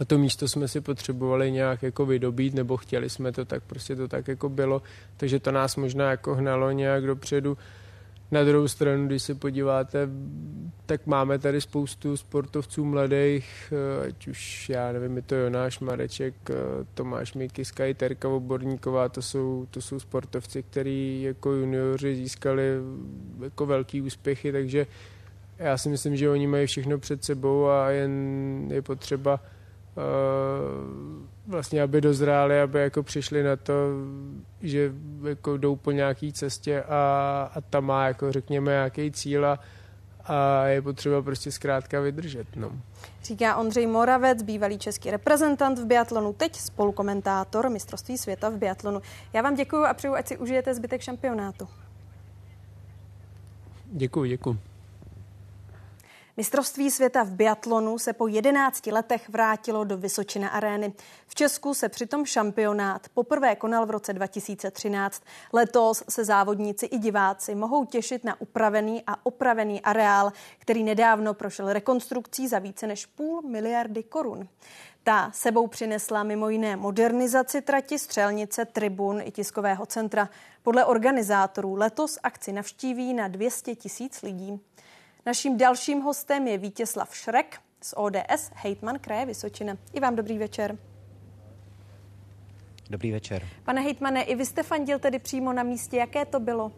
[0.00, 3.96] a to místo jsme si potřebovali nějak jako vydobít, nebo chtěli jsme to, tak prostě
[3.96, 4.82] to tak jako bylo.
[5.16, 7.58] Takže to nás možná jako hnalo nějak dopředu.
[8.30, 10.08] Na druhou stranu, když se podíváte,
[10.86, 16.34] tak máme tady spoustu sportovců mladých, eh, ať už, já nevím, je to Jonáš Mareček,
[16.50, 16.54] eh,
[16.94, 22.62] Tomáš Mikiska i Terka Oborníková, to jsou, to jsou sportovci, kteří jako junioři získali
[23.42, 24.86] jako velký úspěchy, takže
[25.58, 28.12] já si myslím, že oni mají všechno před sebou a jen
[28.70, 29.40] je potřeba
[29.96, 30.02] uh,
[31.48, 33.72] vlastně, aby dozráli, aby jako přišli na to,
[34.62, 34.92] že
[35.28, 39.58] jako jdou po nějaký cestě a, a tam má jako řekněme nějaký cíl a,
[40.24, 42.46] a je potřeba prostě zkrátka vydržet.
[42.56, 42.72] No.
[43.24, 49.02] Říká Ondřej Moravec, bývalý český reprezentant v biatlonu, teď spolukomentátor mistrovství světa v biatlonu.
[49.32, 51.68] Já vám děkuji a přeju, ať si užijete zbytek šampionátu.
[53.92, 54.58] Děkuji, děkuji.
[56.38, 60.92] Mistrovství světa v biatlonu se po 11 letech vrátilo do Vysočina arény.
[61.26, 65.22] V Česku se přitom šampionát poprvé konal v roce 2013.
[65.52, 71.72] Letos se závodníci i diváci mohou těšit na upravený a opravený areál, který nedávno prošel
[71.72, 74.48] rekonstrukcí za více než půl miliardy korun.
[75.02, 80.28] Ta sebou přinesla mimo jiné modernizaci trati, střelnice, tribun i tiskového centra.
[80.62, 84.60] Podle organizátorů letos akci navštíví na 200 tisíc lidí.
[85.26, 89.76] Naším dalším hostem je Vítězslav Šrek z ODS, hejtman kraje Vysočina.
[89.92, 90.78] I vám dobrý večer.
[92.90, 93.46] Dobrý večer.
[93.64, 95.96] Pane hejtmane, i vy jste fandil tedy přímo na místě.
[95.96, 96.66] Jaké to bylo?
[96.66, 96.72] Uh,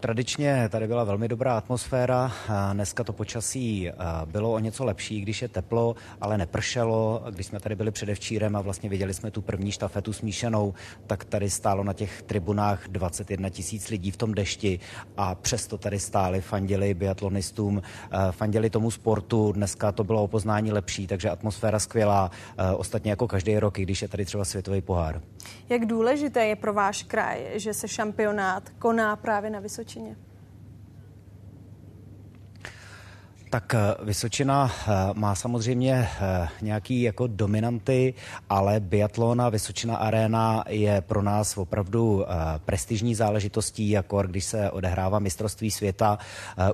[0.00, 2.32] Tradičně tady byla velmi dobrá atmosféra.
[2.72, 3.90] Dneska to počasí
[4.24, 7.22] bylo o něco lepší, když je teplo, ale nepršelo.
[7.30, 10.74] Když jsme tady byli předevčírem a vlastně viděli jsme tu první štafetu smíšenou,
[11.06, 14.80] tak tady stálo na těch tribunách 21 tisíc lidí v tom dešti
[15.16, 17.82] a přesto tady stáli, fandili biatlonistům,
[18.30, 19.52] fandili tomu sportu.
[19.52, 22.30] Dneska to bylo o poznání lepší, takže atmosféra skvělá.
[22.76, 25.22] Ostatně jako každý rok, když je tady třeba světový pohár.
[25.68, 29.89] Jak důležité je pro váš kraj, že se šampionát koná právě na Vysočině?
[29.90, 30.16] Vysočině?
[33.50, 38.14] Tak eh, Vysočina eh, má samozřejmě eh, nějaký jako dominanty,
[38.48, 42.24] ale biatlon a Vysočina Arena je pro nás opravdu
[42.64, 46.18] prestižní záležitostí, jako když se odehrává mistrovství světa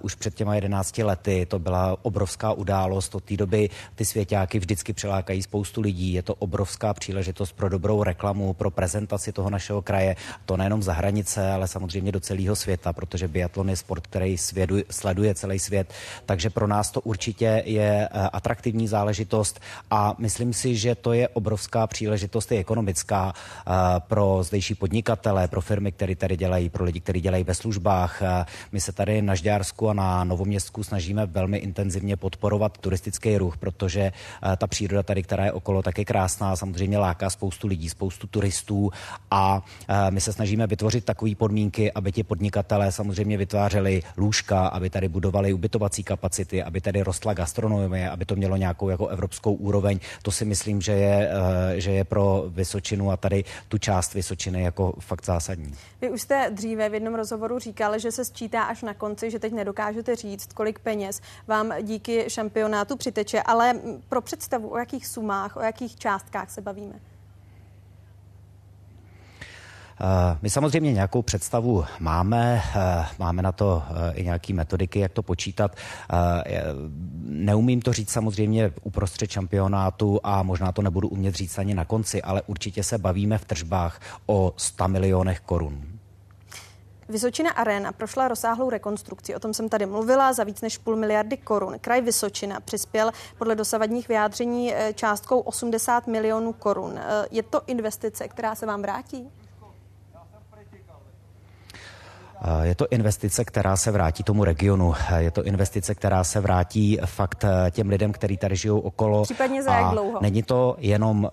[0.01, 1.47] už před těma 11 lety.
[1.47, 3.15] To byla obrovská událost.
[3.15, 6.13] Od té doby ty svěťáky vždycky přilákají spoustu lidí.
[6.13, 10.17] Je to obrovská příležitost pro dobrou reklamu, pro prezentaci toho našeho kraje.
[10.45, 14.77] To nejenom za hranice, ale samozřejmě do celého světa, protože biatlon je sport, který svědu,
[14.91, 15.93] sleduje celý svět.
[16.27, 19.61] Takže pro nás to určitě je eh, atraktivní záležitost
[19.91, 25.61] a myslím si, že to je obrovská příležitost i ekonomická eh, pro zdejší podnikatele, pro
[25.61, 28.23] firmy, které tady dělají, pro lidi, kteří dělají ve službách.
[28.23, 33.57] Eh, my se tady na Žďársku a na Novoměstsku snažíme velmi intenzivně podporovat turistický ruch,
[33.57, 34.13] protože
[34.57, 38.91] ta příroda tady, která je okolo, tak je krásná, samozřejmě láká spoustu lidí, spoustu turistů
[39.31, 39.63] a
[40.11, 45.53] my se snažíme vytvořit takové podmínky, aby ti podnikatelé samozřejmě vytvářeli lůžka, aby tady budovali
[45.53, 49.99] ubytovací kapacity, turisty, aby tady rostla gastronomie, aby to mělo nějakou jako evropskou úroveň.
[50.23, 54.63] To si myslím, že je, eh, že je pro Vysočinu a tady tu část Vysočiny
[54.63, 55.75] jako fakt zásadní.
[56.01, 59.39] Vy už jste dříve v jednom rozhovoru říkali, že se sčítá až na konci, že
[59.39, 63.75] teď nedokážete říct, kolik peněz vám díky šampionátu přiteče, ale
[64.09, 67.16] pro představu, o jakých sumách, o jakých částkách se bavíme.
[70.01, 75.13] Eh, my samozřejmě nějakou představu máme, eh, máme na to eh, i nějaké metodiky, jak
[75.13, 75.77] to počítat.
[77.23, 82.23] Neumím to říct samozřejmě uprostřed šampionátu a možná to nebudu umět říct ani na konci,
[82.23, 85.83] ale určitě se bavíme v tržbách o 100 milionech korun.
[87.09, 91.37] Vysočina Arena prošla rozsáhlou rekonstrukci, o tom jsem tady mluvila, za víc než půl miliardy
[91.37, 91.75] korun.
[91.81, 97.01] Kraj Vysočina přispěl podle dosavadních vyjádření částkou 80 milionů korun.
[97.31, 99.31] Je to investice, která se vám vrátí?
[102.63, 104.95] Je to investice, která se vrátí tomu regionu.
[105.17, 109.23] Je to investice, která se vrátí fakt eh, těm lidem, kteří tady žijou okolo.
[109.23, 110.19] Případně za jak dlouho?
[110.23, 111.31] Není to jenom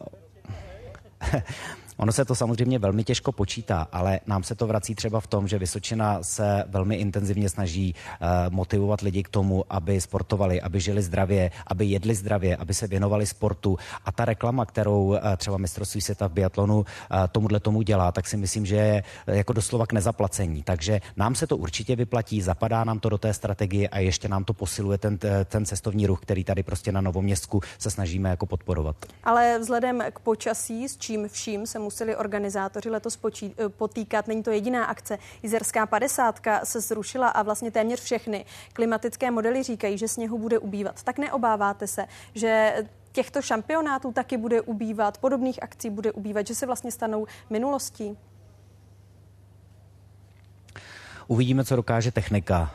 [1.97, 5.47] Ono se to samozřejmě velmi těžko počítá, ale nám se to vrací třeba v tom,
[5.47, 11.01] že Vysočina se velmi intenzivně snaží uh, motivovat lidi k tomu, aby sportovali, aby žili
[11.01, 13.77] zdravě, aby jedli zdravě, aby se věnovali sportu.
[14.05, 16.85] A ta reklama, kterou uh, třeba mistrovství světa v biatlonu uh,
[17.31, 20.63] tomuhle tomu dělá, tak si myslím, že je jako doslova k nezaplacení.
[20.63, 24.43] Takže nám se to určitě vyplatí, zapadá nám to do té strategie a ještě nám
[24.43, 28.95] to posiluje ten, ten cestovní ruch, který tady prostě na Novoměstku se snažíme jako podporovat.
[29.23, 34.27] Ale vzhledem k počasí, s čím vším se museli organizátoři letos počít, eh, potýkat.
[34.27, 35.17] Není to jediná akce.
[35.43, 41.03] Jizerská 50 se zrušila a vlastně téměř všechny klimatické modely říkají, že sněhu bude ubývat.
[41.03, 42.05] Tak neobáváte se,
[42.35, 42.75] že
[43.11, 48.17] těchto šampionátů taky bude ubývat, podobných akcí bude ubývat, že se vlastně stanou minulostí?
[51.27, 52.71] Uvidíme, co dokáže technika.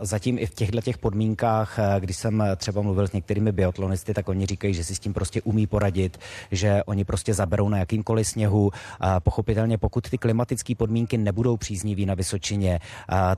[0.00, 4.46] Zatím i v těchto těch podmínkách, když jsem třeba mluvil s některými biatlonisty, tak oni
[4.46, 6.18] říkají, že si s tím prostě umí poradit,
[6.50, 8.70] že oni prostě zaberou na jakýmkoliv sněhu.
[9.18, 12.80] Pochopitelně, pokud ty klimatické podmínky nebudou příznivý na Vysočině,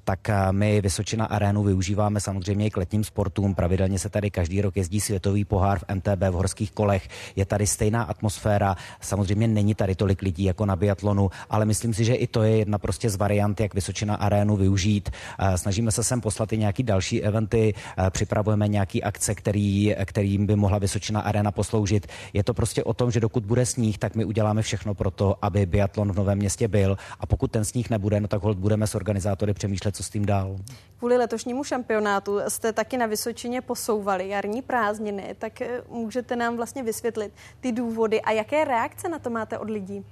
[0.05, 0.20] tak
[0.51, 3.55] my Vysočina arénu využíváme samozřejmě i k letním sportům.
[3.55, 7.09] Pravidelně se tady každý rok jezdí světový pohár v MTB v horských kolech.
[7.37, 8.77] Je tady stejná atmosféra.
[9.01, 12.57] Samozřejmě není tady tolik lidí jako na biatlonu, ale myslím si, že i to je
[12.57, 15.10] jedna prostě z variant, jak Vysočina arénu využít.
[15.56, 17.74] Snažíme se sem poslat i nějaký další eventy,
[18.10, 22.06] připravujeme nějaký akce, který, kterým by mohla Vysočina Arena posloužit.
[22.32, 25.36] Je to prostě o tom, že dokud bude sníh, tak my uděláme všechno pro to,
[25.43, 26.97] aby biatlon v Novém městě byl.
[27.20, 30.27] A pokud ten sníh nebude, no tak hold budeme s organizátory přemýšlet, co s tím
[30.27, 30.56] dál.
[30.98, 36.82] Kvůli letošnímu šampionátu jste taky na Vysočině posouvali jarní prázdniny, tak eh, můžete nám vlastně
[36.82, 40.05] vysvětlit ty důvody a jaké reakce na to máte od lidí?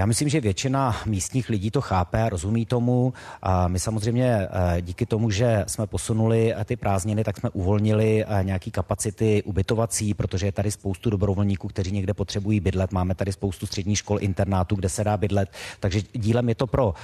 [0.00, 3.12] Já myslím, že většina místních lidí to chápe, rozumí tomu.
[3.42, 8.24] A my samozřejmě eh, díky tomu, že jsme posunuli eh, ty prázdniny, tak jsme uvolnili
[8.24, 12.92] eh, nějaké kapacity ubytovací, protože je tady spoustu dobrovolníků, kteří někde potřebují bydlet.
[12.92, 15.48] Máme tady spoustu středních škol, internátů, kde se dá bydlet.
[15.80, 16.94] Takže dílem je to pro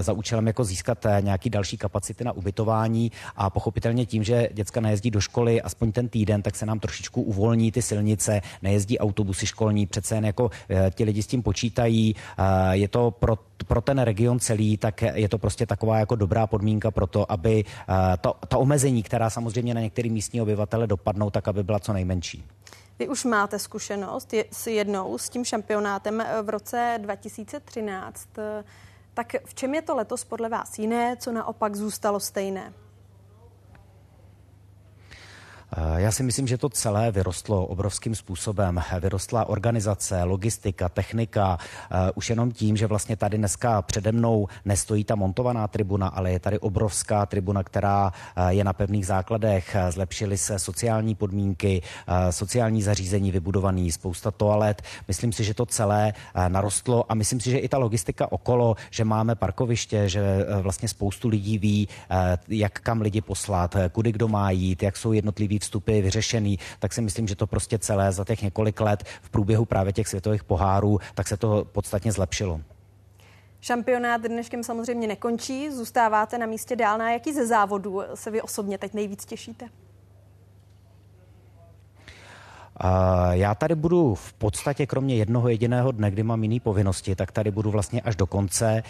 [0.00, 5.10] za účelem jako získat nějaký další kapacity na ubytování a pochopitelně tím, že děcka nejezdí
[5.10, 9.86] do školy aspoň ten týden, tak se nám trošičku uvolní ty silnice, nejezdí autobusy školní,
[9.86, 10.50] přece jen jako
[10.90, 12.14] ti lidi s tím počítají,
[12.72, 16.90] je to pro pro ten region celý, tak je to prostě taková jako dobrá podmínka
[16.90, 17.64] pro to, aby
[18.20, 22.44] to, ta omezení, která samozřejmě na některé místní obyvatele dopadnou, tak aby byla co nejmenší.
[22.98, 28.28] Vy už máte zkušenost s jednou, s tím šampionátem eh, v roce 2013.
[29.14, 32.72] Tak v čem je to letos podle vás jiné, co naopak zůstalo stejné?
[35.96, 38.80] Já si myslím, že to celé vyrostlo obrovským způsobem.
[39.00, 41.58] Vyrostla organizace, logistika, technika.
[41.90, 46.32] Eh, už jenom tím, že vlastně tady dneska přede mnou nestojí ta montovaná tribuna, ale
[46.32, 49.76] je tady obrovská tribuna, která eh, je na pevných základech.
[49.90, 54.82] Zlepšily se sociální podmínky, eh, sociální zařízení vybudovaný, spousta toalet.
[55.08, 56.12] Myslím si, že to celé
[56.48, 60.22] narostlo a myslím si, že i ta logistika okolo, že máme parkoviště, že
[60.62, 61.88] vlastně spoustu lidí ví,
[62.48, 67.00] jak kam lidi poslat, kudy kdo má jít, jak jsou jednotliví vstupy vyřešený, tak si
[67.02, 70.98] myslím, že to prostě celé za těch několik let v průběhu právě těch světových pohárů,
[71.14, 72.60] tak se to podstatně zlepšilo.
[73.60, 76.98] Šampionát dneškem samozřejmě nekončí, zůstáváte na místě dál.
[76.98, 79.68] Na jaký ze závodů se vy osobně teď nejvíc těšíte?
[83.30, 87.50] Já tady budu v podstatě kromě jednoho jediného dne, kdy mám jiný povinnosti, tak tady
[87.50, 88.82] budu vlastně až do konce.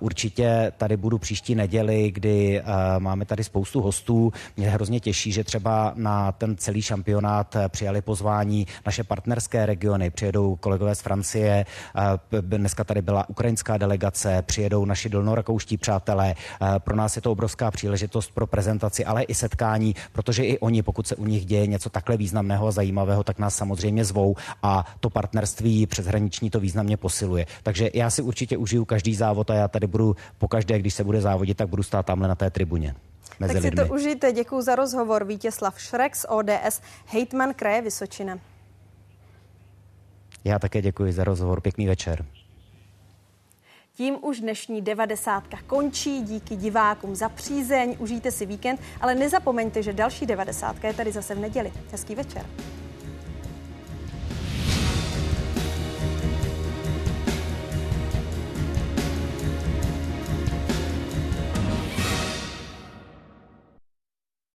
[0.00, 2.62] Určitě tady budu příští neděli, kdy
[2.98, 4.32] máme tady spoustu hostů.
[4.56, 10.10] Mě hrozně těší, že třeba na ten celý šampionát přijali pozvání naše partnerské regiony.
[10.10, 11.66] Přijedou kolegové z Francie,
[12.40, 16.34] dneska tady byla ukrajinská delegace, přijedou naši dolnorakouští přátelé.
[16.78, 21.06] Pro nás je to obrovská příležitost pro prezentaci, ale i setkání, protože i oni, pokud
[21.06, 25.10] se u nich děje něco takhle významného a zajímavého, tak nás samozřejmě zvou a to
[25.10, 27.46] partnerství přeshraniční to významně posiluje.
[27.62, 31.20] Takže já si určitě užiju každý závod a já tady budu pokaždé, když se bude
[31.20, 32.94] závodit, tak budu stát tamhle na té tribuně.
[33.40, 33.88] Mezi tak si lidmi.
[33.88, 34.32] to užijte.
[34.32, 35.24] Děkuji za rozhovor.
[35.24, 38.38] Vítězslav Šrek z ODS, hejtman kraje Vysočina.
[40.44, 41.60] Já také děkuji za rozhovor.
[41.60, 42.24] Pěkný večer.
[43.96, 46.22] Tím už dnešní devadesátka končí.
[46.22, 47.96] Díky divákům za přízeň.
[47.98, 51.72] Užijte si víkend, ale nezapomeňte, že další devadesátka je tady zase v neděli.
[51.92, 52.46] Hezký večer.